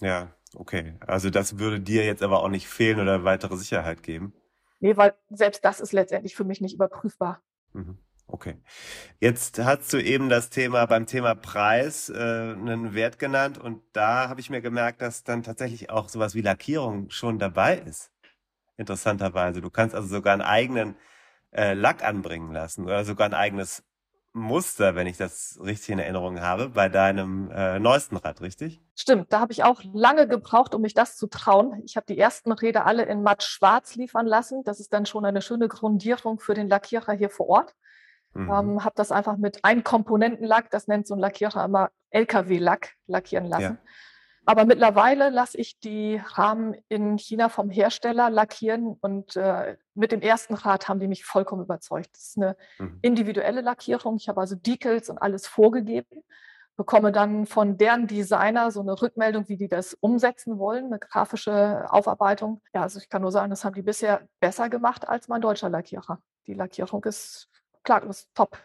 Ja, 0.00 0.34
okay. 0.54 0.94
Also 1.06 1.30
das 1.30 1.58
würde 1.58 1.80
dir 1.80 2.04
jetzt 2.04 2.22
aber 2.22 2.42
auch 2.42 2.48
nicht 2.48 2.68
fehlen 2.68 3.00
oder 3.00 3.24
weitere 3.24 3.56
Sicherheit 3.56 4.02
geben. 4.02 4.34
Nee, 4.80 4.96
weil 4.96 5.14
selbst 5.30 5.64
das 5.64 5.80
ist 5.80 5.92
letztendlich 5.92 6.34
für 6.34 6.44
mich 6.44 6.60
nicht 6.60 6.74
überprüfbar. 6.74 7.40
Mhm. 7.72 7.98
Okay. 8.32 8.56
Jetzt 9.20 9.58
hast 9.58 9.92
du 9.92 10.02
eben 10.02 10.30
das 10.30 10.48
Thema 10.48 10.86
beim 10.86 11.04
Thema 11.04 11.34
Preis 11.34 12.08
äh, 12.08 12.14
einen 12.14 12.94
Wert 12.94 13.18
genannt 13.18 13.58
und 13.58 13.82
da 13.92 14.30
habe 14.30 14.40
ich 14.40 14.48
mir 14.48 14.62
gemerkt, 14.62 15.02
dass 15.02 15.22
dann 15.22 15.42
tatsächlich 15.42 15.90
auch 15.90 16.08
sowas 16.08 16.34
wie 16.34 16.40
Lackierung 16.40 17.10
schon 17.10 17.38
dabei 17.38 17.76
ist. 17.76 18.10
Interessanterweise. 18.78 19.60
Du 19.60 19.68
kannst 19.68 19.94
also 19.94 20.08
sogar 20.08 20.32
einen 20.32 20.40
eigenen 20.40 20.96
äh, 21.50 21.74
Lack 21.74 22.02
anbringen 22.02 22.52
lassen 22.52 22.84
oder 22.86 23.04
sogar 23.04 23.28
ein 23.28 23.34
eigenes 23.34 23.84
Muster, 24.32 24.94
wenn 24.94 25.06
ich 25.06 25.18
das 25.18 25.60
richtig 25.62 25.90
in 25.90 25.98
Erinnerung 25.98 26.40
habe, 26.40 26.70
bei 26.70 26.88
deinem 26.88 27.50
äh, 27.50 27.78
neuesten 27.78 28.16
Rad, 28.16 28.40
richtig? 28.40 28.80
Stimmt, 28.94 29.30
da 29.30 29.40
habe 29.40 29.52
ich 29.52 29.62
auch 29.62 29.82
lange 29.92 30.26
gebraucht, 30.26 30.74
um 30.74 30.80
mich 30.80 30.94
das 30.94 31.18
zu 31.18 31.26
trauen. 31.26 31.82
Ich 31.84 31.96
habe 31.96 32.06
die 32.08 32.18
ersten 32.18 32.50
Räder 32.52 32.86
alle 32.86 33.04
in 33.04 33.22
matt 33.22 33.42
schwarz 33.42 33.94
liefern 33.94 34.24
lassen. 34.24 34.64
Das 34.64 34.80
ist 34.80 34.94
dann 34.94 35.04
schon 35.04 35.26
eine 35.26 35.42
schöne 35.42 35.68
Grundierung 35.68 36.40
für 36.40 36.54
den 36.54 36.70
Lackierer 36.70 37.12
hier 37.12 37.28
vor 37.28 37.50
Ort. 37.50 37.74
Mhm. 38.34 38.50
Ähm, 38.50 38.84
habe 38.84 38.94
das 38.96 39.12
einfach 39.12 39.36
mit 39.36 39.64
Einkomponentenlack, 39.64 40.70
das 40.70 40.88
nennt 40.88 41.06
so 41.06 41.14
ein 41.14 41.20
Lackierer 41.20 41.64
immer 41.64 41.90
LKW-Lack, 42.10 42.94
lackieren 43.06 43.46
lassen. 43.46 43.62
Ja. 43.62 43.92
Aber 44.44 44.64
mittlerweile 44.64 45.30
lasse 45.30 45.56
ich 45.56 45.78
die 45.78 46.20
Rahmen 46.34 46.74
in 46.88 47.16
China 47.16 47.48
vom 47.48 47.70
Hersteller 47.70 48.28
lackieren 48.28 48.96
und 49.00 49.36
äh, 49.36 49.76
mit 49.94 50.10
dem 50.10 50.20
ersten 50.20 50.54
Rad 50.54 50.88
haben 50.88 50.98
die 50.98 51.06
mich 51.06 51.24
vollkommen 51.24 51.62
überzeugt. 51.62 52.08
Das 52.14 52.22
ist 52.28 52.38
eine 52.38 52.56
Mhm. 52.78 52.98
individuelle 53.02 53.60
Lackierung. 53.60 54.16
Ich 54.16 54.28
habe 54.28 54.40
also 54.40 54.56
Decals 54.56 55.08
und 55.08 55.18
alles 55.18 55.46
vorgegeben, 55.46 56.24
bekomme 56.76 57.12
dann 57.12 57.46
von 57.46 57.76
deren 57.78 58.08
Designer 58.08 58.72
so 58.72 58.80
eine 58.80 59.00
Rückmeldung, 59.00 59.48
wie 59.48 59.56
die 59.56 59.68
das 59.68 59.94
umsetzen 60.00 60.58
wollen, 60.58 60.86
eine 60.86 60.98
grafische 60.98 61.86
Aufarbeitung. 61.90 62.62
Ja, 62.74 62.82
also 62.82 62.98
ich 62.98 63.08
kann 63.08 63.22
nur 63.22 63.30
sagen, 63.30 63.50
das 63.50 63.64
haben 63.64 63.74
die 63.74 63.82
bisher 63.82 64.26
besser 64.40 64.68
gemacht 64.68 65.08
als 65.08 65.28
mein 65.28 65.40
deutscher 65.40 65.68
Lackierer. 65.68 66.18
Die 66.48 66.54
Lackierung 66.54 67.04
ist 67.04 67.48
klar, 67.82 68.02
ist 68.04 68.34
top. 68.34 68.58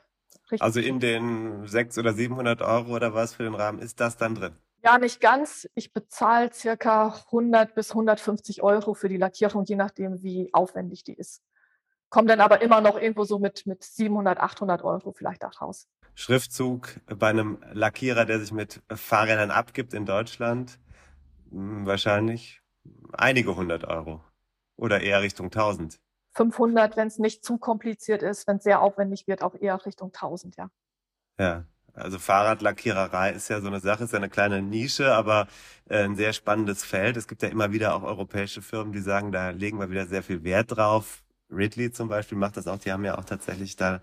Richtig 0.51 0.61
Also 0.61 0.79
in 0.79 0.99
den 0.99 1.67
600 1.67 1.97
oder 1.97 2.13
700 2.13 2.61
Euro 2.61 2.95
oder 2.95 3.13
was 3.13 3.33
für 3.33 3.43
den 3.43 3.55
Rahmen 3.55 3.79
ist 3.79 3.99
das 3.99 4.17
dann 4.17 4.35
drin? 4.35 4.55
Ja, 4.83 4.97
nicht 4.97 5.19
ganz. 5.19 5.67
Ich 5.75 5.91
bezahle 5.91 6.53
circa 6.53 7.13
100 7.25 7.75
bis 7.75 7.91
150 7.91 8.63
Euro 8.63 8.93
für 8.93 9.09
die 9.09 9.17
Lackierung, 9.17 9.65
je 9.65 9.75
nachdem, 9.75 10.21
wie 10.23 10.49
aufwendig 10.53 11.03
die 11.03 11.15
ist. 11.15 11.41
Komme 12.09 12.29
dann 12.29 12.39
aber 12.39 12.61
immer 12.61 12.79
noch 12.79 12.97
irgendwo 12.97 13.25
so 13.25 13.39
mit, 13.39 13.65
mit 13.65 13.83
700, 13.83 14.39
800 14.39 14.83
Euro 14.83 15.11
vielleicht 15.11 15.43
auch 15.43 15.61
raus. 15.61 15.87
Schriftzug 16.15 16.99
bei 17.05 17.27
einem 17.27 17.59
Lackierer, 17.73 18.25
der 18.25 18.39
sich 18.39 18.51
mit 18.51 18.81
Fahrrädern 18.89 19.51
abgibt 19.51 19.93
in 19.93 20.05
Deutschland, 20.05 20.79
hm, 21.51 21.85
wahrscheinlich 21.85 22.61
einige 23.11 23.55
hundert 23.55 23.83
Euro. 23.83 24.23
Oder 24.77 25.01
eher 25.01 25.21
Richtung 25.21 25.47
1000. 25.47 25.99
500, 26.37 26.95
wenn 26.97 27.07
es 27.07 27.19
nicht 27.19 27.43
zu 27.43 27.57
kompliziert 27.57 28.23
ist, 28.23 28.47
wenn 28.47 28.57
es 28.57 28.63
sehr 28.63 28.81
aufwendig 28.81 29.27
wird, 29.27 29.41
auch 29.41 29.55
eher 29.55 29.83
Richtung 29.85 30.11
1000, 30.13 30.55
ja. 30.57 30.69
Ja. 31.39 31.65
Also 31.93 32.19
Fahrradlackiererei 32.19 33.31
ist 33.31 33.49
ja 33.49 33.59
so 33.59 33.67
eine 33.67 33.79
Sache, 33.79 34.03
ist 34.03 34.13
ja 34.13 34.19
eine 34.19 34.29
kleine 34.29 34.61
Nische, 34.61 35.13
aber 35.15 35.47
äh, 35.89 36.03
ein 36.03 36.15
sehr 36.15 36.31
spannendes 36.31 36.83
Feld. 36.83 37.17
Es 37.17 37.27
gibt 37.27 37.41
ja 37.41 37.49
immer 37.49 37.71
wieder 37.71 37.95
auch 37.95 38.03
europäische 38.03 38.61
Firmen, 38.61 38.93
die 38.93 39.01
sagen, 39.01 39.31
da 39.31 39.49
legen 39.49 39.79
wir 39.79 39.89
wieder 39.89 40.05
sehr 40.05 40.21
viel 40.21 40.43
Wert 40.43 40.77
drauf. 40.77 41.23
Ridley 41.49 41.91
zum 41.91 42.07
Beispiel 42.07 42.37
macht 42.37 42.55
das 42.57 42.67
auch. 42.67 42.77
Die 42.77 42.91
haben 42.91 43.03
ja 43.03 43.17
auch 43.17 43.25
tatsächlich 43.25 43.77
da 43.77 44.01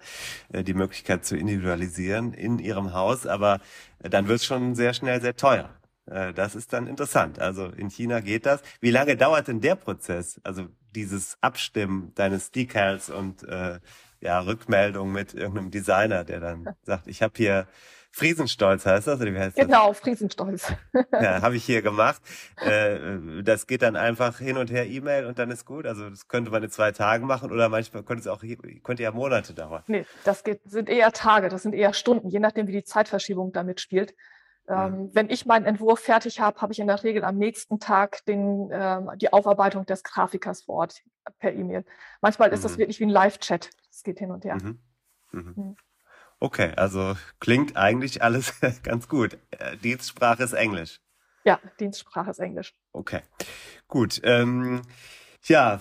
äh, 0.53 0.65
die 0.65 0.75
Möglichkeit 0.75 1.25
zu 1.25 1.37
individualisieren 1.37 2.33
in 2.33 2.59
ihrem 2.59 2.95
Haus, 2.95 3.29
aber 3.29 3.61
äh, 4.03 4.11
dann 4.11 4.27
wird 4.27 4.41
es 4.41 4.45
schon 4.45 4.75
sehr 4.75 4.93
schnell 4.93 5.21
sehr 5.21 5.37
teuer. 5.37 5.71
Äh, 6.07 6.33
das 6.33 6.55
ist 6.55 6.73
dann 6.73 6.87
interessant. 6.87 7.39
Also 7.39 7.67
in 7.67 7.91
China 7.91 8.21
geht 8.21 8.47
das. 8.47 8.63
Wie 8.81 8.91
lange 8.91 9.17
dauert 9.17 9.49
denn 9.49 9.61
der 9.61 9.77
Prozess? 9.77 10.41
Also 10.45 10.69
dieses 10.95 11.39
Abstimmen 11.41 12.13
deines 12.15 12.51
Decals 12.51 13.11
und 13.11 13.43
äh, 13.45 13.81
ja, 14.21 14.41
Rückmeldung 14.41 15.13
mit 15.13 15.35
irgendeinem 15.35 15.71
Designer, 15.71 16.25
der 16.25 16.41
dann 16.41 16.75
sagt, 16.83 17.07
ich 17.07 17.23
habe 17.23 17.35
hier 17.37 17.67
Friesenstolz 18.15 18.87
heißt 18.87 19.09
das, 19.09 19.21
oder 19.21 19.35
wie 19.35 19.39
heißt 19.39 19.59
das? 19.59 19.67
Genau, 19.67 19.93
Friesenstolz. 19.93 20.73
ja, 21.13 21.43
habe 21.43 21.57
ich 21.57 21.65
hier 21.65 21.83
gemacht. 21.83 22.23
Äh, 22.65 23.43
das 23.43 23.67
geht 23.67 23.83
dann 23.83 23.97
einfach 23.97 24.39
hin 24.39 24.57
und 24.57 24.71
her 24.71 24.87
E-Mail 24.87 25.27
und 25.27 25.41
dann 25.41 25.51
ist 25.51 25.65
gut. 25.65 25.85
Also 25.85 26.09
das 26.09 26.29
könnte 26.29 26.53
man 26.53 26.63
in 26.63 26.71
zwei 26.71 26.93
Tagen 26.93 27.27
machen 27.27 27.51
oder 27.51 27.69
manchmal 27.69 28.05
könnte 28.05 28.21
es 28.21 28.29
auch 28.29 28.45
könnte 28.85 29.03
ja 29.03 29.11
Monate 29.11 29.53
dauern. 29.53 29.83
Nee, 29.89 30.07
das 30.23 30.45
geht, 30.45 30.61
sind 30.65 30.89
eher 30.89 31.11
Tage, 31.11 31.49
das 31.49 31.65
sind 31.65 31.75
eher 31.75 31.93
Stunden, 31.93 32.29
je 32.29 32.39
nachdem, 32.39 32.69
wie 32.69 32.73
die 32.73 32.85
Zeitverschiebung 32.85 33.53
damit 33.53 33.81
spielt. 33.81 34.15
Ähm. 34.69 35.11
Wenn 35.13 35.31
ich 35.31 35.47
meinen 35.47 35.67
Entwurf 35.67 36.01
fertig 36.01 36.41
habe, 36.41 36.61
habe 36.61 36.73
ich 36.73 36.79
in 36.79 36.87
der 36.87 37.03
Regel 37.03 37.25
am 37.25 37.37
nächsten 37.37 37.81
Tag 37.81 38.25
den, 38.25 38.71
ähm, 38.73 39.11
die 39.17 39.33
Aufarbeitung 39.33 39.85
des 39.87 40.03
Grafikers 40.03 40.63
vor 40.63 40.77
Ort 40.77 41.03
per 41.39 41.53
E-Mail. 41.53 41.85
Manchmal 42.21 42.49
mhm. 42.49 42.55
ist 42.55 42.65
das 42.65 42.73
mhm. 42.73 42.79
wirklich 42.79 43.01
wie 43.01 43.05
ein 43.05 43.11
Live-Chat. 43.11 43.71
Es 43.91 44.03
geht 44.03 44.19
hin 44.19 44.31
und 44.31 44.45
her. 44.45 44.57
Mhm. 44.57 44.79
mhm. 45.33 45.53
mhm. 45.57 45.77
Okay, 46.41 46.73
also 46.77 47.17
klingt 47.41 47.77
eigentlich 47.77 48.23
alles 48.23 48.61
ganz 48.83 49.09
gut. 49.09 49.39
Äh, 49.51 49.77
Dienstsprache 49.79 50.43
ist 50.43 50.53
Englisch. 50.53 51.01
Ja, 51.45 51.61
Dienstsprache 51.79 52.31
ist 52.31 52.39
Englisch. 52.39 52.75
Okay, 52.93 53.23
gut. 53.89 54.21
Ähm, 54.25 54.83
ja, 55.45 55.81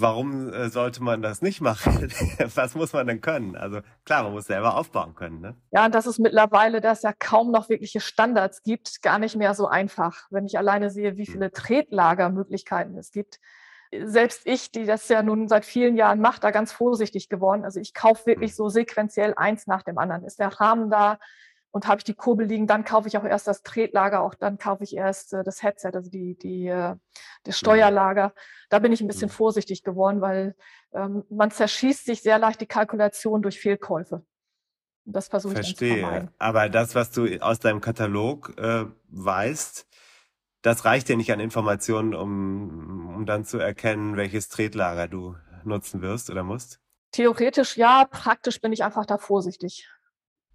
warum 0.00 0.52
äh, 0.52 0.68
sollte 0.68 1.02
man 1.02 1.22
das 1.22 1.42
nicht 1.42 1.60
machen? 1.60 2.12
Was 2.54 2.74
muss 2.74 2.92
man 2.92 3.06
denn 3.06 3.20
können? 3.20 3.56
Also 3.56 3.80
klar, 4.04 4.22
man 4.22 4.32
muss 4.32 4.46
selber 4.46 4.76
aufbauen 4.76 5.14
können. 5.14 5.40
Ne? 5.40 5.56
Ja, 5.70 5.86
und 5.86 5.94
das 5.94 6.06
ist 6.06 6.18
mittlerweile, 6.18 6.80
dass 6.80 6.98
es 6.98 7.02
ja 7.02 7.12
kaum 7.12 7.50
noch 7.50 7.68
wirkliche 7.68 8.00
Standards 8.00 8.62
gibt, 8.62 9.02
gar 9.02 9.18
nicht 9.18 9.36
mehr 9.36 9.54
so 9.54 9.66
einfach. 9.66 10.26
Wenn 10.30 10.46
ich 10.46 10.58
alleine 10.58 10.90
sehe, 10.90 11.16
wie 11.16 11.26
hm. 11.26 11.32
viele 11.32 11.50
Tretlagermöglichkeiten 11.50 12.96
es 12.98 13.10
gibt, 13.10 13.40
selbst 13.92 14.42
ich, 14.44 14.70
die 14.70 14.84
das 14.84 15.08
ja 15.08 15.22
nun 15.22 15.48
seit 15.48 15.64
vielen 15.64 15.96
Jahren 15.96 16.20
macht, 16.20 16.44
da 16.44 16.50
ganz 16.50 16.72
vorsichtig 16.72 17.28
geworden. 17.28 17.64
Also 17.64 17.80
ich 17.80 17.94
kaufe 17.94 18.26
wirklich 18.26 18.50
mhm. 18.52 18.56
so 18.56 18.68
sequenziell 18.68 19.34
eins 19.36 19.66
nach 19.66 19.82
dem 19.82 19.98
anderen. 19.98 20.24
Ist 20.24 20.38
der 20.38 20.48
Rahmen 20.48 20.90
da 20.90 21.18
und 21.70 21.86
habe 21.86 21.98
ich 21.98 22.04
die 22.04 22.14
Kurbel 22.14 22.46
liegen, 22.46 22.66
dann 22.66 22.84
kaufe 22.84 23.08
ich 23.08 23.18
auch 23.18 23.24
erst 23.24 23.46
das 23.46 23.62
Tretlager, 23.62 24.22
auch 24.22 24.34
dann 24.34 24.58
kaufe 24.58 24.84
ich 24.84 24.96
erst 24.96 25.32
äh, 25.34 25.44
das 25.44 25.62
Headset, 25.62 25.90
also 25.94 26.10
die, 26.10 26.36
die, 26.36 26.66
äh, 26.66 26.96
das 27.44 27.56
mhm. 27.56 27.58
Steuerlager. 27.58 28.32
Da 28.70 28.78
bin 28.78 28.92
ich 28.92 29.00
ein 29.00 29.06
bisschen 29.06 29.28
mhm. 29.28 29.32
vorsichtig 29.32 29.82
geworden, 29.82 30.20
weil 30.20 30.56
ähm, 30.92 31.24
man 31.28 31.50
zerschießt 31.50 32.06
sich 32.06 32.22
sehr 32.22 32.38
leicht 32.38 32.60
die 32.60 32.66
Kalkulation 32.66 33.42
durch 33.42 33.60
Fehlkäufe. 33.60 34.24
Das 35.04 35.28
versuche 35.28 35.54
ich 35.54 35.60
Verstehe. 35.60 35.88
Dann 35.88 35.96
zu 35.96 36.02
vermeiden. 36.02 36.30
Aber 36.38 36.68
das, 36.68 36.94
was 36.94 37.10
du 37.10 37.26
aus 37.40 37.58
deinem 37.60 37.80
Katalog 37.80 38.52
äh, 38.58 38.84
weißt, 39.08 39.86
das 40.62 40.84
reicht 40.84 41.08
ja 41.08 41.16
nicht 41.16 41.32
an 41.32 41.40
Informationen, 41.40 42.14
um, 42.14 43.14
um 43.16 43.26
dann 43.26 43.44
zu 43.44 43.58
erkennen, 43.58 44.16
welches 44.16 44.48
Tretlager 44.48 45.08
du 45.08 45.36
nutzen 45.64 46.02
wirst 46.02 46.30
oder 46.30 46.42
musst? 46.42 46.80
Theoretisch 47.12 47.76
ja, 47.76 48.04
praktisch 48.04 48.60
bin 48.60 48.72
ich 48.72 48.84
einfach 48.84 49.06
da 49.06 49.18
vorsichtig. 49.18 49.88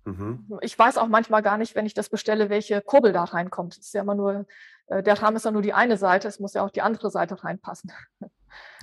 Mhm. 0.05 0.59
Ich 0.61 0.77
weiß 0.77 0.97
auch 0.97 1.07
manchmal 1.07 1.41
gar 1.41 1.57
nicht, 1.57 1.75
wenn 1.75 1.85
ich 1.85 1.93
das 1.93 2.09
bestelle, 2.09 2.49
welche 2.49 2.81
Kurbel 2.81 3.13
da 3.13 3.23
reinkommt. 3.23 3.77
Ist 3.77 3.93
ja 3.93 4.01
immer 4.01 4.15
nur, 4.15 4.45
äh, 4.87 5.01
der 5.01 5.21
Rahmen 5.21 5.37
ist 5.37 5.45
ja 5.45 5.51
nur 5.51 5.61
die 5.61 5.73
eine 5.73 5.97
Seite, 5.97 6.27
es 6.27 6.39
muss 6.39 6.53
ja 6.53 6.63
auch 6.63 6.69
die 6.69 6.81
andere 6.81 7.09
Seite 7.09 7.43
reinpassen. 7.43 7.91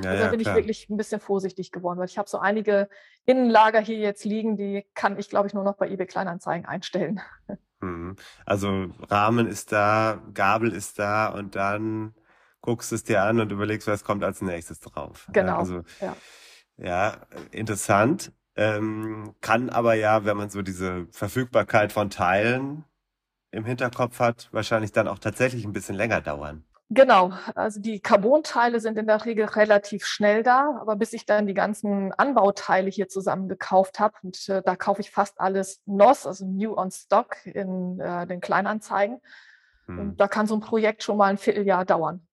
Ja, 0.00 0.10
also 0.10 0.24
da 0.24 0.30
bin 0.30 0.40
klar. 0.40 0.56
ich 0.56 0.62
wirklich 0.62 0.90
ein 0.90 0.96
bisschen 0.96 1.20
vorsichtig 1.20 1.70
geworden, 1.70 1.98
weil 1.98 2.08
ich 2.08 2.18
habe 2.18 2.28
so 2.28 2.38
einige 2.38 2.88
Innenlager 3.24 3.80
hier 3.80 3.98
jetzt 3.98 4.24
liegen, 4.24 4.56
die 4.56 4.84
kann 4.94 5.18
ich, 5.18 5.28
glaube 5.28 5.46
ich, 5.46 5.54
nur 5.54 5.62
noch 5.62 5.76
bei 5.76 5.88
eBay 5.88 6.06
Kleinanzeigen 6.06 6.66
einstellen. 6.66 7.20
Mhm. 7.80 8.16
Also 8.44 8.88
Rahmen 9.08 9.46
ist 9.46 9.72
da, 9.72 10.20
Gabel 10.34 10.72
ist 10.72 10.98
da 10.98 11.28
und 11.28 11.54
dann 11.54 12.14
guckst 12.60 12.90
du 12.90 12.96
es 12.96 13.04
dir 13.04 13.22
an 13.22 13.40
und 13.40 13.52
überlegst, 13.52 13.86
was 13.88 14.04
kommt 14.04 14.22
als 14.24 14.42
nächstes 14.42 14.80
drauf. 14.80 15.28
Genau. 15.32 15.58
Also, 15.58 15.82
ja. 16.00 16.16
ja, 16.76 17.16
interessant. 17.50 18.32
Ähm, 18.60 19.34
kann 19.40 19.70
aber 19.70 19.94
ja, 19.94 20.26
wenn 20.26 20.36
man 20.36 20.50
so 20.50 20.60
diese 20.60 21.06
Verfügbarkeit 21.12 21.92
von 21.92 22.10
Teilen 22.10 22.84
im 23.52 23.64
Hinterkopf 23.64 24.20
hat, 24.20 24.50
wahrscheinlich 24.52 24.92
dann 24.92 25.08
auch 25.08 25.18
tatsächlich 25.18 25.64
ein 25.64 25.72
bisschen 25.72 25.94
länger 25.94 26.20
dauern. 26.20 26.62
Genau, 26.90 27.32
also 27.54 27.80
die 27.80 28.00
Carbon-Teile 28.00 28.80
sind 28.80 28.98
in 28.98 29.06
der 29.06 29.24
Regel 29.24 29.46
relativ 29.46 30.04
schnell 30.04 30.42
da, 30.42 30.76
aber 30.78 30.96
bis 30.96 31.14
ich 31.14 31.24
dann 31.24 31.46
die 31.46 31.54
ganzen 31.54 32.12
Anbauteile 32.12 32.90
hier 32.90 33.08
zusammen 33.08 33.48
gekauft 33.48 33.98
habe, 33.98 34.14
und 34.22 34.46
äh, 34.50 34.60
da 34.62 34.76
kaufe 34.76 35.00
ich 35.00 35.10
fast 35.10 35.40
alles 35.40 35.80
NOS, 35.86 36.26
also 36.26 36.44
New 36.44 36.76
on 36.76 36.90
Stock 36.90 37.46
in 37.46 37.98
äh, 37.98 38.26
den 38.26 38.42
Kleinanzeigen. 38.42 39.22
Hm. 39.86 39.98
Und 39.98 40.20
da 40.20 40.28
kann 40.28 40.46
so 40.46 40.54
ein 40.54 40.60
Projekt 40.60 41.02
schon 41.02 41.16
mal 41.16 41.28
ein 41.28 41.38
Vierteljahr 41.38 41.86
dauern. 41.86 42.26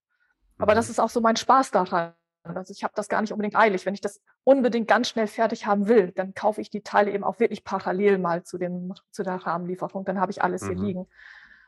Aber 0.58 0.76
das 0.76 0.88
mhm. 0.88 0.92
ist 0.92 1.00
auch 1.00 1.10
so 1.10 1.22
mein 1.22 1.38
Spaß 1.38 1.72
daran. 1.72 2.14
Also 2.56 2.72
ich 2.72 2.84
habe 2.84 2.94
das 2.96 3.10
gar 3.10 3.22
nicht 3.22 3.32
unbedingt 3.32 3.56
eilig. 3.56 3.86
Wenn 3.86 3.94
ich 3.94 4.02
das 4.02 4.22
unbedingt 4.44 4.88
ganz 4.88 5.10
schnell 5.10 5.28
fertig 5.28 5.66
haben 5.66 5.88
will, 5.88 6.12
dann 6.12 6.34
kaufe 6.34 6.62
ich 6.62 6.70
die 6.70 6.82
Teile 6.82 7.12
eben 7.12 7.24
auch 7.24 7.40
wirklich 7.40 7.64
parallel 7.64 8.18
mal 8.18 8.44
zu, 8.44 8.58
dem, 8.58 8.94
zu 9.12 9.24
der 9.24 9.36
Rahmenlieferung. 9.36 10.06
Dann 10.06 10.20
habe 10.20 10.32
ich 10.32 10.44
alles 10.44 10.62
mhm. 10.62 10.68
hier 10.68 10.76
liegen. 10.78 11.08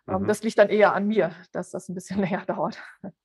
Ähm, 0.07 0.21
mhm. 0.23 0.27
Das 0.27 0.43
liegt 0.43 0.57
dann 0.57 0.69
eher 0.69 0.93
an 0.93 1.07
mir, 1.07 1.32
dass 1.51 1.71
das 1.71 1.89
ein 1.89 1.95
bisschen 1.95 2.19
länger 2.21 2.45
dauert. 2.45 2.82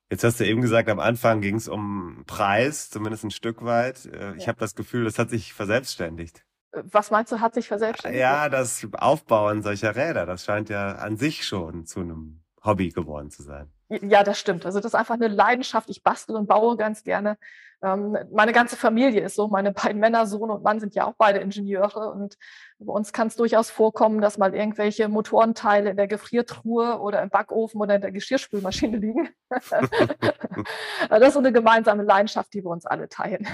Jetzt 0.09 0.23
hast 0.23 0.39
du 0.39 0.45
eben 0.45 0.61
gesagt, 0.61 0.89
am 0.89 0.99
Anfang 0.99 1.41
ging 1.41 1.55
es 1.55 1.67
um 1.67 2.23
Preis, 2.27 2.89
zumindest 2.89 3.23
ein 3.23 3.31
Stück 3.31 3.63
weit. 3.63 4.05
Äh, 4.05 4.35
ich 4.35 4.43
ja. 4.43 4.47
habe 4.49 4.59
das 4.59 4.75
Gefühl, 4.75 5.05
das 5.05 5.19
hat 5.19 5.29
sich 5.29 5.53
verselbstständigt. 5.53 6.45
Äh, 6.71 6.83
was 6.85 7.11
meinst 7.11 7.31
du, 7.31 7.39
hat 7.39 7.53
sich 7.53 7.67
verselbstständigt? 7.67 8.21
Ja, 8.21 8.49
das 8.49 8.87
Aufbauen 8.93 9.61
solcher 9.61 9.95
Räder, 9.95 10.25
das 10.25 10.45
scheint 10.45 10.69
ja 10.69 10.93
an 10.93 11.17
sich 11.17 11.45
schon 11.45 11.85
zu 11.85 12.01
einem 12.01 12.43
Hobby 12.63 12.89
geworden 12.89 13.29
zu 13.29 13.43
sein. 13.43 13.71
Ja, 13.89 14.23
das 14.23 14.39
stimmt. 14.39 14.65
Also 14.65 14.79
das 14.79 14.87
ist 14.87 14.95
einfach 14.95 15.15
eine 15.15 15.27
Leidenschaft. 15.27 15.89
Ich 15.89 16.01
bastel 16.01 16.35
und 16.35 16.47
baue 16.47 16.75
ganz 16.75 17.03
gerne. 17.03 17.37
Ähm, 17.83 18.17
meine 18.31 18.51
ganze 18.51 18.75
Familie 18.75 19.21
ist 19.21 19.35
so. 19.35 19.47
Meine 19.47 19.71
beiden 19.71 19.99
Männer, 19.99 20.25
Sohn 20.25 20.49
und 20.49 20.63
Mann, 20.63 20.79
sind 20.79 20.95
ja 20.95 21.05
auch 21.05 21.13
beide 21.17 21.39
Ingenieure. 21.39 22.11
Und 22.11 22.35
bei 22.79 22.91
uns 22.91 23.13
kann 23.13 23.27
es 23.27 23.35
durchaus 23.35 23.69
vorkommen, 23.69 24.21
dass 24.21 24.37
mal 24.37 24.55
irgendwelche 24.55 25.07
Motorenteile 25.07 25.91
in 25.91 25.97
der 25.97 26.07
Gefriertruhe 26.07 26.99
oder 26.99 27.21
im 27.21 27.29
Backofen 27.29 27.79
oder 27.79 27.95
in 27.95 28.01
der 28.01 28.11
Geschirrspülmaschine 28.11 28.97
liegen. 28.97 29.29
das 29.49 31.21
ist 31.21 31.33
so 31.33 31.39
eine 31.39 31.51
gemeinsame 31.51 32.03
Leidenschaft, 32.03 32.53
die 32.53 32.63
wir 32.63 32.71
uns 32.71 32.85
alle 32.85 33.07
teilen. 33.07 33.47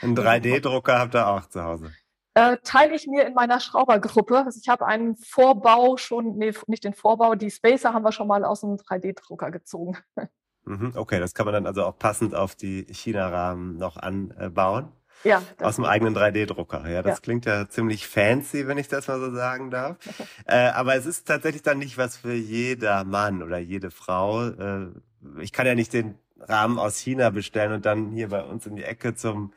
Einen 0.00 0.16
3D-Drucker 0.16 0.98
habt 0.98 1.14
ihr 1.14 1.26
auch 1.26 1.46
zu 1.46 1.62
Hause? 1.62 1.92
Äh, 2.34 2.56
teile 2.62 2.94
ich 2.94 3.06
mir 3.06 3.26
in 3.26 3.34
meiner 3.34 3.60
Schraubergruppe. 3.60 4.38
Also 4.44 4.58
ich 4.60 4.68
habe 4.68 4.86
einen 4.86 5.16
Vorbau 5.16 5.96
schon, 5.96 6.36
nee, 6.36 6.52
nicht 6.66 6.84
den 6.84 6.94
Vorbau, 6.94 7.34
die 7.34 7.50
Spacer 7.50 7.94
haben 7.94 8.04
wir 8.04 8.12
schon 8.12 8.28
mal 8.28 8.44
aus 8.44 8.60
dem 8.60 8.76
3D-Drucker 8.76 9.50
gezogen. 9.50 9.96
Mhm, 10.66 10.92
okay, 10.96 11.20
das 11.20 11.34
kann 11.34 11.44
man 11.46 11.52
dann 11.52 11.66
also 11.66 11.84
auch 11.84 11.98
passend 11.98 12.34
auf 12.34 12.54
die 12.54 12.86
China-Rahmen 12.90 13.76
noch 13.76 13.96
anbauen. 13.96 14.92
Ja. 15.22 15.42
Aus 15.60 15.76
dem 15.76 15.84
eigenen 15.84 16.16
3D-Drucker. 16.16 16.88
Ja, 16.88 17.02
das 17.02 17.18
ja. 17.18 17.20
klingt 17.22 17.46
ja 17.46 17.68
ziemlich 17.68 18.06
fancy, 18.06 18.66
wenn 18.66 18.78
ich 18.78 18.88
das 18.88 19.08
mal 19.08 19.20
so 19.20 19.34
sagen 19.34 19.70
darf. 19.70 19.96
äh, 20.46 20.68
aber 20.68 20.96
es 20.96 21.06
ist 21.06 21.26
tatsächlich 21.26 21.62
dann 21.62 21.78
nicht 21.78 21.98
was 21.98 22.16
für 22.16 22.34
jeder 22.34 23.04
Mann 23.04 23.42
oder 23.42 23.58
jede 23.58 23.90
Frau. 23.90 24.48
Äh, 24.48 24.88
ich 25.40 25.52
kann 25.52 25.66
ja 25.66 25.74
nicht 25.74 25.92
den 25.92 26.18
Rahmen 26.40 26.78
aus 26.78 26.98
China 26.98 27.30
bestellen 27.30 27.72
und 27.72 27.86
dann 27.86 28.10
hier 28.10 28.28
bei 28.28 28.42
uns 28.42 28.66
in 28.66 28.76
die 28.76 28.84
Ecke 28.84 29.14
zum 29.14 29.52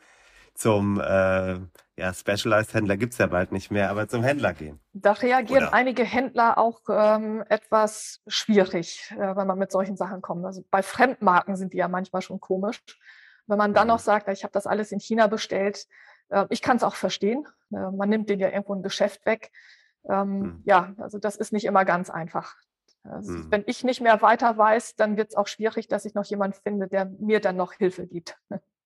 zum 0.58 1.00
äh, 1.00 1.54
ja, 1.96 2.12
Specialized-Händler 2.12 2.96
gibt's 2.96 3.18
ja 3.18 3.26
bald 3.26 3.52
nicht 3.52 3.70
mehr, 3.70 3.90
aber 3.90 4.08
zum 4.08 4.24
Händler 4.24 4.52
gehen. 4.54 4.80
Da 4.92 5.12
reagieren 5.12 5.64
Oder? 5.64 5.74
einige 5.74 6.02
Händler 6.02 6.58
auch 6.58 6.80
ähm, 6.88 7.44
etwas 7.48 8.20
schwierig, 8.26 9.14
äh, 9.16 9.36
wenn 9.36 9.46
man 9.46 9.58
mit 9.58 9.70
solchen 9.70 9.96
Sachen 9.96 10.20
kommt. 10.20 10.44
Also 10.44 10.64
bei 10.70 10.82
Fremdmarken 10.82 11.56
sind 11.56 11.72
die 11.72 11.78
ja 11.78 11.86
manchmal 11.86 12.22
schon 12.22 12.40
komisch. 12.40 12.80
Wenn 13.46 13.58
man 13.58 13.72
dann 13.72 13.86
mhm. 13.86 13.94
noch 13.94 13.98
sagt, 14.00 14.28
ich 14.28 14.42
habe 14.42 14.52
das 14.52 14.66
alles 14.66 14.90
in 14.90 14.98
China 14.98 15.28
bestellt, 15.28 15.86
äh, 16.28 16.46
ich 16.50 16.60
kann 16.60 16.76
es 16.76 16.82
auch 16.82 16.96
verstehen. 16.96 17.46
Äh, 17.72 17.90
man 17.92 18.08
nimmt 18.08 18.28
den 18.28 18.40
ja 18.40 18.48
irgendwo 18.48 18.74
ein 18.74 18.82
Geschäft 18.82 19.26
weg. 19.26 19.52
Ähm, 20.08 20.38
mhm. 20.40 20.62
Ja, 20.64 20.92
also 20.98 21.18
das 21.18 21.36
ist 21.36 21.52
nicht 21.52 21.66
immer 21.66 21.84
ganz 21.84 22.10
einfach. 22.10 22.56
Also 23.04 23.32
mhm. 23.32 23.50
Wenn 23.50 23.64
ich 23.66 23.84
nicht 23.84 24.00
mehr 24.00 24.20
weiter 24.22 24.58
weiß, 24.58 24.96
dann 24.96 25.16
wird 25.16 25.30
es 25.30 25.36
auch 25.36 25.46
schwierig, 25.46 25.86
dass 25.86 26.04
ich 26.04 26.14
noch 26.14 26.24
jemand 26.24 26.56
finde, 26.56 26.88
der 26.88 27.04
mir 27.04 27.40
dann 27.40 27.56
noch 27.56 27.74
Hilfe 27.74 28.08
gibt. 28.08 28.36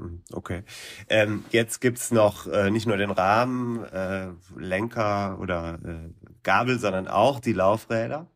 Mhm, 0.00 0.22
okay. 0.32 0.64
Ähm, 1.08 1.44
jetzt 1.50 1.80
gibt's 1.80 2.10
noch 2.10 2.46
äh, 2.46 2.70
nicht 2.70 2.86
nur 2.86 2.96
den 2.96 3.10
Rahmen, 3.10 3.84
äh, 3.84 4.28
Lenker 4.56 5.38
oder 5.40 5.78
äh, 5.84 6.10
Gabel, 6.42 6.78
sondern 6.78 7.06
auch 7.06 7.40
die 7.40 7.52
Laufräder. 7.52 8.26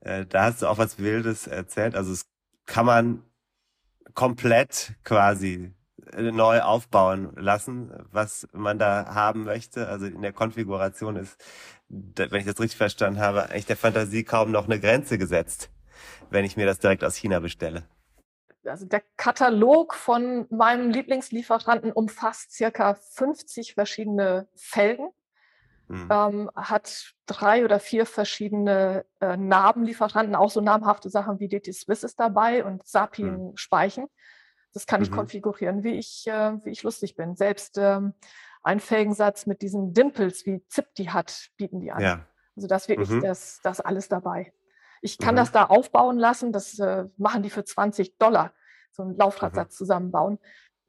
Äh, 0.00 0.26
da 0.26 0.44
hast 0.44 0.62
du 0.62 0.68
auch 0.68 0.78
was 0.78 0.98
Wildes 0.98 1.46
erzählt. 1.48 1.96
Also 1.96 2.12
es 2.12 2.26
kann 2.66 2.86
man 2.86 3.22
komplett 4.14 4.94
quasi 5.04 5.72
äh, 6.12 6.32
neu 6.32 6.60
aufbauen 6.62 7.32
lassen, 7.36 7.92
was 8.12 8.48
man 8.52 8.78
da 8.78 9.14
haben 9.14 9.44
möchte. 9.44 9.88
Also 9.88 10.06
in 10.06 10.22
der 10.22 10.32
Konfiguration 10.32 11.16
ist, 11.16 11.36
wenn 11.88 12.40
ich 12.40 12.46
das 12.46 12.60
richtig 12.60 12.76
verstanden 12.78 13.20
habe, 13.20 13.50
eigentlich 13.50 13.66
der 13.66 13.76
Fantasie 13.76 14.24
kaum 14.24 14.52
noch 14.52 14.66
eine 14.66 14.80
Grenze 14.80 15.18
gesetzt, 15.18 15.70
wenn 16.30 16.44
ich 16.44 16.56
mir 16.56 16.66
das 16.66 16.78
direkt 16.78 17.04
aus 17.04 17.16
China 17.16 17.40
bestelle. 17.40 17.84
Also 18.64 18.86
der 18.86 19.02
Katalog 19.16 19.94
von 19.94 20.46
meinem 20.50 20.90
Lieblingslieferanten 20.90 21.92
umfasst 21.92 22.52
circa 22.52 22.94
50 22.94 23.74
verschiedene 23.74 24.48
Felgen, 24.54 25.08
mhm. 25.88 26.08
ähm, 26.10 26.50
hat 26.54 27.12
drei 27.26 27.64
oder 27.64 27.80
vier 27.80 28.06
verschiedene 28.06 29.04
äh, 29.20 29.36
Narbenlieferanten, 29.36 30.34
auch 30.34 30.50
so 30.50 30.60
namhafte 30.60 31.10
Sachen 31.10 31.40
wie 31.40 31.48
DT 31.48 31.74
Swiss 31.74 32.02
ist 32.02 32.18
dabei 32.18 32.64
und 32.64 32.86
Sapin 32.86 33.48
mhm. 33.48 33.56
Speichen. 33.56 34.06
Das 34.72 34.86
kann 34.86 35.00
mhm. 35.00 35.04
ich 35.04 35.12
konfigurieren, 35.12 35.84
wie 35.84 35.94
ich, 35.98 36.26
äh, 36.26 36.64
wie 36.64 36.70
ich 36.70 36.82
lustig 36.82 37.16
bin. 37.16 37.36
Selbst 37.36 37.78
ähm, 37.78 38.14
ein 38.62 38.80
Felgensatz 38.80 39.46
mit 39.46 39.62
diesen 39.62 39.92
Dimples, 39.92 40.46
wie 40.46 40.64
ZIP 40.68 40.94
die 40.94 41.10
hat, 41.10 41.50
bieten 41.56 41.80
die 41.80 41.92
an. 41.92 42.00
Ja. 42.00 42.26
Also 42.56 42.68
das 42.68 42.88
wirklich 42.88 43.10
mhm. 43.10 43.22
das, 43.22 43.60
das 43.62 43.80
alles 43.80 44.08
dabei. 44.08 44.52
Ich 45.02 45.18
kann 45.18 45.34
mhm. 45.34 45.38
das 45.38 45.52
da 45.52 45.64
aufbauen 45.64 46.18
lassen, 46.18 46.52
das 46.52 46.78
äh, 46.78 47.04
machen 47.18 47.42
die 47.42 47.50
für 47.50 47.64
20 47.64 48.16
Dollar, 48.18 48.52
so 48.92 49.02
einen 49.02 49.16
Laufradsatz 49.16 49.74
mhm. 49.74 49.76
zusammenbauen. 49.76 50.38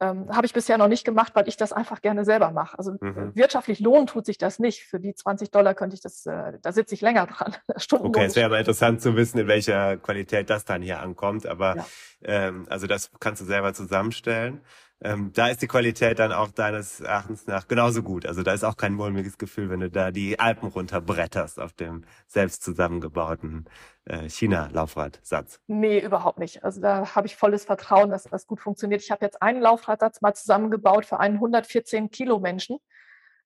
Ähm, 0.00 0.28
Habe 0.34 0.46
ich 0.46 0.52
bisher 0.52 0.78
noch 0.78 0.88
nicht 0.88 1.04
gemacht, 1.04 1.34
weil 1.34 1.46
ich 1.48 1.56
das 1.56 1.72
einfach 1.72 2.02
gerne 2.02 2.24
selber 2.24 2.50
mache. 2.50 2.78
Also 2.78 2.92
äh, 2.92 3.04
mhm. 3.04 3.36
wirtschaftlich 3.36 3.80
lohnen 3.80 4.06
tut 4.06 4.26
sich 4.26 4.38
das 4.38 4.58
nicht. 4.58 4.84
Für 4.84 4.98
die 4.98 5.14
20 5.14 5.50
Dollar 5.50 5.74
könnte 5.74 5.94
ich 5.94 6.00
das, 6.00 6.26
äh, 6.26 6.58
da 6.62 6.72
sitze 6.72 6.94
ich 6.94 7.00
länger 7.00 7.26
dran. 7.28 7.54
okay, 7.92 8.24
es 8.24 8.36
wäre 8.36 8.46
aber 8.46 8.58
interessant 8.58 9.02
zu 9.02 9.16
wissen, 9.16 9.38
in 9.38 9.46
welcher 9.46 9.96
Qualität 9.96 10.50
das 10.50 10.64
dann 10.64 10.82
hier 10.82 11.00
ankommt. 11.00 11.46
Aber 11.46 11.76
ja. 11.76 11.86
ähm, 12.22 12.66
also 12.68 12.86
das 12.86 13.10
kannst 13.20 13.42
du 13.42 13.46
selber 13.46 13.74
zusammenstellen 13.74 14.62
ähm, 15.00 15.32
da 15.34 15.48
ist 15.48 15.60
die 15.60 15.66
Qualität 15.66 16.18
dann 16.18 16.32
auch 16.32 16.50
deines 16.50 17.00
Erachtens 17.00 17.46
nach 17.46 17.68
genauso 17.68 18.02
gut. 18.02 18.26
Also 18.26 18.42
da 18.42 18.52
ist 18.52 18.64
auch 18.64 18.76
kein 18.76 18.94
mulmiges 18.94 19.38
Gefühl, 19.38 19.68
wenn 19.70 19.80
du 19.80 19.90
da 19.90 20.10
die 20.10 20.38
Alpen 20.38 20.68
runterbretterst 20.68 21.60
auf 21.60 21.72
dem 21.72 22.04
selbst 22.26 22.62
zusammengebauten 22.62 23.66
äh, 24.06 24.28
China-Laufradsatz. 24.28 25.60
Nee, 25.66 26.00
überhaupt 26.00 26.38
nicht. 26.38 26.64
Also 26.64 26.80
da 26.80 27.14
habe 27.14 27.26
ich 27.26 27.36
volles 27.36 27.64
Vertrauen, 27.64 28.10
dass 28.10 28.24
das 28.24 28.46
gut 28.46 28.60
funktioniert. 28.60 29.02
Ich 29.02 29.10
habe 29.10 29.24
jetzt 29.24 29.42
einen 29.42 29.60
Laufradsatz 29.60 30.20
mal 30.20 30.34
zusammengebaut 30.34 31.06
für 31.06 31.20
einen 31.20 31.36
114 31.36 32.10
Kilo 32.10 32.38
Menschen. 32.38 32.78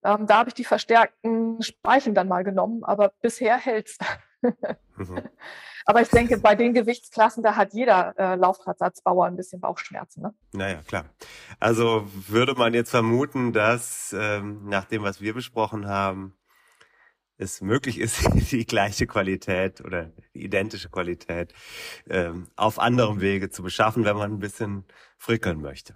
Ähm, 0.04 0.26
da 0.26 0.38
habe 0.38 0.50
ich 0.50 0.54
die 0.54 0.64
verstärkten 0.64 1.60
Speichen 1.62 2.14
dann 2.14 2.28
mal 2.28 2.44
genommen, 2.44 2.84
aber 2.84 3.12
bisher 3.20 3.56
hält's. 3.56 3.98
mhm. 4.42 5.22
Aber 5.88 6.02
ich 6.02 6.10
denke, 6.10 6.36
bei 6.36 6.54
den 6.54 6.74
Gewichtsklassen, 6.74 7.42
da 7.42 7.56
hat 7.56 7.72
jeder 7.72 8.14
äh, 8.18 8.34
Laufradsatzbauer 8.34 9.24
ein 9.24 9.36
bisschen 9.36 9.58
Bauchschmerzen. 9.58 10.20
Ne? 10.20 10.34
Naja, 10.52 10.82
klar. 10.86 11.06
Also 11.60 12.06
würde 12.12 12.52
man 12.52 12.74
jetzt 12.74 12.90
vermuten, 12.90 13.54
dass 13.54 14.14
ähm, 14.14 14.68
nach 14.68 14.84
dem, 14.84 15.02
was 15.02 15.22
wir 15.22 15.32
besprochen 15.32 15.88
haben, 15.88 16.36
es 17.38 17.62
möglich 17.62 17.98
ist, 17.98 18.20
die 18.52 18.66
gleiche 18.66 19.06
Qualität 19.06 19.80
oder 19.80 20.12
die 20.34 20.44
identische 20.44 20.90
Qualität 20.90 21.54
ähm, 22.10 22.48
auf 22.54 22.78
anderem 22.78 23.22
Wege 23.22 23.48
zu 23.48 23.62
beschaffen, 23.62 24.04
wenn 24.04 24.18
man 24.18 24.30
ein 24.30 24.40
bisschen 24.40 24.84
frickeln 25.16 25.62
möchte. 25.62 25.94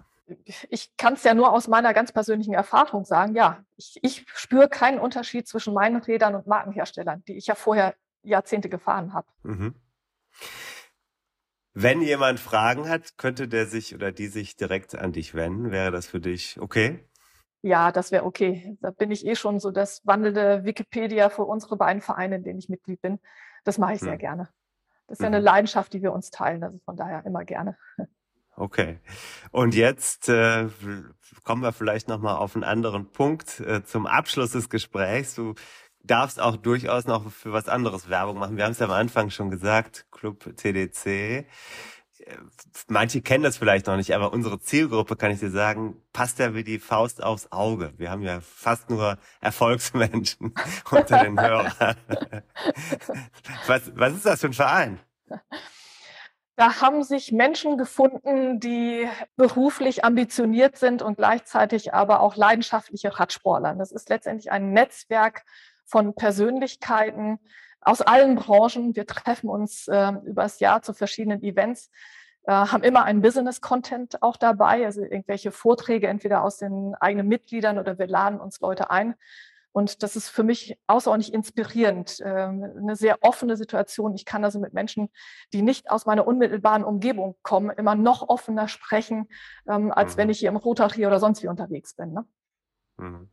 Ich 0.70 0.97
kann 0.97 1.12
es 1.12 1.24
ja 1.24 1.34
nur 1.34 1.53
aus 1.53 1.68
meiner 1.68 1.93
ganz 1.93 2.12
persönlichen 2.12 2.55
Erfahrung 2.55 3.05
sagen, 3.05 3.34
ja, 3.34 3.62
ich, 3.76 3.99
ich 4.01 4.24
spüre 4.32 4.70
keinen 4.70 4.99
Unterschied 4.99 5.47
zwischen 5.47 5.74
meinen 5.74 6.01
Rädern 6.01 6.34
und 6.34 6.47
Markenherstellern, 6.47 7.22
die 7.28 7.36
ich 7.36 7.49
ja 7.49 7.55
vorher 7.55 7.95
Jahrzehnte 8.22 8.68
gefahren 8.68 9.12
habe. 9.12 9.26
Mhm. 9.43 9.74
Wenn 11.74 12.02
jemand 12.02 12.38
Fragen 12.38 12.88
hat, 12.88 13.16
könnte 13.16 13.48
der 13.48 13.66
sich 13.66 13.94
oder 13.94 14.12
die 14.12 14.26
sich 14.26 14.56
direkt 14.56 14.94
an 14.94 15.12
dich 15.12 15.34
wenden. 15.34 15.70
Wäre 15.70 15.90
das 15.90 16.06
für 16.06 16.20
dich 16.20 16.60
okay? 16.60 17.08
Ja, 17.62 17.92
das 17.92 18.12
wäre 18.12 18.24
okay. 18.24 18.76
Da 18.80 18.90
bin 18.90 19.10
ich 19.10 19.24
eh 19.26 19.36
schon 19.36 19.60
so 19.60 19.70
das 19.70 20.04
wandelnde 20.04 20.64
Wikipedia 20.64 21.30
für 21.30 21.44
unsere 21.44 21.76
beiden 21.76 22.02
Vereine, 22.02 22.36
in 22.36 22.42
denen 22.42 22.58
ich 22.58 22.68
Mitglied 22.68 23.00
bin. 23.00 23.20
Das 23.64 23.78
mache 23.78 23.94
ich 23.94 24.00
hm. 24.00 24.08
sehr 24.08 24.18
gerne. 24.18 24.48
Das 25.06 25.18
ist 25.18 25.22
ja 25.22 25.28
eine 25.28 25.40
mhm. 25.40 25.44
Leidenschaft, 25.44 25.92
die 25.92 26.02
wir 26.02 26.12
uns 26.12 26.30
teilen. 26.30 26.62
Also 26.62 26.78
von 26.84 26.96
daher 26.96 27.24
immer 27.26 27.44
gerne. 27.44 27.76
Okay. 28.54 29.00
Und 29.50 29.74
jetzt 29.74 30.28
äh, 30.28 30.68
kommen 31.42 31.62
wir 31.62 31.72
vielleicht 31.72 32.08
noch 32.08 32.20
mal 32.20 32.36
auf 32.36 32.54
einen 32.54 32.64
anderen 32.64 33.10
Punkt 33.10 33.60
äh, 33.60 33.82
zum 33.82 34.06
Abschluss 34.06 34.52
des 34.52 34.68
Gesprächs. 34.68 35.34
Du 35.34 35.54
darfst 36.05 36.40
auch 36.40 36.57
durchaus 36.57 37.07
noch 37.07 37.30
für 37.30 37.53
was 37.53 37.68
anderes 37.68 38.09
Werbung 38.09 38.38
machen. 38.38 38.57
Wir 38.57 38.64
haben 38.64 38.72
es 38.72 38.78
ja 38.78 38.86
am 38.86 38.92
Anfang 38.92 39.30
schon 39.30 39.50
gesagt, 39.50 40.07
Club 40.11 40.57
TDC. 40.57 41.46
Manche 42.88 43.20
kennen 43.20 43.42
das 43.42 43.57
vielleicht 43.57 43.86
noch 43.86 43.96
nicht, 43.96 44.14
aber 44.14 44.32
unsere 44.32 44.61
Zielgruppe, 44.61 45.16
kann 45.16 45.32
ich 45.32 45.40
dir 45.40 45.50
sagen, 45.50 46.00
passt 46.12 46.38
ja 46.38 46.55
wie 46.55 46.62
die 46.62 46.78
Faust 46.78 47.22
aufs 47.22 47.50
Auge. 47.50 47.92
Wir 47.96 48.11
haben 48.11 48.22
ja 48.22 48.40
fast 48.40 48.90
nur 48.90 49.18
Erfolgsmenschen 49.40 50.55
unter 50.90 51.24
den 51.24 51.40
Hörern. 51.40 51.96
was, 53.66 53.92
was 53.96 54.12
ist 54.14 54.26
das 54.26 54.40
für 54.40 54.48
ein 54.48 54.53
Verein? 54.53 55.00
Da 56.57 56.80
haben 56.80 57.03
sich 57.03 57.32
Menschen 57.32 57.78
gefunden, 57.78 58.61
die 58.61 59.09
beruflich 59.36 60.05
ambitioniert 60.05 60.76
sind 60.76 61.03
und 61.03 61.16
gleichzeitig 61.16 61.94
aber 61.94 62.20
auch 62.20 62.36
leidenschaftliche 62.36 63.18
Radsportler. 63.18 63.74
Das 63.74 63.90
ist 63.90 64.11
letztendlich 64.11 64.53
ein 64.53 64.72
Netzwerk 64.72 65.44
von 65.84 66.14
Persönlichkeiten 66.14 67.38
aus 67.80 68.00
allen 68.00 68.36
Branchen. 68.36 68.94
Wir 68.94 69.06
treffen 69.06 69.48
uns 69.48 69.88
äh, 69.88 70.12
übers 70.24 70.60
Jahr 70.60 70.82
zu 70.82 70.94
verschiedenen 70.94 71.42
Events, 71.42 71.90
äh, 72.44 72.52
haben 72.52 72.82
immer 72.82 73.04
einen 73.04 73.22
Business-Content 73.22 74.22
auch 74.22 74.36
dabei, 74.36 74.84
also 74.84 75.02
irgendwelche 75.02 75.50
Vorträge 75.50 76.08
entweder 76.08 76.42
aus 76.42 76.58
den 76.58 76.94
eigenen 77.00 77.28
Mitgliedern 77.28 77.78
oder 77.78 77.98
wir 77.98 78.06
laden 78.06 78.40
uns 78.40 78.60
Leute 78.60 78.90
ein. 78.90 79.14
Und 79.74 80.02
das 80.02 80.16
ist 80.16 80.28
für 80.28 80.42
mich 80.42 80.78
außerordentlich 80.86 81.32
inspirierend, 81.32 82.20
äh, 82.20 82.24
eine 82.26 82.94
sehr 82.94 83.18
offene 83.22 83.56
Situation. 83.56 84.14
Ich 84.14 84.26
kann 84.26 84.44
also 84.44 84.60
mit 84.60 84.74
Menschen, 84.74 85.08
die 85.54 85.62
nicht 85.62 85.90
aus 85.90 86.04
meiner 86.04 86.26
unmittelbaren 86.26 86.84
Umgebung 86.84 87.36
kommen, 87.42 87.70
immer 87.70 87.94
noch 87.94 88.28
offener 88.28 88.68
sprechen, 88.68 89.28
ähm, 89.66 89.90
als 89.90 90.14
mhm. 90.14 90.18
wenn 90.18 90.30
ich 90.30 90.40
hier 90.40 90.50
im 90.50 90.56
Rotary 90.56 91.06
oder 91.06 91.18
sonst 91.18 91.42
wie 91.42 91.48
unterwegs 91.48 91.94
bin. 91.94 92.12
Ne? 92.12 92.26
Mhm. 92.98 93.30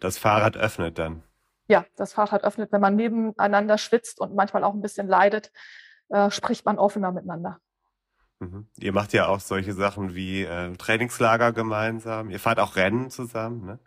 Das 0.00 0.18
Fahrrad 0.18 0.56
öffnet 0.56 0.98
dann 0.98 1.22
ja, 1.68 1.84
das 1.96 2.12
Fahrrad 2.12 2.44
öffnet, 2.44 2.72
wenn 2.72 2.80
man 2.80 2.96
nebeneinander 2.96 3.78
schwitzt 3.78 4.20
und 4.20 4.34
manchmal 4.34 4.64
auch 4.64 4.74
ein 4.74 4.82
bisschen 4.82 5.08
leidet, 5.08 5.50
äh, 6.10 6.30
spricht 6.30 6.64
man 6.64 6.78
offener 6.78 7.12
miteinander. 7.12 7.58
Mhm. 8.40 8.68
Ihr 8.78 8.92
macht 8.92 9.12
ja 9.12 9.28
auch 9.28 9.40
solche 9.40 9.72
Sachen 9.72 10.14
wie 10.14 10.42
äh, 10.42 10.76
Trainingslager 10.76 11.52
gemeinsam. 11.52 12.30
Ihr 12.30 12.40
fahrt 12.40 12.60
auch 12.60 12.76
Rennen 12.76 13.10
zusammen, 13.10 13.64
ne? 13.64 13.78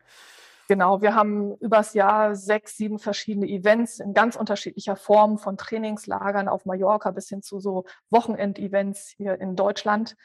Genau, 0.70 1.02
wir 1.02 1.16
haben 1.16 1.56
übers 1.58 1.94
Jahr 1.94 2.36
sechs, 2.36 2.76
sieben 2.76 3.00
verschiedene 3.00 3.48
Events 3.48 4.02
in 4.02 4.14
ganz 4.14 4.36
unterschiedlicher 4.36 4.98
Form, 4.98 5.38
von 5.38 5.56
Trainingslagern 5.56 6.50
auf 6.50 6.66
Mallorca 6.66 7.12
bis 7.12 7.30
hin 7.30 7.42
zu 7.42 7.62
so 7.62 7.86
Wochenendevents 8.10 9.14
hier 9.16 9.40
in 9.40 9.56
Deutschland. 9.56 10.18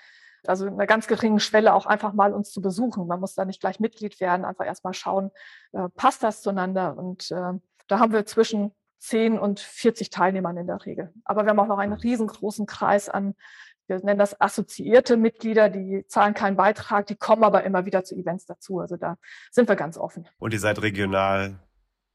Also 0.47 0.66
eine 0.66 0.86
ganz 0.86 1.07
geringe 1.07 1.40
Schwelle 1.40 1.74
auch 1.74 1.86
einfach 1.86 2.12
mal 2.12 2.32
uns 2.32 2.51
zu 2.51 2.61
besuchen. 2.61 3.07
Man 3.07 3.20
muss 3.20 3.34
da 3.34 3.45
nicht 3.45 3.61
gleich 3.61 3.80
Mitglied 3.80 4.20
werden, 4.20 4.45
einfach 4.45 4.66
erstmal 4.66 4.95
schauen, 4.95 5.30
äh, 5.72 5.88
passt 5.90 6.22
das 6.22 6.43
zueinander? 6.43 6.97
Und 6.97 7.30
äh, 7.30 7.53
da 7.88 7.99
haben 7.99 8.12
wir 8.12 8.26
zwischen 8.26 8.72
10 8.99 9.38
und 9.38 9.61
40 9.61 10.11
Teilnehmern 10.11 10.57
in 10.57 10.66
der 10.66 10.84
Regel. 10.84 11.12
Aber 11.24 11.45
wir 11.45 11.51
haben 11.51 11.61
auch 11.61 11.66
noch 11.66 11.78
einen 11.78 11.93
riesengroßen 11.93 12.66
Kreis 12.66 13.09
an, 13.09 13.34
wir 13.88 13.99
nennen 14.05 14.18
das 14.18 14.40
assoziierte 14.40 15.16
Mitglieder, 15.16 15.68
die 15.68 16.07
zahlen 16.07 16.34
keinen 16.34 16.57
Beitrag, 16.57 17.07
die 17.07 17.16
kommen 17.16 17.45
aber 17.45 17.64
immer 17.64 17.84
wieder 17.84 18.05
zu 18.05 18.14
Events 18.14 18.47
dazu. 18.47 18.78
Also 18.78 18.97
da 18.97 19.18
sind 19.51 19.68
wir 19.68 19.76
ganz 19.76 19.99
offen. 19.99 20.28
Und 20.38 20.53
ihr 20.53 20.61
seid 20.61 20.80
regional 20.82 21.59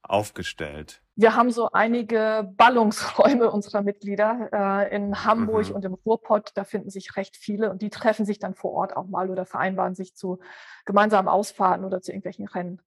aufgestellt? 0.02 1.04
Wir 1.20 1.36
haben 1.36 1.50
so 1.50 1.72
einige 1.72 2.54
Ballungsräume 2.58 3.50
unserer 3.52 3.82
Mitglieder 3.82 4.50
äh, 4.54 4.96
in 4.96 5.26
Hamburg 5.26 5.70
mhm. 5.70 5.76
und 5.76 5.86
im 5.86 5.96
Ruhrpott. 5.96 6.52
Da 6.54 6.64
finden 6.64 6.92
sich 6.92 7.18
recht 7.18 7.36
viele 7.36 7.72
und 7.72 7.82
die 7.82 7.90
treffen 7.90 8.24
sich 8.24 8.38
dann 8.38 8.54
vor 8.54 8.72
Ort 8.72 8.96
auch 8.96 9.08
mal 9.08 9.32
oder 9.32 9.48
vereinbaren 9.48 9.96
sich 9.96 10.16
zu 10.16 10.40
gemeinsamen 10.86 11.28
Ausfahrten 11.28 11.86
oder 11.86 12.02
zu 12.02 12.12
irgendwelchen 12.12 12.48
Rennen. 12.48 12.82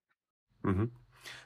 Mhm. 0.63 0.93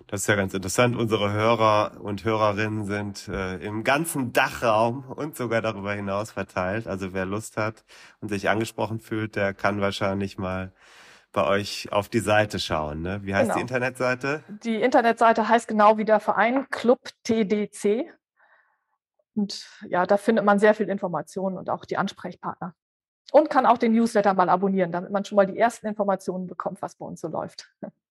Das 0.06 0.20
ist 0.20 0.26
ja 0.26 0.36
ganz 0.36 0.52
interessant. 0.52 0.94
Unsere 0.94 1.32
Hörer 1.32 2.00
und 2.02 2.22
Hörerinnen 2.24 2.84
sind 2.84 3.28
äh, 3.28 3.56
im 3.56 3.82
ganzen 3.82 4.34
Dachraum 4.34 5.04
und 5.04 5.36
sogar 5.36 5.62
darüber 5.62 5.94
hinaus 5.94 6.32
verteilt. 6.32 6.86
Also 6.86 7.14
wer 7.14 7.24
Lust 7.24 7.56
hat 7.56 7.84
und 8.20 8.28
sich 8.28 8.50
angesprochen 8.50 9.00
fühlt, 9.00 9.36
der 9.36 9.54
kann 9.54 9.80
wahrscheinlich 9.80 10.36
mal 10.36 10.72
bei 11.34 11.46
euch 11.46 11.92
auf 11.92 12.08
die 12.08 12.20
Seite 12.20 12.58
schauen. 12.58 13.02
Ne? 13.02 13.20
Wie 13.22 13.34
heißt 13.34 13.44
genau. 13.44 13.56
die 13.56 13.60
Internetseite? 13.60 14.42
Die 14.62 14.80
Internetseite 14.80 15.46
heißt 15.46 15.68
genau 15.68 15.98
wie 15.98 16.06
der 16.06 16.20
Verein 16.20 16.70
Club 16.70 17.10
TDC. 17.24 18.06
Und 19.34 19.68
ja, 19.88 20.06
da 20.06 20.16
findet 20.16 20.46
man 20.46 20.58
sehr 20.58 20.74
viel 20.74 20.88
Informationen 20.88 21.58
und 21.58 21.68
auch 21.68 21.84
die 21.84 21.98
Ansprechpartner. 21.98 22.74
Und 23.32 23.50
kann 23.50 23.66
auch 23.66 23.78
den 23.78 23.92
Newsletter 23.92 24.32
mal 24.32 24.48
abonnieren, 24.48 24.92
damit 24.92 25.10
man 25.10 25.24
schon 25.24 25.36
mal 25.36 25.46
die 25.46 25.58
ersten 25.58 25.86
Informationen 25.86 26.46
bekommt, 26.46 26.80
was 26.80 26.94
bei 26.94 27.04
uns 27.04 27.20
so 27.20 27.28
läuft. 27.28 27.68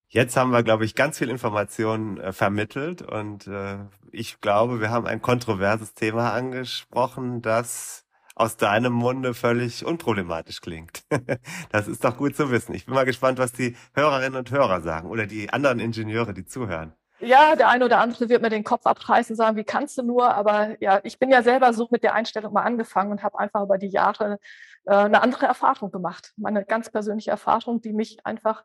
Jetzt 0.09 0.37
haben 0.37 0.51
wir, 0.51 0.61
glaube 0.61 0.85
ich, 0.85 0.93
ganz 0.93 1.17
viel 1.17 1.29
Informationen 1.29 2.19
äh, 2.19 2.33
vermittelt 2.33 3.01
und 3.01 3.47
äh, 3.47 3.79
ich 4.11 4.41
glaube, 4.41 4.79
wir 4.79 4.91
haben 4.91 5.07
ein 5.07 5.23
kontroverses 5.23 5.95
Thema 5.95 6.33
angesprochen, 6.33 7.41
das 7.41 8.02
aus 8.35 8.57
deinem 8.57 8.93
Munde 8.93 9.33
völlig 9.33 9.85
unproblematisch 9.85 10.61
klingt. 10.61 11.03
das 11.71 11.87
ist 11.87 12.03
doch 12.03 12.17
gut 12.17 12.35
zu 12.35 12.51
wissen. 12.51 12.73
Ich 12.73 12.85
bin 12.85 12.95
mal 12.95 13.05
gespannt, 13.05 13.39
was 13.39 13.51
die 13.51 13.75
Hörerinnen 13.93 14.37
und 14.37 14.51
Hörer 14.51 14.81
sagen 14.81 15.09
oder 15.09 15.27
die 15.27 15.51
anderen 15.51 15.79
Ingenieure, 15.79 16.33
die 16.33 16.45
zuhören. 16.45 16.93
ja, 17.19 17.55
der 17.55 17.69
eine 17.69 17.85
oder 17.85 17.99
andere 17.99 18.29
wird 18.29 18.41
mir 18.41 18.49
den 18.49 18.63
Kopf 18.63 18.85
abreißen, 18.85 19.35
sagen, 19.35 19.55
wie 19.57 19.63
kannst 19.63 19.97
du 19.97 20.03
nur? 20.03 20.33
Aber 20.33 20.81
ja, 20.81 20.99
ich 21.03 21.19
bin 21.19 21.29
ja 21.29 21.43
selber 21.43 21.73
so 21.73 21.87
mit 21.91 22.03
der 22.03 22.13
Einstellung 22.13 22.53
mal 22.53 22.63
angefangen 22.63 23.11
und 23.11 23.23
habe 23.23 23.39
einfach 23.39 23.63
über 23.63 23.77
die 23.77 23.89
Jahre 23.89 24.39
äh, 24.85 24.93
eine 24.93 25.21
andere 25.21 25.45
Erfahrung 25.45 25.91
gemacht. 25.91 26.33
Meine 26.35 26.65
ganz 26.65 26.89
persönliche 26.89 27.31
Erfahrung, 27.31 27.81
die 27.81 27.93
mich 27.93 28.25
einfach 28.25 28.63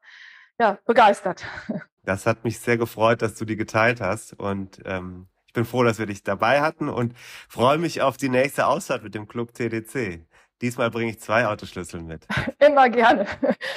ja, 0.58 0.78
begeistert. 0.86 1.44
Das 2.04 2.24
hat 2.24 2.42
mich 2.42 2.58
sehr 2.58 2.78
gefreut, 2.78 3.20
dass 3.20 3.34
du 3.34 3.44
die 3.44 3.56
geteilt 3.56 4.00
hast. 4.00 4.32
Und 4.32 4.80
ähm, 4.86 5.28
ich 5.48 5.54
bin 5.54 5.64
froh, 5.64 5.82
dass 5.82 5.98
wir 5.98 6.06
dich 6.06 6.22
dabei 6.22 6.60
hatten 6.60 6.88
und 6.88 7.14
freue 7.48 7.78
mich 7.78 8.02
auf 8.02 8.16
die 8.16 8.28
nächste 8.28 8.66
Ausfahrt 8.66 9.02
mit 9.02 9.14
dem 9.14 9.26
Club 9.26 9.54
TDC. 9.54 10.26
Diesmal 10.60 10.90
bringe 10.90 11.12
ich 11.12 11.20
zwei 11.20 11.46
Autoschlüssel 11.46 12.02
mit. 12.02 12.26
Immer 12.58 12.90
gerne. 12.90 13.26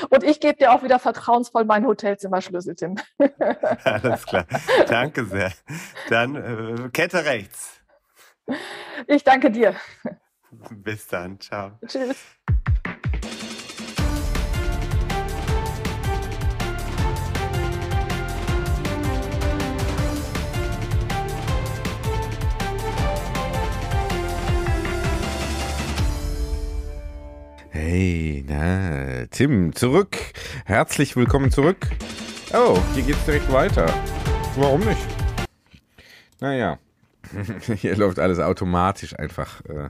Und 0.10 0.24
ich 0.24 0.40
gebe 0.40 0.58
dir 0.58 0.74
auch 0.74 0.84
wieder 0.84 1.00
vertrauensvoll 1.00 1.64
mein 1.64 1.86
Hotelzimmerschlüssel, 1.86 2.76
Tim. 2.76 2.98
Alles 3.84 4.26
klar. 4.26 4.46
Danke 4.88 5.26
sehr. 5.26 5.54
Dann 6.10 6.36
äh, 6.36 6.90
Kette 6.90 7.24
rechts. 7.24 7.82
Ich 9.08 9.24
danke 9.24 9.52
dir. 9.52 9.76
Bis 10.72 11.08
dann. 11.08 11.40
Ciao. 11.40 11.80
Tschüss. 11.88 12.18
Hey, 27.94 28.46
na, 28.48 29.26
Tim, 29.32 29.76
zurück. 29.76 30.16
Herzlich 30.64 31.18
willkommen 31.18 31.52
zurück. 31.52 31.90
Oh, 32.54 32.80
hier 32.94 33.04
geht's 33.04 33.26
direkt 33.26 33.52
weiter. 33.52 33.86
Warum 34.56 34.80
nicht? 34.80 35.06
Naja, 36.40 36.80
hier 37.76 37.98
läuft 37.98 38.18
alles 38.18 38.40
automatisch 38.40 39.20
einfach. 39.20 39.60
Äh, 39.66 39.90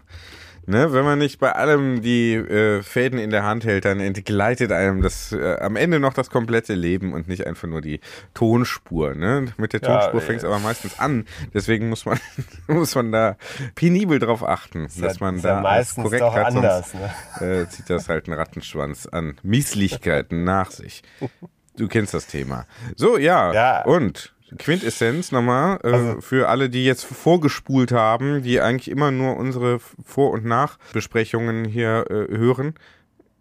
ne? 0.72 0.92
Wenn 0.94 1.04
man 1.06 1.20
nicht 1.20 1.40
bei 1.40 1.52
allem 1.52 2.02
die 2.02 2.34
äh, 2.34 2.82
Fäden 2.82 3.20
in 3.20 3.30
der 3.30 3.44
Hand 3.44 3.64
hält, 3.66 3.86
dann 3.86 4.00
entgleitet 4.00 4.72
einem 4.72 5.02
das 5.04 5.32
äh, 5.32 5.58
am 5.60 5.76
Ende 5.76 6.00
noch 6.00 6.14
das 6.14 6.30
komplette 6.32 6.74
Leben 6.74 7.14
und 7.14 7.28
nicht 7.28 7.46
einfach 7.46 7.68
nur 7.68 7.82
die 7.82 8.00
Tonspur. 8.34 9.14
Ne? 9.14 9.54
Mit 9.58 9.74
der 9.74 9.82
Tonspur 9.82 10.20
Ja, 10.20 10.26
fängt 10.26 10.40
es 10.40 10.46
aber 10.46 10.60
meistens 10.60 11.00
an. 11.00 11.26
Deswegen 11.54 11.90
muss 11.90 12.06
man, 12.06 12.20
muss 12.68 12.96
man 12.96 13.12
da 13.12 13.38
penibel 13.76 14.18
drauf 14.18 14.44
achten, 14.44 14.88
dass 15.00 15.20
man 15.20 15.36
ist 15.36 15.44
ja 15.44 15.56
da 15.56 15.62
meistens 15.62 16.04
korrekt 16.04 16.22
doch 16.22 16.36
hat, 16.36 16.48
anders. 16.48 16.92
sonst 16.92 17.42
Ne? 17.42 17.62
äh, 17.62 17.70
zieht 17.70 17.90
das 17.90 18.10
halt 18.10 18.28
einen 18.28 18.38
Rattenschwanz 18.38 19.06
an 19.06 19.36
Mieslichkeiten 19.44 20.44
nach 20.44 20.72
sich. 20.72 21.04
Du 21.78 21.88
kennst 21.88 22.14
das 22.14 22.28
Thema. 22.28 22.66
So, 22.98 23.18
ja. 23.18 23.54
Ja. 23.54 23.84
Und 23.86 24.34
Quintessenz 24.58 25.32
nochmal 25.32 25.80
äh, 25.84 25.88
Also- 25.92 26.22
für 26.22 26.50
alle, 26.50 26.70
die 26.70 26.86
jetzt 26.86 27.06
vorgespult 27.06 27.92
haben, 27.92 28.42
die 28.42 28.60
eigentlich 28.62 28.90
immer 28.90 29.12
nur 29.12 29.38
unsere 29.38 29.80
Vor- 29.80 30.32
und 30.32 30.46
Nachbesprechungen 30.46 31.66
hier 31.66 32.06
äh, 32.10 32.38
hören. 32.38 32.76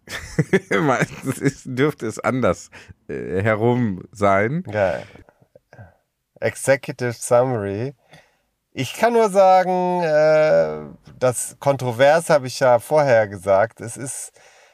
Meistens 0.81 1.37
ist, 1.37 1.61
dürfte 1.65 2.07
es 2.07 2.19
anders 2.19 2.69
äh, 3.07 3.41
herum 3.41 4.03
sein. 4.11 4.63
Ja. 4.71 4.99
Executive 6.39 7.13
Summary. 7.13 7.93
Ich 8.73 8.93
kann 8.95 9.13
nur 9.13 9.29
sagen, 9.29 10.01
äh, 10.01 10.79
das 11.19 11.57
kontrovers 11.59 12.29
habe 12.29 12.47
ich 12.47 12.59
ja 12.59 12.79
vorher 12.79 13.27
gesagt. 13.27 13.81
Es 13.81 13.97
ist, 13.97 14.31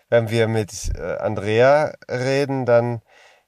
wenn 0.10 0.30
wir 0.30 0.48
mit 0.48 0.92
äh, 0.96 1.18
Andrea 1.18 1.94
reden, 2.10 2.66
dann 2.66 3.02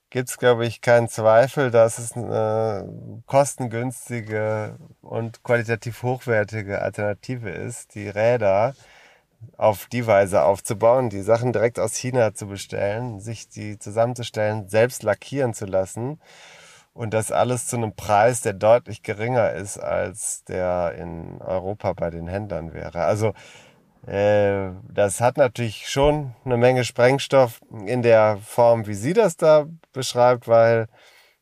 gibt 0.10 0.30
es, 0.30 0.38
glaube 0.38 0.66
ich, 0.66 0.82
keinen 0.82 1.08
Zweifel, 1.08 1.72
dass 1.72 2.00
es 2.00 2.14
eine 2.14 3.22
kostengünstige 3.26 4.78
und 5.02 5.44
qualitativ 5.44 6.04
hochwertige 6.04 6.82
Alternative 6.82 7.50
ist, 7.50 7.96
die 7.96 8.10
Räder 8.10 8.74
auf 9.58 9.86
die 9.88 10.06
Weise 10.08 10.44
aufzubauen, 10.44 11.10
die 11.10 11.22
Sachen 11.22 11.54
direkt 11.54 11.80
aus 11.80 11.96
China 11.96 12.34
zu 12.34 12.48
bestellen, 12.48 13.20
sich 13.20 13.50
die 13.50 13.80
zusammenzustellen, 13.80 14.68
selbst 14.68 15.04
lackieren 15.04 15.54
zu 15.54 15.66
lassen 15.66 16.20
und 16.94 17.14
das 17.14 17.32
alles 17.32 17.68
zu 17.68 17.78
einem 17.78 17.94
Preis, 17.96 18.42
der 18.42 18.54
deutlich 18.54 19.04
geringer 19.04 19.54
ist, 19.54 19.78
als 19.78 20.44
der 20.46 20.96
in 20.98 21.42
Europa 21.42 21.94
bei 21.94 22.10
den 22.10 22.28
Händlern 22.28 22.74
wäre. 22.74 23.04
Also 23.04 23.34
das 24.04 25.22
hat 25.22 25.38
natürlich 25.38 25.90
schon 25.90 26.34
eine 26.46 26.58
Menge 26.58 26.84
Sprengstoff 26.84 27.62
in 27.86 28.02
der 28.02 28.38
Form, 28.38 28.88
wie 28.88 28.94
sie 28.94 29.14
das 29.14 29.38
da 29.38 29.66
beschreibt, 29.92 30.48
weil 30.48 30.88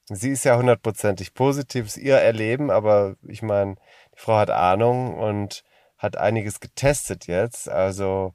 sie 0.06 0.32
ist 0.32 0.44
ja 0.44 0.58
hundertprozentig 0.58 1.34
positiv, 1.34 1.88
ist 1.88 1.98
ihr 1.98 2.18
Erleben, 2.18 2.72
aber 2.72 3.16
ich 3.28 3.42
meine, 3.42 3.76
die 4.16 4.20
Frau 4.20 4.38
hat 4.38 4.50
Ahnung 4.50 5.16
und 5.16 5.64
hat 5.98 6.18
einiges 6.18 6.60
getestet 6.60 7.28
jetzt. 7.28 7.70
Also 7.70 8.34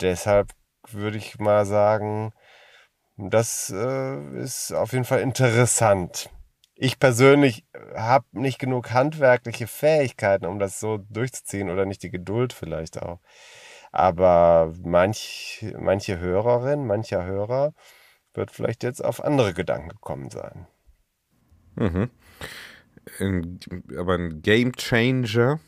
deshalb 0.00 0.52
würde 0.88 1.18
ich 1.18 1.38
mal 1.38 1.66
sagen, 1.66 2.32
das 3.16 3.70
äh, 3.70 4.40
ist 4.40 4.72
auf 4.72 4.92
jeden 4.92 5.04
Fall 5.04 5.20
interessant. 5.20 6.30
Ich 6.80 7.00
persönlich 7.00 7.64
habe 7.96 8.24
nicht 8.30 8.60
genug 8.60 8.92
handwerkliche 8.92 9.66
Fähigkeiten, 9.66 10.46
um 10.46 10.60
das 10.60 10.78
so 10.78 10.98
durchzuziehen 11.10 11.70
oder 11.70 11.84
nicht 11.84 12.04
die 12.04 12.10
Geduld 12.10 12.52
vielleicht 12.52 13.02
auch. 13.02 13.18
Aber 13.90 14.72
manch, 14.84 15.66
manche 15.76 16.20
Hörerin, 16.20 16.86
mancher 16.86 17.24
Hörer 17.24 17.74
wird 18.32 18.52
vielleicht 18.52 18.84
jetzt 18.84 19.04
auf 19.04 19.24
andere 19.24 19.54
Gedanken 19.54 19.88
gekommen 19.88 20.30
sein. 20.30 20.68
Mhm. 21.74 22.10
Ein, 23.18 23.58
aber 23.98 24.14
ein 24.14 24.40
Game 24.42 24.72
Changer. 24.76 25.58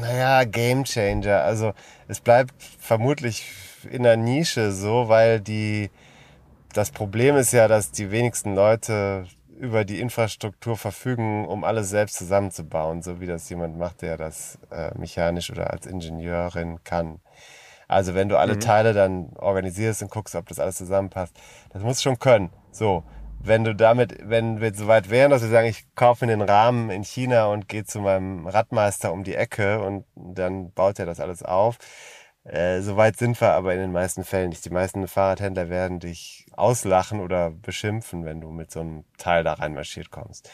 Naja, 0.00 0.44
Game 0.44 0.84
Changer. 0.84 1.42
Also 1.42 1.72
es 2.06 2.20
bleibt 2.20 2.54
vermutlich 2.62 3.50
in 3.90 4.04
der 4.04 4.16
Nische 4.16 4.70
so, 4.70 5.08
weil 5.08 5.40
die 5.40 5.90
das 6.72 6.92
Problem 6.92 7.36
ist 7.36 7.52
ja, 7.52 7.66
dass 7.66 7.90
die 7.90 8.12
wenigsten 8.12 8.54
Leute 8.54 9.26
über 9.58 9.84
die 9.84 10.00
Infrastruktur 10.00 10.76
verfügen, 10.76 11.46
um 11.46 11.64
alles 11.64 11.90
selbst 11.90 12.16
zusammenzubauen, 12.16 13.02
so 13.02 13.20
wie 13.20 13.26
das 13.26 13.48
jemand 13.48 13.78
macht, 13.78 14.02
der 14.02 14.16
das 14.16 14.58
äh, 14.70 14.96
mechanisch 14.98 15.50
oder 15.50 15.70
als 15.70 15.86
Ingenieurin 15.86 16.82
kann. 16.84 17.20
Also 17.88 18.14
wenn 18.14 18.28
du 18.28 18.38
alle 18.38 18.58
Teile 18.58 18.92
dann 18.92 19.30
organisierst 19.36 20.02
und 20.02 20.10
guckst, 20.10 20.34
ob 20.34 20.48
das 20.48 20.58
alles 20.58 20.76
zusammenpasst, 20.76 21.36
das 21.70 21.82
musst 21.82 22.00
du 22.00 22.10
schon 22.10 22.18
können. 22.18 22.50
So, 22.72 23.04
wenn 23.40 23.62
du 23.62 23.74
damit, 23.74 24.16
wenn 24.22 24.60
wir 24.60 24.74
so 24.74 24.86
weit 24.86 25.10
wären, 25.10 25.30
dass 25.30 25.42
wir 25.42 25.50
sagen, 25.50 25.68
ich 25.68 25.86
kaufe 25.94 26.24
mir 26.24 26.32
den 26.32 26.40
Rahmen 26.40 26.90
in 26.90 27.04
China 27.04 27.46
und 27.46 27.68
gehe 27.68 27.84
zu 27.84 28.00
meinem 28.00 28.46
Radmeister 28.46 29.12
um 29.12 29.22
die 29.22 29.34
Ecke 29.34 29.80
und 29.80 30.06
dann 30.14 30.72
baut 30.72 30.98
er 30.98 31.06
das 31.06 31.20
alles 31.20 31.42
auf. 31.42 31.76
Äh, 32.44 32.82
so 32.82 32.96
weit 32.96 33.16
sind 33.16 33.40
wir 33.40 33.52
aber 33.52 33.72
in 33.74 33.80
den 33.80 33.92
meisten 33.92 34.24
Fällen 34.24 34.50
nicht. 34.50 34.64
Die 34.64 34.70
meisten 34.70 35.06
Fahrradhändler 35.08 35.70
werden 35.70 35.98
dich 36.00 36.46
auslachen 36.52 37.20
oder 37.20 37.50
beschimpfen, 37.50 38.24
wenn 38.24 38.40
du 38.40 38.50
mit 38.50 38.70
so 38.70 38.80
einem 38.80 39.04
Teil 39.18 39.44
da 39.44 39.54
reinmarschiert 39.54 40.10
kommst. 40.10 40.50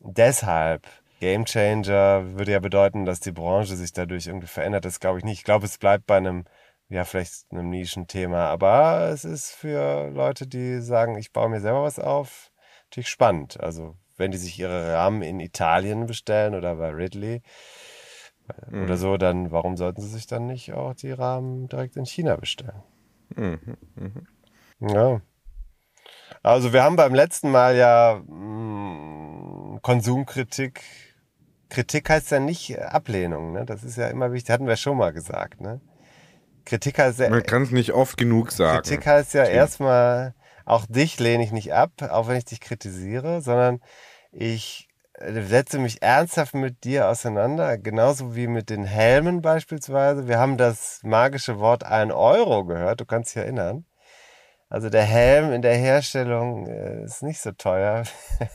Deshalb, 0.00 0.86
Game 1.20 1.44
Changer 1.44 2.36
würde 2.38 2.52
ja 2.52 2.60
bedeuten, 2.60 3.04
dass 3.04 3.20
die 3.20 3.32
Branche 3.32 3.76
sich 3.76 3.92
dadurch 3.92 4.26
irgendwie 4.26 4.46
verändert. 4.46 4.84
Das 4.84 5.00
glaube 5.00 5.18
ich 5.18 5.24
nicht. 5.24 5.38
Ich 5.38 5.44
glaube, 5.44 5.66
es 5.66 5.78
bleibt 5.78 6.06
bei 6.06 6.16
einem, 6.16 6.44
ja, 6.88 7.04
vielleicht 7.04 7.50
einem 7.50 7.70
Nischenthema. 7.70 8.46
Aber 8.46 9.08
es 9.12 9.24
ist 9.24 9.50
für 9.52 10.10
Leute, 10.10 10.46
die 10.46 10.80
sagen, 10.80 11.18
ich 11.18 11.32
baue 11.32 11.48
mir 11.50 11.60
selber 11.60 11.82
was 11.82 11.98
auf, 11.98 12.50
natürlich 12.86 13.08
spannend. 13.08 13.60
Also, 13.60 13.96
wenn 14.16 14.30
die 14.30 14.38
sich 14.38 14.58
ihre 14.58 14.94
Rahmen 14.94 15.22
in 15.22 15.40
Italien 15.40 16.06
bestellen 16.06 16.54
oder 16.54 16.76
bei 16.76 16.90
Ridley 16.90 17.42
oder 18.70 18.96
so, 18.96 19.16
dann 19.16 19.50
warum 19.50 19.76
sollten 19.76 20.00
sie 20.00 20.08
sich 20.08 20.26
dann 20.26 20.46
nicht 20.46 20.72
auch 20.72 20.94
die 20.94 21.12
Rahmen 21.12 21.68
direkt 21.68 21.96
in 21.96 22.06
China 22.06 22.36
bestellen? 22.36 22.82
Ja. 24.80 25.20
Also 26.42 26.72
wir 26.72 26.82
haben 26.82 26.96
beim 26.96 27.14
letzten 27.14 27.50
Mal 27.50 27.76
ja 27.76 28.22
mh, 28.26 29.80
Konsumkritik. 29.82 30.82
Kritik 31.68 32.08
heißt 32.08 32.30
ja 32.30 32.40
nicht 32.40 32.78
Ablehnung, 32.78 33.52
ne? 33.52 33.66
Das 33.66 33.84
ist 33.84 33.96
ja 33.96 34.08
immer 34.08 34.32
wichtig. 34.32 34.50
Hatten 34.50 34.66
wir 34.66 34.76
schon 34.76 34.96
mal 34.96 35.12
gesagt, 35.12 35.60
ne? 35.60 35.80
Kritik 36.64 36.98
heißt 36.98 37.18
ja, 37.20 37.30
Man 37.30 37.42
kann 37.42 37.62
es 37.62 37.70
nicht 37.70 37.92
oft 37.92 38.16
genug 38.16 38.52
sagen. 38.52 38.82
Kritik 38.82 39.06
heißt 39.06 39.34
ja 39.34 39.44
erstmal, 39.44 40.34
auch 40.64 40.86
dich 40.86 41.18
lehne 41.18 41.42
ich 41.42 41.52
nicht 41.52 41.72
ab, 41.72 41.92
auch 42.10 42.28
wenn 42.28 42.36
ich 42.36 42.44
dich 42.44 42.60
kritisiere, 42.60 43.40
sondern 43.40 43.80
ich 44.32 44.87
setze 45.20 45.78
mich 45.78 46.02
ernsthaft 46.02 46.54
mit 46.54 46.84
dir 46.84 47.08
auseinander, 47.08 47.78
genauso 47.78 48.34
wie 48.36 48.46
mit 48.46 48.70
den 48.70 48.84
Helmen 48.84 49.42
beispielsweise. 49.42 50.28
Wir 50.28 50.38
haben 50.38 50.56
das 50.56 51.00
magische 51.02 51.58
Wort 51.58 51.84
1 51.84 52.12
Euro 52.12 52.64
gehört, 52.64 53.00
du 53.00 53.04
kannst 53.04 53.34
dich 53.34 53.42
erinnern. 53.42 53.84
Also 54.68 54.90
der 54.90 55.04
Helm 55.04 55.52
in 55.52 55.62
der 55.62 55.76
Herstellung 55.76 56.66
äh, 56.66 57.04
ist 57.04 57.22
nicht 57.22 57.40
so 57.40 57.52
teuer. 57.52 58.04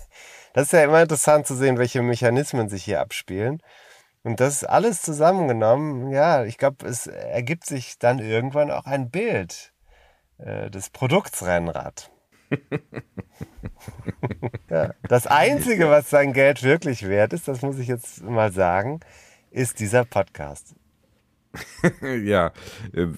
Das 0.55 0.65
ist 0.65 0.73
ja 0.73 0.83
immer 0.83 1.01
interessant 1.01 1.47
zu 1.47 1.55
sehen, 1.55 1.79
welche 1.79 2.03
Mechanismen 2.03 2.69
sich 2.69 2.83
hier 2.83 3.01
abspielen. 3.01 3.59
Und 4.21 4.39
das 4.39 4.63
alles 4.63 5.01
zusammengenommen, 5.01 6.11
ja, 6.11 6.45
ich 6.45 6.59
glaube, 6.59 6.85
es 6.85 7.07
ergibt 7.07 7.65
sich 7.65 7.97
dann 7.97 8.19
irgendwann 8.19 8.69
auch 8.69 8.85
ein 8.85 9.09
Bild 9.09 9.73
äh, 10.37 10.69
des 10.69 10.91
Produkts 10.91 11.43
Rennrad. 11.43 12.12
Ja. 14.69 14.93
Das 15.07 15.27
Einzige, 15.27 15.89
was 15.89 16.09
sein 16.09 16.33
Geld 16.33 16.63
wirklich 16.63 17.07
wert 17.07 17.33
ist, 17.33 17.47
das 17.47 17.61
muss 17.61 17.79
ich 17.79 17.87
jetzt 17.87 18.23
mal 18.23 18.51
sagen, 18.51 18.99
ist 19.51 19.79
dieser 19.79 20.05
Podcast. 20.05 20.75
ja, 22.23 22.51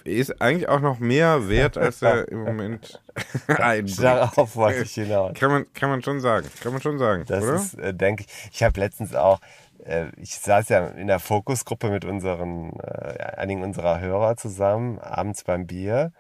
ist 0.04 0.42
eigentlich 0.42 0.68
auch 0.68 0.82
noch 0.82 1.00
mehr 1.00 1.48
wert, 1.48 1.78
als 1.78 2.02
er 2.02 2.28
im 2.28 2.44
Moment 2.44 3.02
einbringt. 3.48 4.04
Darauf 4.04 4.56
wollte 4.56 4.84
ich 4.84 4.94
hinaus. 4.94 5.34
Kann 5.36 5.52
man, 5.52 5.74
kann 5.74 5.90
man 5.90 6.04
schon 6.04 6.20
sagen. 6.20 6.48
Kann 6.62 6.74
man 6.74 6.82
schon 6.82 6.98
sagen, 6.98 7.24
das 7.28 7.44
oder? 7.44 7.56
ist, 7.56 7.74
äh, 7.76 7.94
denke 7.94 8.26
ich. 8.28 8.50
Ich 8.52 8.64
habe 8.64 8.78
letztens 8.80 9.16
auch, 9.16 9.40
äh, 9.86 10.08
ich 10.18 10.36
saß 10.36 10.68
ja 10.70 10.88
in 10.88 11.08
der 11.08 11.20
Fokusgruppe 11.20 11.90
mit 11.90 12.04
unseren, 12.04 12.78
äh, 12.80 13.36
einigen 13.38 13.64
unserer 13.64 14.02
Hörer 14.02 14.36
zusammen, 14.36 15.00
abends 15.00 15.44
beim 15.46 15.66
Bier. 15.66 16.12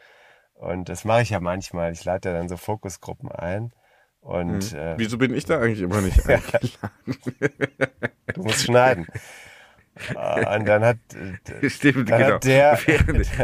Und 0.55 0.89
das 0.89 1.05
mache 1.05 1.21
ich 1.21 1.29
ja 1.29 1.39
manchmal. 1.39 1.91
Ich 1.91 2.03
lade 2.05 2.29
ja 2.29 2.35
dann 2.35 2.49
so 2.49 2.57
Fokusgruppen 2.57 3.31
ein. 3.31 3.71
Und, 4.21 4.71
hm. 4.71 4.79
äh, 4.79 4.97
Wieso 4.97 5.17
bin 5.17 5.33
ich 5.35 5.45
da 5.45 5.59
eigentlich 5.59 5.81
immer 5.81 6.01
nicht 6.01 6.19
eingeladen? 6.27 6.71
du 8.33 8.41
musst 8.41 8.63
schneiden. 8.63 9.05
Und 10.09 10.65
dann 10.67 10.83
hat, 10.83 10.97
Stimmt, 11.67 12.09
dann 12.09 12.19
genau. 12.19 12.33
Hat 12.35 12.43
der, 12.43 12.79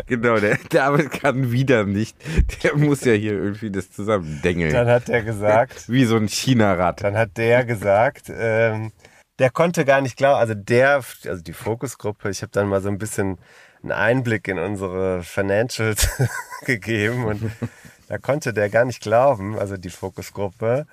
genau, 0.05 0.37
der 0.37 0.57
David 0.69 1.11
kann 1.11 1.51
wieder 1.51 1.85
nicht. 1.85 2.17
Der 2.63 2.75
muss 2.75 3.05
ja 3.05 3.13
hier 3.13 3.33
irgendwie 3.33 3.71
das 3.71 3.91
zusammendengeln. 3.91 4.73
Dann 4.73 4.87
hat 4.87 5.07
der 5.07 5.23
gesagt. 5.23 5.87
Wie 5.87 6.03
so 6.03 6.17
ein 6.17 6.27
China-Rad. 6.27 7.03
Dann 7.03 7.15
hat 7.15 7.37
der 7.37 7.63
gesagt, 7.63 8.29
ähm, 8.35 8.91
der 9.39 9.49
konnte 9.49 9.85
gar 9.85 10.01
nicht 10.01 10.17
glauben, 10.17 10.39
also 10.39 10.53
der, 10.53 10.95
also 11.25 11.41
die 11.41 11.53
Fokusgruppe, 11.53 12.29
ich 12.29 12.41
habe 12.41 12.51
dann 12.51 12.67
mal 12.67 12.81
so 12.81 12.89
ein 12.89 12.97
bisschen 12.97 13.37
einen 13.83 13.91
Einblick 13.91 14.47
in 14.47 14.59
unsere 14.59 15.23
Financials 15.23 16.09
gegeben 16.65 17.25
und 17.25 17.51
da 18.07 18.17
konnte 18.17 18.53
der 18.53 18.69
gar 18.69 18.85
nicht 18.85 19.01
glauben, 19.01 19.57
also 19.57 19.77
die 19.77 19.89
Fokusgruppe, 19.89 20.85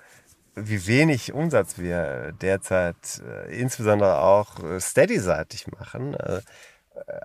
wie 0.54 0.86
wenig 0.86 1.32
Umsatz 1.32 1.78
wir 1.78 2.32
derzeit 2.40 3.22
äh, 3.24 3.58
insbesondere 3.58 4.18
auch 4.18 4.62
äh, 4.62 4.80
steady-seitig 4.80 5.68
machen. 5.68 6.14
Äh, 6.14 6.40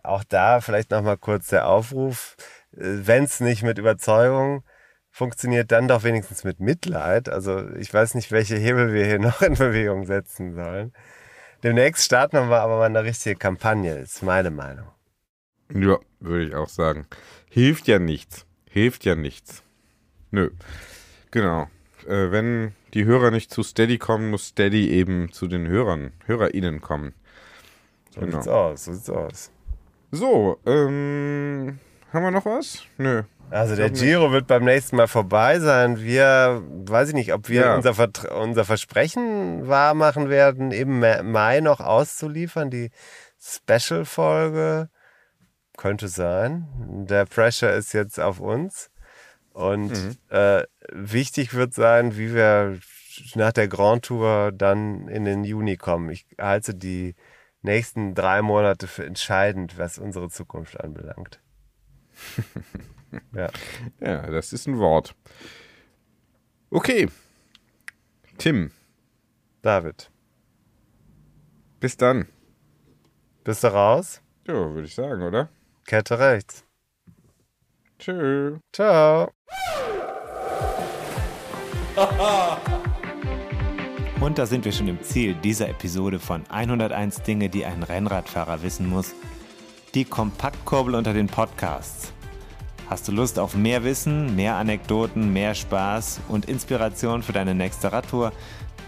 auch 0.03 0.23
da 0.23 0.61
vielleicht 0.61 0.91
nochmal 0.91 1.17
kurz 1.17 1.47
der 1.47 1.67
Aufruf, 1.67 2.35
wenn 2.71 3.23
es 3.23 3.39
nicht 3.39 3.63
mit 3.63 3.79
Überzeugung 3.79 4.63
funktioniert, 5.09 5.71
dann 5.71 5.87
doch 5.87 6.03
wenigstens 6.03 6.43
mit 6.43 6.59
Mitleid. 6.59 7.29
Also 7.29 7.69
ich 7.75 7.93
weiß 7.93 8.15
nicht, 8.15 8.31
welche 8.31 8.55
Hebel 8.55 8.93
wir 8.93 9.05
hier 9.05 9.19
noch 9.27 9.41
in 9.41 9.53
Bewegung 9.53 10.05
setzen 10.05 10.53
sollen. 10.53 10.93
Demnächst 11.63 12.03
starten 12.03 12.49
wir 12.49 12.59
aber 12.59 12.77
mal 12.77 12.85
eine 12.85 13.03
richtige 13.03 13.35
Kampagne, 13.35 13.95
ist 13.99 14.21
meine 14.21 14.51
Meinung. 14.51 14.92
Ja, 15.73 15.99
würde 16.19 16.45
ich 16.45 16.55
auch 16.55 16.69
sagen. 16.69 17.07
Hilft 17.49 17.87
ja 17.87 17.99
nichts. 17.99 18.45
Hilft 18.69 19.05
ja 19.05 19.15
nichts. 19.15 19.63
Nö. 20.31 20.51
Genau. 21.31 21.67
Äh, 22.07 22.31
wenn 22.31 22.73
die 22.93 23.05
Hörer 23.05 23.31
nicht 23.31 23.51
zu 23.51 23.63
Steady 23.63 23.97
kommen, 23.97 24.29
muss 24.29 24.47
Steady 24.49 24.89
eben 24.89 25.31
zu 25.31 25.47
den 25.47 25.67
Hörern, 25.67 26.11
HörerInnen 26.25 26.81
kommen. 26.81 27.13
So 28.11 28.21
genau. 28.21 28.37
sieht's 28.37 28.47
aus, 28.47 28.85
so 28.85 28.93
sieht's 28.93 29.09
aus. 29.09 29.51
So, 30.11 30.59
ähm, 30.65 31.79
haben 32.11 32.23
wir 32.23 32.31
noch 32.31 32.45
was? 32.45 32.83
Nö. 32.97 33.23
Also 33.49 33.75
der 33.75 33.89
Giro 33.89 34.31
wird 34.31 34.47
beim 34.47 34.63
nächsten 34.63 34.95
Mal 34.95 35.07
vorbei 35.07 35.59
sein. 35.59 35.99
Wir, 35.99 36.63
weiß 36.85 37.09
ich 37.09 37.13
nicht, 37.13 37.33
ob 37.33 37.49
wir 37.49 37.61
ja. 37.61 37.75
unser, 37.75 37.93
unser 38.39 38.65
Versprechen 38.65 39.67
wahr 39.67 39.93
machen 39.93 40.29
werden, 40.29 40.71
im 40.71 40.99
Mai 40.99 41.59
noch 41.59 41.79
auszuliefern, 41.79 42.69
die 42.69 42.89
Special-Folge. 43.39 44.89
Könnte 45.77 46.07
sein. 46.07 46.67
Der 47.07 47.25
Pressure 47.25 47.71
ist 47.71 47.93
jetzt 47.93 48.19
auf 48.19 48.39
uns. 48.39 48.91
Und 49.53 49.91
mhm. 49.91 50.17
äh, 50.29 50.63
wichtig 50.91 51.53
wird 51.53 51.73
sein, 51.73 52.17
wie 52.17 52.33
wir 52.33 52.79
nach 53.35 53.53
der 53.53 53.67
Grand 53.67 54.05
Tour 54.05 54.51
dann 54.51 55.07
in 55.07 55.25
den 55.25 55.43
Juni 55.43 55.77
kommen. 55.77 56.09
Ich 56.09 56.25
halte 56.39 56.73
die 56.73 57.15
nächsten 57.61 58.15
drei 58.15 58.41
Monate 58.41 58.87
für 58.87 59.05
entscheidend, 59.05 59.77
was 59.77 59.97
unsere 59.97 60.29
Zukunft 60.29 60.79
anbelangt. 60.79 61.39
ja. 63.35 63.49
ja, 63.99 64.29
das 64.29 64.53
ist 64.53 64.67
ein 64.67 64.79
Wort. 64.79 65.15
Okay. 66.69 67.07
Tim. 68.37 68.71
David. 69.61 70.11
Bis 71.79 71.95
dann. 71.97 72.27
Bist 73.43 73.63
du 73.63 73.67
raus? 73.67 74.21
Ja, 74.47 74.53
würde 74.53 74.87
ich 74.87 74.95
sagen, 74.95 75.21
oder? 75.21 75.49
Kette 75.85 76.17
rechts. 76.17 76.63
Tschö. 77.99 78.57
Ciao. 78.71 79.31
Und 84.19 84.37
da 84.37 84.45
sind 84.45 84.63
wir 84.63 84.71
schon 84.71 84.87
im 84.87 85.03
Ziel 85.03 85.35
dieser 85.35 85.67
Episode 85.67 86.17
von 86.19 86.43
101 86.49 87.23
Dinge, 87.23 87.49
die 87.49 87.65
ein 87.65 87.83
Rennradfahrer 87.83 88.63
wissen 88.63 88.87
muss. 88.89 89.13
Die 89.93 90.05
Kompaktkurbel 90.05 90.95
unter 90.95 91.13
den 91.13 91.27
Podcasts. 91.27 92.13
Hast 92.89 93.07
du 93.07 93.11
Lust 93.11 93.37
auf 93.37 93.55
mehr 93.55 93.83
Wissen, 93.83 94.35
mehr 94.35 94.55
Anekdoten, 94.55 95.33
mehr 95.33 95.53
Spaß 95.55 96.21
und 96.29 96.45
Inspiration 96.45 97.21
für 97.21 97.33
deine 97.33 97.53
nächste 97.53 97.91
Radtour? 97.91 98.31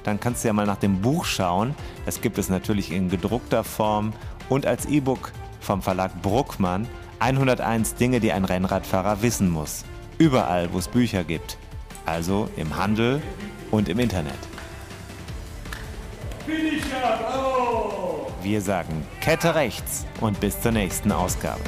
Dann 0.04 0.20
kannst 0.20 0.44
du 0.44 0.48
ja 0.48 0.54
mal 0.54 0.66
nach 0.66 0.78
dem 0.78 1.02
Buch 1.02 1.26
schauen. 1.26 1.76
Das 2.06 2.22
gibt 2.22 2.38
es 2.38 2.50
natürlich 2.50 2.92
in 2.92 3.10
gedruckter 3.10 3.64
Form 3.64 4.14
und 4.50 4.66
als 4.66 4.86
E-Book 4.86 5.32
vom 5.66 5.82
Verlag 5.82 6.22
Bruckmann. 6.22 6.88
101 7.20 7.96
Dinge, 7.96 8.20
die 8.20 8.32
ein 8.32 8.46
Rennradfahrer 8.46 9.22
wissen 9.22 9.50
muss. 9.50 9.84
Überall, 10.18 10.72
wo 10.72 10.80
es 10.80 10.88
Bücher 10.88 11.24
gibt 11.24 11.58
also 12.06 12.50
im 12.56 12.76
Handel 12.76 13.22
und 13.72 13.90
im 13.90 14.00
Internet. 14.00 14.34
Wir 18.42 18.62
sagen 18.62 19.06
Kette 19.22 19.56
rechts 19.56 20.06
und 20.22 20.40
bis 20.40 20.62
zur 20.62 20.72
nächsten 20.72 21.12
Ausgabe. 21.12 21.62